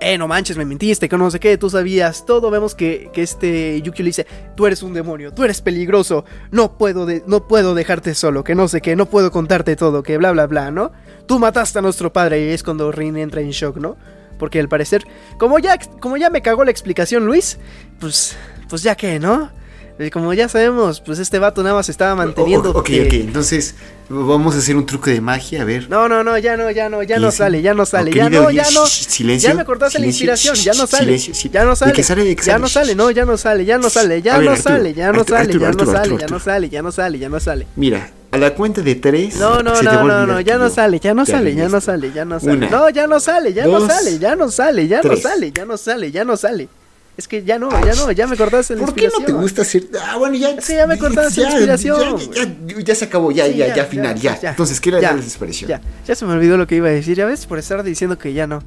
Eh, 0.05 0.19
no 0.19 0.27
manches, 0.29 0.57
me 0.57 0.65
mentiste, 0.65 1.09
que 1.09 1.17
no 1.17 1.31
sé 1.31 1.39
qué, 1.41 1.57
tú 1.59 1.71
sabías 1.71 2.27
todo. 2.27 2.51
Vemos 2.51 2.75
que, 2.75 3.11
que 3.13 3.23
este 3.23 3.81
Yukio 3.83 4.03
le 4.03 4.09
dice, 4.09 4.27
tú 4.57 4.67
eres 4.67 4.83
un 4.83 4.93
demonio, 4.93 5.33
tú 5.33 5.45
eres 5.45 5.61
peligroso, 5.61 6.25
no 6.51 6.77
puedo, 6.77 7.07
de- 7.07 7.23
no 7.27 7.47
puedo 7.47 7.75
dejarte 7.75 8.15
solo, 8.15 8.43
que 8.45 8.55
no 8.55 8.69
sé 8.69 8.81
qué, 8.81 8.97
no 8.97 9.07
puedo 9.07 9.31
contarte 9.31 9.77
todo, 9.77 10.03
que 10.03 10.19
bla 10.19 10.33
bla 10.33 10.47
bla, 10.47 10.71
¿no? 10.71 10.93
Tú 11.27 11.39
mataste 11.39 11.79
a 11.79 11.83
nuestro 11.83 12.13
padre 12.13 12.47
y 12.47 12.51
es 12.51 12.63
cuando 12.63 12.91
Rin 12.93 13.17
entra 13.17 13.41
en 13.41 13.51
shock, 13.51 13.77
¿no? 13.77 13.97
Porque 14.39 14.59
al 14.59 14.69
parecer, 14.69 15.05
como 15.39 15.59
ya, 15.61 15.79
como 16.01 16.17
ya 16.17 16.29
me 16.31 16.43
cagó 16.43 16.65
la 16.65 16.71
explicación 16.73 17.25
Luis, 17.27 17.59
pues, 18.01 18.37
pues 18.69 18.83
ya 18.83 18.97
que, 18.97 19.21
¿no? 19.21 19.51
Eh, 19.99 20.11
Como 20.11 20.33
ya 20.33 20.49
sabemos, 20.49 21.01
pues 21.01 21.19
este 21.19 21.39
vato 21.39 21.63
nada 21.63 21.75
más 21.77 21.89
estaba 21.89 22.15
manteniendo... 22.17 22.71
O- 22.71 22.79
ok, 22.79 22.87
que- 22.87 23.07
ok, 23.07 23.13
entonces 23.13 23.75
vamos 24.09 24.55
a 24.55 24.59
hacer 24.59 24.75
un 24.75 24.85
truco 24.87 25.11
de 25.11 25.21
magia, 25.21 25.63
a 25.63 25.65
ver. 25.65 25.89
No, 25.91 26.09
no, 26.09 26.25
no, 26.25 26.37
ya 26.39 26.57
no, 26.57 26.71
ya 26.71 26.89
no, 26.89 27.03
ya 27.03 27.19
no 27.19 27.31
sale, 27.31 27.63
ya 27.63 27.75
no 27.75 27.85
sale, 27.87 28.11
ya 28.13 28.29
no, 28.31 28.51
ya 28.51 28.65
no. 28.75 28.87
silencio, 28.87 29.49
ya 29.51 29.55
me 29.55 29.65
cortaste 29.65 29.99
la 29.99 30.07
inspiración, 30.07 30.55
ya 30.57 30.73
no 30.75 30.87
sale. 30.87 31.19
Ya 31.19 31.65
no 31.65 31.71
¿De 31.71 31.77
sale. 31.77 32.37
ya 32.37 32.59
no 32.59 32.69
sale, 32.69 32.95
no, 32.95 33.11
ya 33.11 33.25
no 33.27 33.37
sale, 33.37 33.65
ya 33.65 33.79
no 33.79 33.91
sale, 33.91 34.23
ya 34.23 34.39
no 34.39 34.57
sale, 34.57 34.95
ya 34.95 35.13
no 35.13 35.25
sale, 35.25 35.53
ya 35.55 35.73
no 35.73 35.85
sale, 35.85 36.19
ya 36.19 36.27
no 36.27 36.39
sale, 36.41 36.69
ya 36.71 36.83
no 36.83 36.93
sale, 36.93 37.19
ya 37.19 37.29
no 37.29 37.41
sale. 37.41 37.67
Mira, 37.77 38.11
a 38.33 38.39
la 38.39 38.55
cuenta 38.55 38.81
de 38.81 38.95
tres. 38.97 39.37
No, 39.37 39.63
no, 39.63 39.75
no, 39.83 39.93
no, 40.09 40.27
no, 40.27 40.41
ya 40.41 40.57
no 40.59 40.69
sale, 40.71 41.01
ya 41.01 41.15
no 41.15 41.25
sale, 41.27 41.55
ya 41.55 41.69
no 41.69 41.81
sale, 41.81 42.13
ya 42.13 42.25
no 42.25 42.41
sale. 42.41 42.71
No, 42.71 42.89
ya 42.91 43.07
no 43.07 43.21
sale, 43.21 43.53
ya 43.53 43.67
no 43.67 43.87
sale, 43.87 44.19
ya 44.19 44.35
no 44.35 44.51
sale, 44.51 44.89
ya 44.89 45.03
no 45.03 45.17
sale, 45.17 45.53
ya 45.53 45.65
no 45.65 45.77
sale, 45.77 46.11
ya 46.11 46.25
no 46.25 46.37
sale. 46.37 46.69
Es 47.17 47.29
que 47.29 47.45
ya 47.45 47.59
no, 47.59 47.69
ya 47.85 47.95
no, 47.95 48.11
ya 48.11 48.27
me 48.27 48.37
cortaste 48.39 48.75
la 48.75 48.81
¿Por 48.87 48.95
qué 48.95 49.05
no 49.05 49.11
te 49.11 49.17
inspiración. 49.33 49.43
gusta 49.43 49.63
hacer.? 49.63 49.83
Ah, 50.03 50.17
bueno, 50.17 50.35
ya. 50.35 50.57
Que 50.57 50.75
ya 50.77 50.87
me 50.87 50.99
cortaste 50.99 51.43
la 51.43 51.49
ya, 51.49 51.53
inspiración, 51.57 52.19
Ya, 52.33 52.45
ya, 52.45 52.81
ya 52.83 52.95
se 52.95 53.05
acabó, 53.05 53.31
ya, 53.31 53.47
Sí, 53.47 53.55
ya, 53.57 53.75
ya, 53.75 53.85
final, 53.85 54.19
ya. 54.19 54.39
Entonces, 54.43 54.81
¿qué 54.81 54.89
era 54.91 55.01
ya, 55.01 55.11
la 55.11 55.17
desesperación? 55.19 55.69
Ya, 55.69 55.81
ya 56.07 56.15
se 56.15 56.25
me 56.25 56.33
olvidó 56.33 56.57
lo 56.57 56.67
que 56.67 56.77
iba 56.77 56.89
a 56.89 56.93
decir, 56.93 57.17
ya 57.17 57.27
ves, 57.27 57.45
por 57.47 57.59
estar 57.59 57.83
diciendo 57.83 58.17
que 58.17 58.33
ya 58.33 58.47
no. 58.47 58.63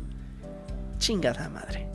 Chingada 1.00 1.50
madre. 1.50 1.88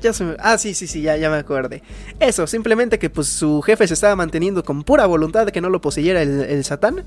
Ya 0.00 0.12
se 0.12 0.24
me- 0.24 0.36
Ah, 0.38 0.58
sí, 0.58 0.74
sí, 0.74 0.86
sí, 0.86 1.00
ya, 1.02 1.16
ya 1.16 1.30
me 1.30 1.36
acordé. 1.36 1.82
Eso, 2.20 2.46
simplemente 2.46 2.98
que 2.98 3.10
pues 3.10 3.26
su 3.28 3.62
jefe 3.62 3.88
se 3.88 3.94
estaba 3.94 4.14
manteniendo 4.14 4.62
con 4.62 4.84
pura 4.84 5.06
voluntad 5.06 5.46
de 5.46 5.52
que 5.52 5.60
no 5.60 5.70
lo 5.70 5.80
poseyera 5.80 6.22
el, 6.22 6.42
el 6.42 6.64
satán. 6.64 7.04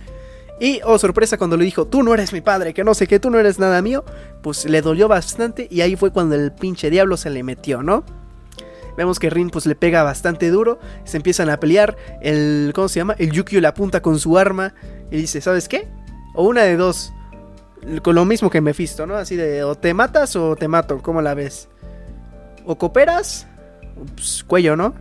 Y, 0.59 0.81
oh 0.83 0.99
sorpresa, 0.99 1.37
cuando 1.37 1.55
le 1.55 1.63
dijo, 1.63 1.85
tú 1.85 2.03
no 2.03 2.13
eres 2.13 2.33
mi 2.33 2.41
padre, 2.41 2.73
que 2.73 2.83
no 2.83 2.93
sé 2.93 3.07
qué, 3.07 3.19
tú 3.19 3.29
no 3.29 3.39
eres 3.39 3.59
nada 3.59 3.81
mío, 3.81 4.03
pues 4.41 4.65
le 4.65 4.81
dolió 4.81 5.07
bastante 5.07 5.67
y 5.71 5.81
ahí 5.81 5.95
fue 5.95 6.11
cuando 6.11 6.35
el 6.35 6.51
pinche 6.51 6.89
diablo 6.89 7.15
se 7.15 7.29
le 7.29 7.43
metió, 7.43 7.81
¿no? 7.81 8.03
Vemos 8.97 9.19
que 9.19 9.29
Rin 9.29 9.49
pues 9.49 9.65
le 9.65 9.75
pega 9.75 10.03
bastante 10.03 10.49
duro, 10.49 10.77
se 11.05 11.15
empiezan 11.15 11.49
a 11.49 11.57
pelear, 11.57 11.95
el, 12.21 12.73
¿cómo 12.75 12.89
se 12.89 12.99
llama? 12.99 13.15
El 13.17 13.31
Yukio 13.31 13.61
le 13.61 13.67
apunta 13.67 14.01
con 14.01 14.19
su 14.19 14.37
arma 14.37 14.73
y 15.09 15.15
dice, 15.15 15.39
¿sabes 15.39 15.69
qué? 15.69 15.87
O 16.35 16.43
una 16.43 16.63
de 16.63 16.75
dos, 16.75 17.13
con 18.03 18.15
lo 18.15 18.25
mismo 18.25 18.49
que 18.49 18.59
Mephisto, 18.59 19.07
¿no? 19.07 19.15
Así 19.15 19.37
de, 19.37 19.63
o 19.63 19.75
te 19.75 19.93
matas 19.93 20.35
o 20.35 20.57
te 20.57 20.67
mato, 20.67 21.01
¿cómo 21.01 21.21
la 21.21 21.33
ves? 21.33 21.69
O 22.65 22.77
cooperas, 22.77 23.47
pues, 24.15 24.43
cuello, 24.43 24.75
¿no? 24.75 24.93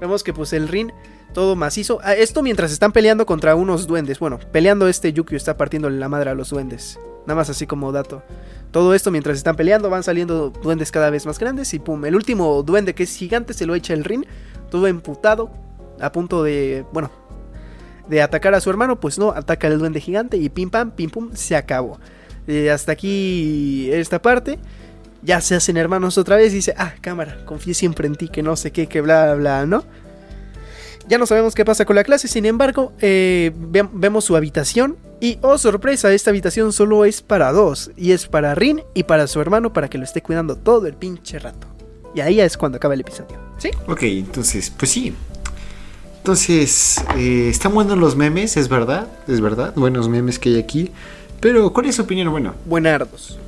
Vemos 0.00 0.24
que 0.24 0.32
pues 0.32 0.52
el 0.52 0.66
Rin 0.66 0.92
todo 1.36 1.54
macizo. 1.54 2.00
Ah, 2.02 2.14
esto 2.14 2.42
mientras 2.42 2.72
están 2.72 2.92
peleando 2.92 3.26
contra 3.26 3.54
unos 3.54 3.86
duendes. 3.86 4.18
Bueno, 4.18 4.40
peleando 4.52 4.88
este 4.88 5.12
Yukio 5.12 5.36
está 5.36 5.54
partiéndole 5.54 5.98
la 5.98 6.08
madre 6.08 6.30
a 6.30 6.34
los 6.34 6.48
duendes. 6.48 6.98
Nada 7.26 7.34
más 7.34 7.50
así 7.50 7.66
como 7.66 7.92
dato. 7.92 8.22
Todo 8.70 8.94
esto 8.94 9.10
mientras 9.10 9.36
están 9.36 9.54
peleando 9.54 9.90
van 9.90 10.02
saliendo 10.02 10.48
duendes 10.48 10.90
cada 10.90 11.10
vez 11.10 11.26
más 11.26 11.38
grandes 11.38 11.74
y 11.74 11.78
pum, 11.78 12.06
el 12.06 12.16
último 12.16 12.62
duende 12.62 12.94
que 12.94 13.02
es 13.02 13.14
gigante 13.14 13.52
se 13.52 13.66
lo 13.66 13.74
echa 13.74 13.92
el 13.92 14.04
Rin. 14.04 14.24
Todo 14.70 14.86
emputado, 14.86 15.50
a 16.00 16.10
punto 16.10 16.42
de, 16.42 16.86
bueno, 16.90 17.10
de 18.08 18.22
atacar 18.22 18.54
a 18.54 18.60
su 18.62 18.70
hermano, 18.70 18.98
pues 18.98 19.18
no, 19.18 19.28
ataca 19.28 19.66
al 19.66 19.78
duende 19.78 20.00
gigante 20.00 20.38
y 20.38 20.48
pim 20.48 20.70
pam, 20.70 20.90
pim 20.90 21.10
pum, 21.10 21.32
se 21.34 21.54
acabó. 21.54 21.98
Eh, 22.46 22.70
hasta 22.70 22.92
aquí 22.92 23.90
esta 23.92 24.22
parte. 24.22 24.58
Ya 25.20 25.42
se 25.42 25.54
hacen 25.54 25.76
hermanos 25.76 26.16
otra 26.16 26.36
vez 26.36 26.54
y 26.54 26.56
dice, 26.56 26.74
ah, 26.78 26.94
cámara, 27.02 27.44
confié 27.44 27.74
siempre 27.74 28.06
en 28.06 28.14
ti, 28.14 28.28
que 28.28 28.42
no 28.42 28.56
sé 28.56 28.70
qué, 28.70 28.86
que 28.86 29.02
bla, 29.02 29.34
bla, 29.34 29.66
¿no? 29.66 29.84
Ya 31.08 31.18
no 31.18 31.26
sabemos 31.26 31.54
qué 31.54 31.64
pasa 31.64 31.84
con 31.84 31.94
la 31.96 32.02
clase, 32.04 32.26
sin 32.28 32.46
embargo, 32.46 32.92
eh, 33.00 33.52
ve- 33.56 33.88
vemos 33.92 34.24
su 34.24 34.36
habitación 34.36 34.96
y, 35.20 35.38
oh 35.42 35.56
sorpresa, 35.56 36.12
esta 36.12 36.30
habitación 36.30 36.72
solo 36.72 37.04
es 37.04 37.22
para 37.22 37.52
dos, 37.52 37.90
y 37.96 38.10
es 38.12 38.26
para 38.26 38.54
Rin 38.56 38.82
y 38.92 39.04
para 39.04 39.26
su 39.28 39.40
hermano 39.40 39.72
para 39.72 39.88
que 39.88 39.98
lo 39.98 40.04
esté 40.04 40.20
cuidando 40.20 40.56
todo 40.56 40.86
el 40.88 40.94
pinche 40.94 41.38
rato. 41.38 41.68
Y 42.14 42.20
ahí 42.20 42.40
es 42.40 42.56
cuando 42.56 42.76
acaba 42.76 42.94
el 42.94 43.00
episodio, 43.02 43.38
¿sí? 43.58 43.70
Ok, 43.86 44.02
entonces, 44.02 44.70
pues 44.76 44.90
sí. 44.90 45.14
Entonces, 46.18 47.00
eh, 47.16 47.48
están 47.50 47.72
buenos 47.72 47.96
los 47.98 48.16
memes, 48.16 48.56
es 48.56 48.68
verdad, 48.68 49.06
es 49.28 49.40
verdad, 49.40 49.72
buenos 49.76 50.08
memes 50.08 50.38
que 50.38 50.48
hay 50.50 50.58
aquí. 50.58 50.90
Pero, 51.40 51.72
¿cuál 51.72 51.86
es 51.86 51.94
su 51.96 52.02
opinión? 52.02 52.30
Bueno, 52.30 52.54
Buenardos. 52.64 53.38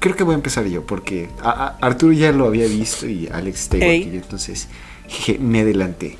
creo 0.00 0.16
que 0.16 0.24
voy 0.24 0.32
a 0.32 0.36
empezar 0.36 0.66
yo, 0.66 0.84
porque 0.84 1.28
a- 1.40 1.50
a- 1.80 1.86
Arturo 1.86 2.12
ya 2.12 2.32
lo 2.32 2.46
había 2.46 2.66
visto 2.66 3.06
y 3.06 3.28
Alex 3.28 3.60
está 3.62 3.76
igual 3.76 3.92
que 3.92 4.06
yo, 4.06 4.16
entonces 4.22 4.68
jeje, 5.06 5.38
me 5.38 5.60
adelanté. 5.60 6.18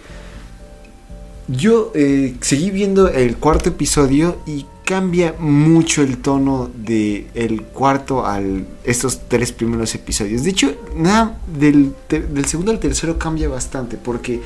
Yo 1.48 1.92
eh, 1.94 2.34
seguí 2.40 2.70
viendo 2.70 3.08
el 3.08 3.36
cuarto 3.36 3.68
episodio 3.68 4.38
y 4.46 4.66
cambia 4.84 5.34
mucho 5.38 6.02
el 6.02 6.18
tono 6.18 6.70
de 6.74 7.26
el 7.34 7.62
cuarto 7.62 8.26
al 8.26 8.66
estos 8.84 9.28
tres 9.28 9.52
primeros 9.52 9.94
episodios. 9.94 10.42
De 10.42 10.50
hecho, 10.50 10.74
nada 10.96 11.38
del, 11.58 11.94
del 12.08 12.44
segundo 12.46 12.72
al 12.72 12.80
tercero 12.80 13.18
cambia 13.18 13.48
bastante 13.48 13.96
porque 13.96 14.40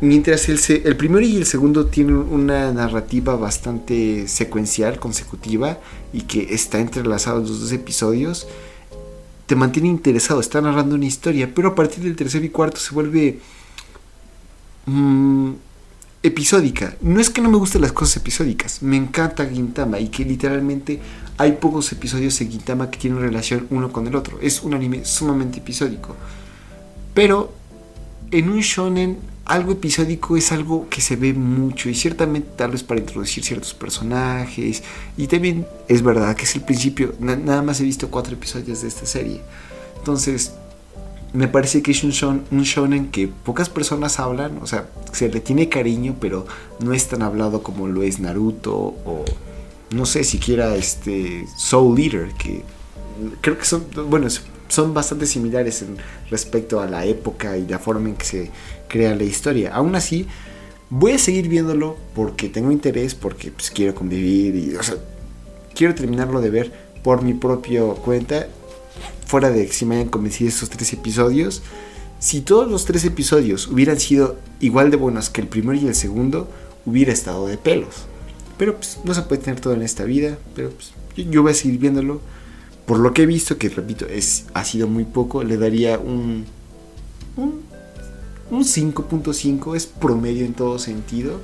mientras 0.00 0.48
el, 0.48 0.60
el 0.84 0.96
primero 0.96 1.24
y 1.24 1.36
el 1.36 1.46
segundo 1.46 1.86
tienen 1.86 2.16
una 2.16 2.72
narrativa 2.72 3.36
bastante 3.36 4.28
secuencial, 4.28 4.98
consecutiva 4.98 5.78
y 6.12 6.22
que 6.22 6.54
está 6.54 6.78
entrelazado 6.78 7.40
en 7.40 7.48
los 7.48 7.60
dos 7.60 7.72
episodios, 7.72 8.46
te 9.46 9.56
mantiene 9.56 9.88
interesado, 9.88 10.40
está 10.40 10.60
narrando 10.60 10.94
una 10.94 11.06
historia, 11.06 11.50
pero 11.54 11.68
a 11.68 11.74
partir 11.74 12.04
del 12.04 12.16
tercer 12.16 12.44
y 12.44 12.50
cuarto 12.50 12.78
se 12.78 12.94
vuelve 12.94 13.38
mm, 14.84 15.52
episódica. 16.22 16.96
No 17.00 17.20
es 17.20 17.30
que 17.30 17.40
no 17.40 17.50
me 17.50 17.56
gusten 17.58 17.82
las 17.82 17.92
cosas 17.92 18.18
episódicas, 18.18 18.82
me 18.82 18.96
encanta 18.96 19.46
Gintama 19.46 19.98
y 20.00 20.08
que 20.08 20.24
literalmente 20.24 21.00
hay 21.36 21.52
pocos 21.52 21.92
episodios 21.92 22.40
en 22.40 22.50
Gintama 22.50 22.90
que 22.90 22.98
tienen 22.98 23.20
relación 23.20 23.66
uno 23.70 23.92
con 23.92 24.06
el 24.06 24.16
otro. 24.16 24.38
Es 24.40 24.62
un 24.62 24.74
anime 24.74 25.04
sumamente 25.04 25.58
episódico. 25.58 26.16
Pero 27.14 27.52
en 28.30 28.48
un 28.48 28.60
shonen 28.60 29.18
algo 29.44 29.72
episódico 29.72 30.36
es 30.36 30.52
algo 30.52 30.88
que 30.90 31.00
se 31.00 31.16
ve 31.16 31.32
mucho 31.32 31.88
y 31.88 31.94
ciertamente 31.94 32.50
tal 32.56 32.72
vez 32.72 32.82
para 32.82 33.00
introducir 33.00 33.42
ciertos 33.42 33.72
personajes 33.72 34.82
y 35.16 35.26
también 35.26 35.66
es 35.88 36.02
verdad 36.02 36.36
que 36.36 36.44
es 36.44 36.54
el 36.54 36.60
principio, 36.60 37.14
na- 37.18 37.34
nada 37.36 37.62
más 37.62 37.80
he 37.80 37.84
visto 37.84 38.10
cuatro 38.10 38.34
episodios 38.34 38.82
de 38.82 38.88
esta 38.88 39.06
serie. 39.06 39.40
Entonces, 39.96 40.52
me 41.32 41.48
parece 41.48 41.82
que 41.82 41.90
es 41.90 42.04
un, 42.04 42.10
shon- 42.10 42.44
un 42.50 42.62
shonen 42.62 43.10
que 43.10 43.28
pocas 43.28 43.68
personas 43.68 44.18
hablan, 44.18 44.58
o 44.62 44.66
sea, 44.66 44.88
se 45.12 45.28
le 45.28 45.40
tiene 45.40 45.68
cariño, 45.68 46.16
pero 46.20 46.46
no 46.80 46.92
es 46.92 47.08
tan 47.08 47.22
hablado 47.22 47.62
como 47.62 47.86
lo 47.86 48.02
es 48.02 48.18
Naruto 48.18 48.74
o 48.74 49.24
no 49.90 50.06
sé 50.06 50.24
siquiera 50.24 50.74
este 50.76 51.46
Soul 51.56 51.98
Eater, 51.98 52.28
que 52.38 52.62
creo 53.40 53.58
que 53.58 53.64
son, 53.64 53.84
bueno, 54.08 54.28
son 54.68 54.94
bastante 54.94 55.26
similares 55.26 55.82
en 55.82 55.96
respecto 56.30 56.80
a 56.80 56.86
la 56.86 57.04
época 57.04 57.56
y 57.56 57.66
la 57.66 57.78
forma 57.78 58.08
en 58.10 58.16
que 58.16 58.24
se 58.24 58.50
crea 58.88 59.14
la 59.14 59.24
historia. 59.24 59.74
Aún 59.74 59.94
así, 59.94 60.26
voy 60.90 61.12
a 61.12 61.18
seguir 61.18 61.48
viéndolo 61.48 61.96
porque 62.14 62.48
tengo 62.48 62.70
interés, 62.70 63.14
porque 63.14 63.50
pues, 63.50 63.70
quiero 63.70 63.94
convivir 63.94 64.54
y, 64.54 64.76
quiero 65.74 65.94
terminarlo 65.94 66.40
de 66.40 66.50
ver 66.50 66.72
por 67.02 67.22
mi 67.22 67.34
propia 67.34 67.82
cuenta 68.04 68.48
fuera 69.28 69.50
de 69.50 69.66
que 69.66 69.72
si 69.72 69.84
me 69.84 69.96
hayan 69.96 70.08
convencido 70.08 70.48
estos 70.48 70.70
tres 70.70 70.90
episodios, 70.94 71.62
si 72.18 72.40
todos 72.40 72.68
los 72.68 72.86
tres 72.86 73.04
episodios 73.04 73.68
hubieran 73.68 74.00
sido 74.00 74.38
igual 74.58 74.90
de 74.90 74.96
buenos 74.96 75.28
que 75.28 75.42
el 75.42 75.46
primero 75.46 75.78
y 75.78 75.86
el 75.86 75.94
segundo, 75.94 76.48
hubiera 76.86 77.12
estado 77.12 77.46
de 77.46 77.58
pelos. 77.58 78.06
Pero 78.56 78.76
pues 78.76 78.98
no 79.04 79.12
se 79.12 79.22
puede 79.22 79.42
tener 79.42 79.60
todo 79.60 79.74
en 79.74 79.82
esta 79.82 80.04
vida, 80.04 80.38
pero 80.56 80.70
pues 80.70 80.92
yo, 81.14 81.30
yo 81.30 81.42
voy 81.42 81.52
a 81.52 81.54
seguir 81.54 81.78
viéndolo. 81.78 82.20
Por 82.86 83.00
lo 83.00 83.12
que 83.12 83.24
he 83.24 83.26
visto, 83.26 83.58
que 83.58 83.68
repito, 83.68 84.06
es, 84.06 84.46
ha 84.54 84.64
sido 84.64 84.88
muy 84.88 85.04
poco, 85.04 85.44
le 85.44 85.58
daría 85.58 85.98
un, 85.98 86.46
un, 87.36 87.60
un 88.50 88.64
5.5, 88.64 89.76
es 89.76 89.84
promedio 89.84 90.46
en 90.46 90.54
todo 90.54 90.78
sentido, 90.78 91.38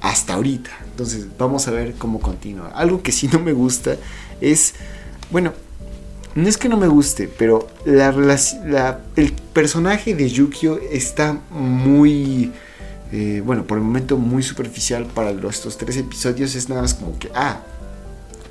hasta 0.00 0.32
ahorita. 0.32 0.70
Entonces 0.86 1.26
vamos 1.38 1.68
a 1.68 1.72
ver 1.72 1.94
cómo 1.96 2.20
continúa. 2.20 2.68
Algo 2.68 3.02
que 3.02 3.12
sí 3.12 3.28
no 3.30 3.38
me 3.38 3.52
gusta 3.52 3.98
es, 4.40 4.74
bueno, 5.30 5.52
no 6.34 6.48
es 6.48 6.56
que 6.56 6.68
no 6.68 6.76
me 6.76 6.88
guste, 6.88 7.28
pero 7.28 7.68
la, 7.84 9.00
el 9.16 9.32
personaje 9.52 10.14
de 10.14 10.30
Yukio 10.30 10.78
está 10.78 11.38
muy, 11.50 12.52
eh, 13.12 13.42
bueno, 13.44 13.64
por 13.64 13.78
el 13.78 13.84
momento 13.84 14.16
muy 14.16 14.42
superficial 14.42 15.06
para 15.06 15.32
los, 15.32 15.56
estos 15.56 15.76
tres 15.76 15.96
episodios. 15.98 16.54
Es 16.54 16.68
nada 16.68 16.82
más 16.82 16.94
como 16.94 17.18
que, 17.18 17.30
ah, 17.34 17.60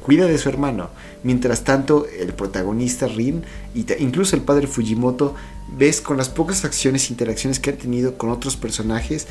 cuida 0.04 0.26
de 0.26 0.38
su 0.38 0.50
hermano. 0.50 0.90
Mientras 1.24 1.64
tanto, 1.64 2.06
el 2.08 2.34
protagonista 2.34 3.08
Rin 3.08 3.44
y 3.74 3.86
incluso 4.00 4.36
el 4.36 4.44
padre 4.44 4.68
Fujimoto, 4.68 5.36
ves 5.76 6.02
con 6.02 6.18
las 6.18 6.30
pocas 6.30 6.66
acciones 6.66 7.10
e 7.10 7.14
interacciones 7.14 7.60
que 7.60 7.72
han 7.72 7.78
tenido 7.78 8.18
con 8.18 8.30
otros 8.30 8.58
personajes, 8.58 9.28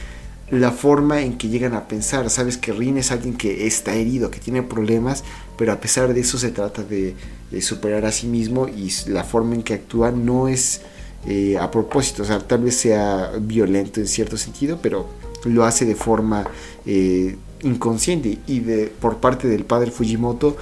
la 0.50 0.72
forma 0.72 1.22
en 1.22 1.38
que 1.38 1.48
llegan 1.48 1.74
a 1.74 1.86
pensar. 1.86 2.28
Sabes 2.30 2.56
que 2.56 2.72
Rin 2.72 2.98
es 2.98 3.12
alguien 3.12 3.36
que 3.36 3.66
está 3.66 3.94
herido, 3.94 4.30
que 4.30 4.40
tiene 4.40 4.62
problemas, 4.62 5.24
pero 5.56 5.72
a 5.72 5.80
pesar 5.80 6.12
de 6.12 6.20
eso 6.20 6.38
se 6.38 6.50
trata 6.50 6.82
de, 6.82 7.14
superar 7.60 8.04
a 8.04 8.12
sí 8.12 8.26
mismo 8.28 8.68
y 8.68 8.92
la 9.08 9.24
forma 9.24 9.56
en 9.56 9.64
que 9.64 9.74
actúa 9.74 10.12
no 10.12 10.46
es 10.46 10.82
eh, 11.26 11.58
a 11.58 11.68
propósito, 11.68 12.22
o 12.22 12.24
sea, 12.24 12.38
tal 12.38 12.62
vez 12.62 12.76
sea 12.76 13.32
violento 13.40 13.98
en 14.00 14.06
cierto 14.06 14.36
sentido, 14.36 14.78
pero 14.80 15.08
lo 15.44 15.64
hace 15.64 15.84
de 15.84 15.96
forma 15.96 16.46
eh, 16.86 17.36
inconsciente 17.62 18.38
y 18.46 18.60
de, 18.60 18.86
por 18.86 19.16
parte 19.18 19.48
del 19.48 19.64
padre 19.64 19.90
Fujimoto 19.90 20.56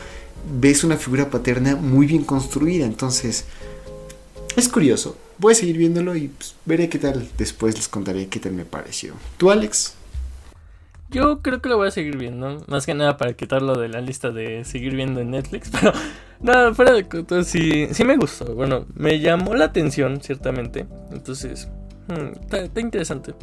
ves 0.58 0.82
una 0.82 0.96
figura 0.96 1.28
paterna 1.28 1.76
muy 1.76 2.06
bien 2.06 2.24
construida, 2.24 2.86
entonces 2.86 3.44
es 4.56 4.68
curioso. 4.68 5.16
Voy 5.38 5.52
a 5.52 5.54
seguir 5.54 5.78
viéndolo 5.78 6.16
y 6.16 6.28
pues, 6.28 6.56
veré 6.64 6.88
qué 6.88 6.98
tal. 6.98 7.28
Después 7.38 7.76
les 7.76 7.88
contaré 7.88 8.26
qué 8.26 8.40
tal 8.40 8.52
me 8.52 8.64
pareció. 8.64 9.14
¿Tú, 9.36 9.50
Alex? 9.50 9.94
Yo 11.10 11.40
creo 11.40 11.62
que 11.62 11.68
lo 11.68 11.76
voy 11.76 11.88
a 11.88 11.90
seguir 11.92 12.16
viendo. 12.16 12.64
Más 12.66 12.84
que 12.84 12.94
nada 12.94 13.16
para 13.16 13.32
quitarlo 13.34 13.78
de 13.78 13.88
la 13.88 14.00
lista 14.00 14.30
de 14.30 14.64
seguir 14.64 14.94
viendo 14.94 15.20
en 15.20 15.30
Netflix. 15.30 15.70
Pero 15.72 15.92
nada, 16.40 16.74
fuera 16.74 16.92
de 16.92 17.08
coto, 17.08 17.44
sí, 17.44 17.88
sí 17.92 18.04
me 18.04 18.16
gustó. 18.16 18.54
Bueno, 18.54 18.86
me 18.94 19.20
llamó 19.20 19.54
la 19.54 19.66
atención, 19.66 20.20
ciertamente. 20.20 20.86
Entonces, 21.12 21.68
hmm, 22.08 22.40
está, 22.40 22.58
está 22.58 22.80
interesante. 22.80 23.34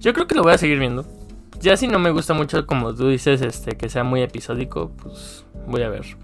Yo 0.00 0.14
creo 0.14 0.26
que 0.26 0.34
lo 0.34 0.42
voy 0.42 0.54
a 0.54 0.58
seguir 0.58 0.78
viendo. 0.78 1.06
Ya 1.60 1.76
si 1.76 1.86
no 1.86 1.98
me 1.98 2.10
gusta 2.10 2.34
mucho, 2.34 2.66
como 2.66 2.94
tú 2.94 3.08
dices, 3.08 3.42
este, 3.42 3.76
que 3.76 3.88
sea 3.88 4.02
muy 4.04 4.22
episódico, 4.22 4.90
pues 5.00 5.44
voy 5.66 5.82
a 5.82 5.90
ver. 5.90 6.16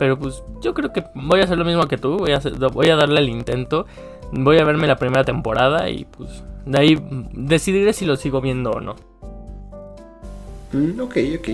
Pero 0.00 0.18
pues 0.18 0.42
yo 0.62 0.72
creo 0.72 0.94
que 0.94 1.04
voy 1.14 1.40
a 1.40 1.44
hacer 1.44 1.58
lo 1.58 1.64
mismo 1.66 1.86
que 1.86 1.98
tú. 1.98 2.16
Voy 2.16 2.32
a, 2.32 2.38
hacer- 2.38 2.54
voy 2.72 2.88
a 2.88 2.96
darle 2.96 3.20
el 3.20 3.28
intento. 3.28 3.86
Voy 4.32 4.56
a 4.56 4.64
verme 4.64 4.86
la 4.86 4.96
primera 4.96 5.24
temporada 5.24 5.90
y 5.90 6.06
pues 6.06 6.42
de 6.64 6.78
ahí 6.78 6.98
decidiré 7.32 7.92
si 7.92 8.06
lo 8.06 8.16
sigo 8.16 8.40
viendo 8.40 8.70
o 8.70 8.80
no. 8.80 8.96
Mm, 10.72 11.00
ok, 11.00 11.16
ok. 11.38 11.48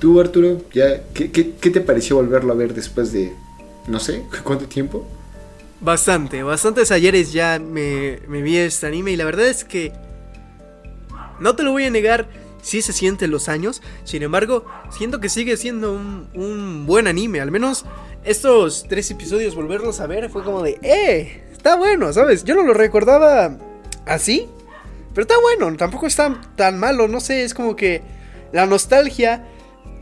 ¿Tú, 0.00 0.20
Arturo? 0.20 0.60
¿Ya, 0.72 1.02
qué, 1.14 1.30
qué, 1.30 1.52
qué 1.52 1.70
te 1.70 1.80
pareció 1.80 2.16
volverlo 2.16 2.52
a 2.52 2.56
ver 2.56 2.74
después 2.74 3.12
de, 3.12 3.32
no 3.86 4.00
sé, 4.00 4.24
cuánto 4.42 4.66
tiempo? 4.66 5.06
Bastante, 5.80 6.42
bastantes 6.42 6.90
ayeres 6.90 7.32
ya 7.32 7.60
me, 7.60 8.18
me 8.26 8.42
vi 8.42 8.56
este 8.56 8.88
anime 8.88 9.12
y 9.12 9.16
la 9.16 9.24
verdad 9.24 9.46
es 9.46 9.64
que 9.64 9.92
no 11.38 11.54
te 11.54 11.62
lo 11.62 11.70
voy 11.72 11.84
a 11.84 11.90
negar, 11.90 12.26
sí 12.62 12.80
se 12.80 12.94
sienten 12.94 13.30
los 13.30 13.50
años, 13.50 13.82
sin 14.04 14.22
embargo, 14.22 14.64
siento 14.90 15.20
que 15.20 15.28
sigue 15.28 15.58
siendo 15.58 15.92
un, 15.92 16.28
un 16.32 16.86
buen 16.86 17.06
anime, 17.06 17.40
al 17.40 17.50
menos 17.50 17.84
estos 18.24 18.86
tres 18.88 19.10
episodios 19.10 19.54
volverlos 19.54 20.00
a 20.00 20.06
ver 20.06 20.30
fue 20.30 20.42
como 20.42 20.62
de, 20.62 20.78
¡eh! 20.82 21.42
Está 21.52 21.76
bueno, 21.76 22.12
¿sabes? 22.12 22.44
Yo 22.44 22.54
no 22.54 22.62
lo 22.62 22.72
recordaba 22.72 23.58
así, 24.06 24.48
pero 25.14 25.22
está 25.22 25.34
bueno, 25.40 25.76
tampoco 25.76 26.06
está 26.06 26.40
tan 26.56 26.78
malo, 26.78 27.08
no 27.08 27.20
sé, 27.20 27.44
es 27.44 27.52
como 27.52 27.76
que 27.76 28.02
la 28.52 28.66
nostalgia 28.66 29.44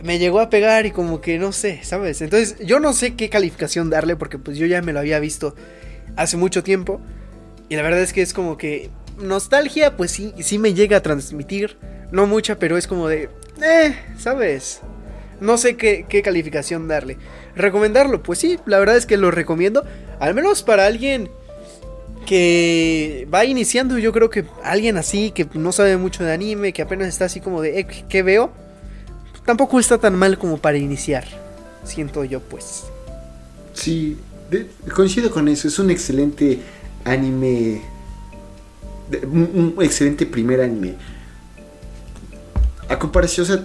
me 0.02 0.18
llegó 0.18 0.40
a 0.40 0.50
pegar 0.50 0.86
y 0.86 0.90
como 0.90 1.20
que 1.20 1.38
no 1.38 1.52
sé, 1.52 1.80
¿sabes? 1.82 2.22
Entonces 2.22 2.56
yo 2.64 2.80
no 2.80 2.92
sé 2.92 3.14
qué 3.14 3.28
calificación 3.28 3.90
darle 3.90 4.16
porque 4.16 4.38
pues 4.38 4.56
yo 4.56 4.66
ya 4.66 4.82
me 4.82 4.92
lo 4.92 5.00
había 5.00 5.18
visto 5.18 5.54
hace 6.16 6.36
mucho 6.36 6.62
tiempo 6.62 7.00
y 7.68 7.76
la 7.76 7.82
verdad 7.82 8.00
es 8.00 8.12
que 8.12 8.22
es 8.22 8.32
como 8.32 8.56
que 8.56 8.90
nostalgia 9.18 9.96
pues 9.96 10.11
sí, 10.11 10.32
sí 10.40 10.58
me 10.58 10.74
llega 10.74 10.98
a 10.98 11.02
transmitir, 11.02 11.76
no 12.12 12.26
mucha, 12.26 12.58
pero 12.58 12.76
es 12.76 12.86
como 12.86 13.08
de, 13.08 13.28
eh, 13.62 13.96
¿sabes? 14.18 14.80
No 15.40 15.56
sé 15.56 15.76
qué, 15.76 16.06
qué 16.08 16.22
calificación 16.22 16.88
darle. 16.88 17.16
¿Recomendarlo? 17.56 18.22
Pues 18.22 18.38
sí, 18.38 18.58
la 18.66 18.78
verdad 18.78 18.96
es 18.96 19.06
que 19.06 19.16
lo 19.16 19.30
recomiendo, 19.30 19.84
al 20.18 20.34
menos 20.34 20.62
para 20.62 20.86
alguien 20.86 21.30
que 22.26 23.26
va 23.32 23.44
iniciando, 23.44 23.98
yo 23.98 24.12
creo 24.12 24.30
que 24.30 24.44
alguien 24.62 24.96
así, 24.96 25.30
que 25.30 25.48
no 25.54 25.72
sabe 25.72 25.96
mucho 25.96 26.24
de 26.24 26.32
anime, 26.32 26.72
que 26.72 26.82
apenas 26.82 27.08
está 27.08 27.24
así 27.24 27.40
como 27.40 27.62
de, 27.62 27.80
eh, 27.80 27.86
¿qué 28.08 28.22
veo? 28.22 28.52
Tampoco 29.44 29.80
está 29.80 29.98
tan 29.98 30.14
mal 30.14 30.38
como 30.38 30.58
para 30.58 30.76
iniciar, 30.76 31.24
siento 31.84 32.24
yo 32.24 32.40
pues. 32.40 32.84
Sí, 33.72 34.18
coincido 34.94 35.30
con 35.30 35.48
eso. 35.48 35.68
Es 35.68 35.78
un 35.78 35.90
excelente 35.90 36.61
anime. 37.04 37.80
un 39.24 39.74
excelente 39.80 40.26
primer 40.26 40.61
anime. 40.61 40.96
A 42.91 42.99
comparación, 42.99 43.45
o 43.45 43.47
sea, 43.47 43.64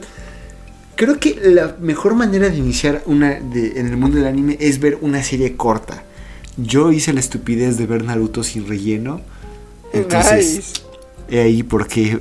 creo 0.95 1.19
que 1.19 1.37
la 1.43 1.75
mejor 1.81 2.13
manera 2.15 2.49
de 2.49 2.57
iniciar 2.57 3.01
una 3.05 3.31
de- 3.39 3.79
en 3.79 3.87
el 3.87 3.97
mundo 3.97 4.17
del 4.17 4.27
anime 4.27 4.55
es 4.59 4.79
ver 4.79 4.97
una 5.01 5.21
serie 5.23 5.55
corta. 5.55 6.03
Yo 6.57 6.91
hice 6.91 7.11
la 7.11 7.19
estupidez 7.19 7.77
de 7.77 7.85
ver 7.87 8.03
Naruto 8.05 8.43
sin 8.43 8.67
relleno. 8.67 9.19
Entonces, 9.91 10.55
Nice. 10.57 10.81
he 11.29 11.39
ahí 11.41 11.63
porque 11.63 12.19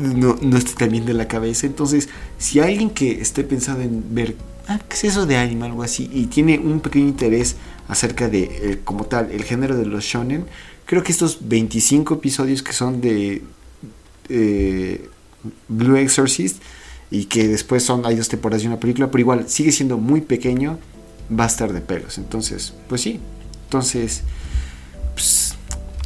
no, 0.00 0.38
no 0.40 0.56
estoy 0.56 0.74
tan 0.74 0.90
bien 0.90 1.04
de 1.04 1.12
la 1.14 1.28
cabeza. 1.28 1.66
Entonces, 1.66 2.08
si 2.38 2.60
alguien 2.60 2.88
que 2.90 3.20
esté 3.20 3.44
pensando 3.44 3.82
en 3.82 4.14
ver, 4.14 4.36
ah, 4.68 4.78
¿qué 4.88 4.94
es 4.94 5.04
eso 5.04 5.26
de 5.26 5.36
anime? 5.36 5.66
Algo 5.66 5.82
así, 5.82 6.08
y 6.12 6.26
tiene 6.26 6.58
un 6.58 6.80
pequeño 6.80 7.06
interés 7.08 7.56
acerca 7.88 8.28
de, 8.28 8.42
eh, 8.44 8.78
como 8.84 9.04
tal, 9.04 9.30
el 9.32 9.42
género 9.44 9.76
de 9.76 9.84
los 9.86 10.04
shonen, 10.04 10.46
creo 10.86 11.02
que 11.02 11.12
estos 11.12 11.38
25 11.48 12.14
episodios 12.14 12.62
que 12.62 12.72
son 12.72 13.00
de 13.02 13.42
eh, 14.28 15.08
Blue 15.68 15.96
Exorcist 15.96 16.62
y 17.10 17.26
que 17.26 17.46
después 17.48 17.82
son, 17.82 18.06
hay 18.06 18.16
dos 18.16 18.28
temporadas 18.28 18.62
y 18.64 18.66
una 18.66 18.80
película, 18.80 19.10
pero 19.10 19.20
igual 19.20 19.44
sigue 19.48 19.72
siendo 19.72 19.98
muy 19.98 20.20
pequeño, 20.22 20.78
va 21.38 21.44
a 21.44 21.46
estar 21.48 21.72
de 21.72 21.80
pelos. 21.80 22.18
Entonces, 22.18 22.72
pues 22.88 23.00
sí. 23.02 23.20
Entonces, 23.64 24.22
pues, 25.14 25.54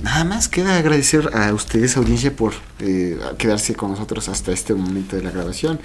nada 0.03 0.25
más 0.25 0.49
queda 0.49 0.77
agradecer 0.79 1.31
a 1.35 1.53
ustedes, 1.55 1.97
audiencia, 1.97 2.35
por 2.35 2.55
eh, 2.81 3.19
quedarse 3.39 3.75
con 3.75 3.91
nosotros 3.91 4.29
hasta 4.29 4.53
este 4.53 4.75
momento 4.75 5.17
de 5.17 5.23
la 5.23 5.31
grabación. 5.31 5.79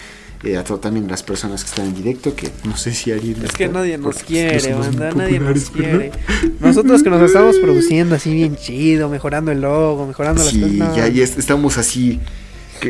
Eh, 0.44 0.58
a 0.58 0.64
todo 0.64 0.80
también 0.80 1.08
las 1.08 1.22
personas 1.22 1.64
que 1.64 1.70
están 1.70 1.86
en 1.86 1.94
directo, 1.94 2.36
que 2.36 2.50
no 2.64 2.76
sé 2.76 2.96
si 2.96 3.12
alguien... 3.12 3.46
Es 3.46 3.52
que 3.52 3.68
nadie 3.68 4.00
nos 4.00 4.24
quiere, 4.24 4.74
banda, 4.74 5.12
nadie 5.12 5.40
nos 5.40 5.70
quiere. 5.70 6.12
Nosotros 6.60 7.04
que 7.04 7.12
nos 7.12 7.22
estamos 7.28 7.58
produciendo 7.58 8.16
así 8.16 8.34
bien 8.34 8.56
chido, 8.56 9.08
mejorando 9.08 9.52
el 9.52 9.62
logo, 9.62 10.08
mejorando 10.08 10.42
las 10.44 10.52
Sí, 10.52 10.60
cosas. 10.62 10.74
no. 10.78 10.96
ya, 10.98 11.08
ya 11.10 11.24
est- 11.24 11.38
estamos 11.38 11.78
así 11.78 12.20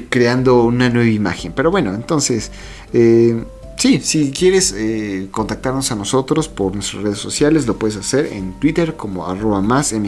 creando 0.09 0.63
una 0.63 0.89
nueva 0.89 1.09
imagen. 1.09 1.53
Pero 1.55 1.71
bueno, 1.71 1.93
entonces, 1.93 2.51
eh, 2.93 3.43
sí, 3.77 3.99
si 4.01 4.31
quieres 4.31 4.73
eh, 4.77 5.27
contactarnos 5.31 5.91
a 5.91 5.95
nosotros 5.95 6.47
por 6.47 6.73
nuestras 6.73 7.03
redes 7.03 7.17
sociales, 7.17 7.67
lo 7.67 7.77
puedes 7.77 7.97
hacer 7.97 8.27
en 8.27 8.59
Twitter 8.59 8.95
como 8.95 9.27
arroba 9.27 9.61
más 9.61 9.93
en 9.93 10.03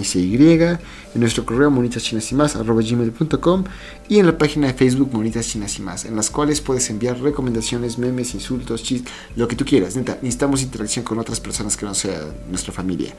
nuestro 1.16 1.46
correo 1.46 1.70
monitas 1.70 2.04
chinas 2.04 2.32
y 2.32 2.36
más 2.36 2.56
arroba 2.56 2.82
gmail.com 2.82 3.64
y 4.10 4.20
en 4.20 4.26
la 4.26 4.38
página 4.38 4.68
de 4.68 4.74
Facebook 4.74 5.10
monitas 5.14 5.48
chinas 5.48 5.78
y 5.78 5.82
más, 5.82 6.06
en 6.06 6.16
las 6.16 6.30
cuales 6.30 6.62
puedes 6.62 6.90
enviar 6.90 7.20
recomendaciones, 7.20 7.98
memes, 7.98 8.34
insultos, 8.34 8.84
chistes, 8.84 9.12
lo 9.36 9.48
que 9.48 9.56
tú 9.56 9.66
quieras. 9.66 9.96
Neta, 9.96 10.18
necesitamos 10.22 10.62
interacción 10.62 11.06
con 11.06 11.20
otras 11.20 11.40
personas 11.40 11.78
que 11.78 11.86
no 11.86 11.94
sea 11.94 12.22
nuestra 12.50 12.74
familia. 12.74 13.14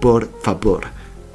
Por 0.00 0.30
favor. 0.42 0.86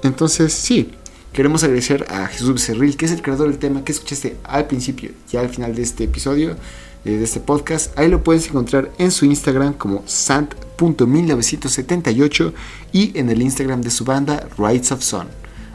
Entonces, 0.03 0.53
sí, 0.53 0.91
queremos 1.35 1.63
agradecer 1.65 2.05
a 2.09 2.27
Jesús 2.27 2.53
Becerril, 2.53 2.95
que 2.95 3.03
es 3.03 3.11
el 3.11 3.21
creador 3.21 3.49
del 3.49 3.59
tema 3.59 3.83
que 3.83 3.91
escuchaste 3.91 4.37
al 4.45 4.67
principio 4.67 5.11
y 5.29 5.35
al 5.35 5.49
final 5.49 5.75
de 5.75 5.81
este 5.81 6.05
episodio, 6.05 6.55
eh, 7.03 7.09
de 7.09 7.25
este 7.25 7.41
podcast. 7.41 7.99
Ahí 7.99 8.07
lo 8.07 8.23
puedes 8.23 8.47
encontrar 8.47 8.89
en 8.97 9.11
su 9.11 9.25
Instagram 9.25 9.73
como 9.73 10.01
sant.1978 10.05 12.53
y 12.93 13.19
en 13.19 13.29
el 13.29 13.41
Instagram 13.41 13.81
de 13.81 13.91
su 13.91 14.05
banda 14.05 14.47
Rights 14.57 14.93
of 14.93 15.03
Sun. 15.03 15.27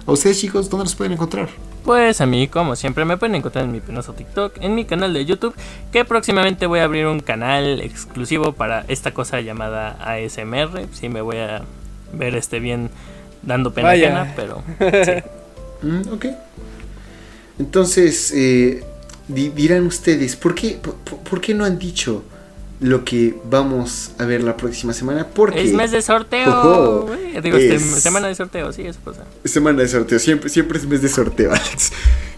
A 0.07 0.13
ustedes 0.13 0.41
chicos, 0.41 0.71
¿dónde 0.71 0.85
los 0.85 0.95
pueden 0.95 1.13
encontrar? 1.13 1.51
Pues 1.85 2.23
a 2.23 2.27
mí, 2.27 2.49
como 2.49 2.75
siempre, 2.75 3.05
me 3.05 3.19
pueden 3.19 3.35
encontrar 3.35 3.67
en 3.67 3.73
mi 3.73 3.81
penoso 3.81 4.15
TikTok, 4.15 4.55
en 4.63 4.75
mi 4.75 4.87
canal 4.87 5.13
de 5.13 5.27
YouTube, 5.27 5.55
que 5.93 6.07
próximamente 6.07 6.65
voy 6.65 6.79
a 6.79 6.85
abrir 6.85 7.05
un 7.05 7.21
canal 7.21 7.83
exclusivo 7.83 8.53
para 8.53 8.87
esta 8.89 9.13
cosa 9.13 9.43
llamada 9.43 9.99
ASMR. 10.01 10.87
Sí, 10.95 11.11
me 11.11 11.21
voy 11.21 11.37
a 11.37 11.65
ver 12.15 12.35
este 12.35 12.61
bien 12.61 12.89
dando 13.43 13.75
pena 13.75 13.91
ajena, 13.91 14.33
pero 14.35 14.63
sí. 14.79 15.23
Mm, 15.83 16.13
ok. 16.13 16.27
Entonces, 17.59 18.33
eh, 18.35 18.83
di- 19.29 19.51
dirán 19.51 19.87
ustedes, 19.87 20.37
¿por 20.37 20.55
qué, 20.55 20.79
por, 21.29 21.41
qué 21.41 21.55
no 21.55 21.65
han 21.65 21.79
dicho 21.79 22.23
lo 22.81 23.05
que 23.05 23.35
vamos 23.51 24.13
a 24.19 24.25
ver 24.25 24.43
la 24.43 24.57
próxima 24.57 24.93
semana? 24.95 25.27
Porque 25.27 25.63
es 25.63 25.73
mes 25.75 25.91
de 25.91 26.01
sorteo. 26.03 27.07
Digo, 27.43 27.57
es- 27.57 27.83
semana 28.03 28.29
de 28.29 28.35
sorteo, 28.35 28.73
sí, 28.73 28.83
eso 28.87 28.99
pasa. 29.05 29.25
Semana 29.45 29.83
de 29.83 29.89
sorteo, 29.89 30.19
siempre, 30.19 30.49
siempre 30.49 30.79
es 30.79 30.87
mes 30.87 31.03
de 31.03 31.09
sorteo, 31.09 31.51
Alex. 31.53 31.93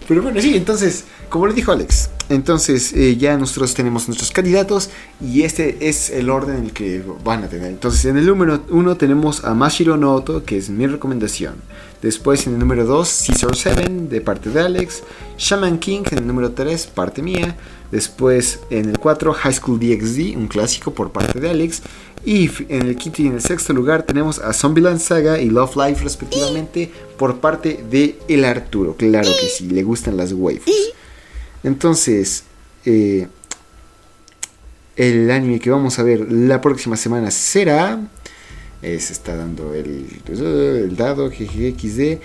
Pero 0.07 0.21
bueno, 0.21 0.41
sí, 0.41 0.55
entonces, 0.55 1.05
como 1.29 1.47
le 1.47 1.53
dijo 1.53 1.71
Alex, 1.71 2.09
entonces 2.29 2.93
eh, 2.93 3.15
ya 3.15 3.37
nosotros 3.37 3.73
tenemos 3.73 4.07
nuestros 4.07 4.31
candidatos 4.31 4.89
y 5.21 5.43
este 5.43 5.87
es 5.87 6.09
el 6.09 6.29
orden 6.29 6.57
en 6.57 6.63
el 6.65 6.73
que 6.73 7.03
van 7.23 7.43
a 7.43 7.47
tener. 7.47 7.69
Entonces, 7.69 8.05
en 8.05 8.17
el 8.17 8.25
número 8.25 8.63
uno 8.69 8.97
tenemos 8.97 9.43
a 9.43 9.53
Mashiro 9.53 9.97
Noto, 9.97 10.43
que 10.43 10.57
es 10.57 10.69
mi 10.69 10.87
recomendación. 10.87 11.55
Después, 12.01 12.45
en 12.47 12.53
el 12.53 12.59
número 12.59 12.85
2, 12.85 13.23
Caesar 13.27 13.55
7, 13.55 13.87
de 14.09 14.19
parte 14.19 14.49
de 14.49 14.59
Alex. 14.59 15.03
Shaman 15.37 15.79
King, 15.79 16.03
en 16.11 16.17
el 16.17 16.27
número 16.27 16.51
3, 16.51 16.87
parte 16.87 17.21
mía. 17.21 17.55
Después, 17.93 18.59
en 18.71 18.89
el 18.89 18.97
4, 18.97 19.33
High 19.33 19.53
School 19.53 19.79
DxD, 19.79 20.35
un 20.35 20.47
clásico 20.47 20.95
por 20.95 21.11
parte 21.11 21.39
de 21.39 21.51
Alex. 21.51 21.83
Y 22.25 22.49
en 22.67 22.87
el 22.87 22.95
quinto 22.95 23.21
y 23.21 23.27
en 23.27 23.33
el 23.33 23.41
sexto 23.41 23.71
lugar 23.71 24.01
tenemos 24.01 24.39
a 24.39 24.51
Zombieland 24.51 24.99
Saga 24.99 25.39
y 25.39 25.51
Love 25.51 25.75
Life 25.75 26.03
respectivamente 26.03 26.91
por 27.19 27.39
parte 27.39 27.85
de 27.91 28.17
El 28.27 28.45
Arturo. 28.45 28.95
Claro 28.97 29.29
que 29.39 29.47
sí, 29.47 29.67
le 29.67 29.83
gustan 29.83 30.17
las 30.17 30.33
waifus. 30.33 30.73
Entonces, 31.63 32.45
eh, 32.83 33.27
el 34.95 35.29
anime 35.29 35.59
que 35.59 35.69
vamos 35.69 35.99
a 35.99 36.03
ver 36.03 36.31
la 36.31 36.61
próxima 36.61 36.97
semana 36.97 37.29
será... 37.29 37.99
se 38.81 38.95
está 38.95 39.35
dando 39.35 39.75
el, 39.75 40.07
el 40.27 40.95
dado 40.95 41.29
GGXD. 41.29 42.17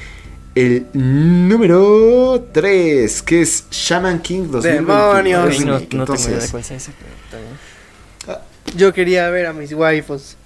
El 0.59 0.87
número 0.93 2.49
3, 2.53 3.23
que 3.23 3.43
es 3.43 3.65
Shaman 3.71 4.21
King 4.21 4.49
2021. 4.51 5.13
¡Demonios! 5.23 5.61
No, 5.65 5.73
no 5.73 5.79
tengo 5.79 5.79
idea 5.79 5.79
de 5.79 5.85
Entonces, 6.01 6.51
cuál 6.51 6.63
es 6.63 6.71
ese, 6.73 6.93
pero 6.99 7.11
está 7.25 7.37
bien. 7.39 8.77
Yo 8.77 8.93
quería 8.93 9.31
ver 9.31 9.47
a 9.47 9.53
mis 9.53 9.73
waifus 9.73 10.37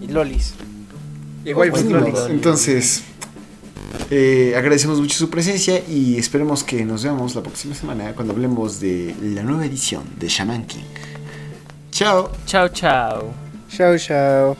y 0.00 0.06
lolis. 0.06 0.54
Y 1.44 1.52
waifus 1.52 1.82
Pues, 1.82 1.92
lolis. 1.92 2.20
Entonces, 2.30 3.02
eh, 4.10 4.54
agradecemos 4.56 5.00
mucho 5.00 5.18
su 5.18 5.30
presencia 5.30 5.82
y 5.88 6.16
esperemos 6.16 6.62
que 6.62 6.84
nos 6.84 7.02
veamos 7.02 7.34
la 7.34 7.42
próxima 7.42 7.74
semana 7.74 8.12
cuando 8.14 8.34
hablemos 8.34 8.78
de 8.78 9.16
la 9.20 9.42
nueva 9.42 9.66
edición 9.66 10.04
de 10.16 10.28
Shaman 10.28 10.64
King. 10.66 10.84
Chao. 11.90 12.30
Chao, 12.46 12.68
chao. 12.68 13.34
Chao, 13.68 13.98
chao. 13.98 14.56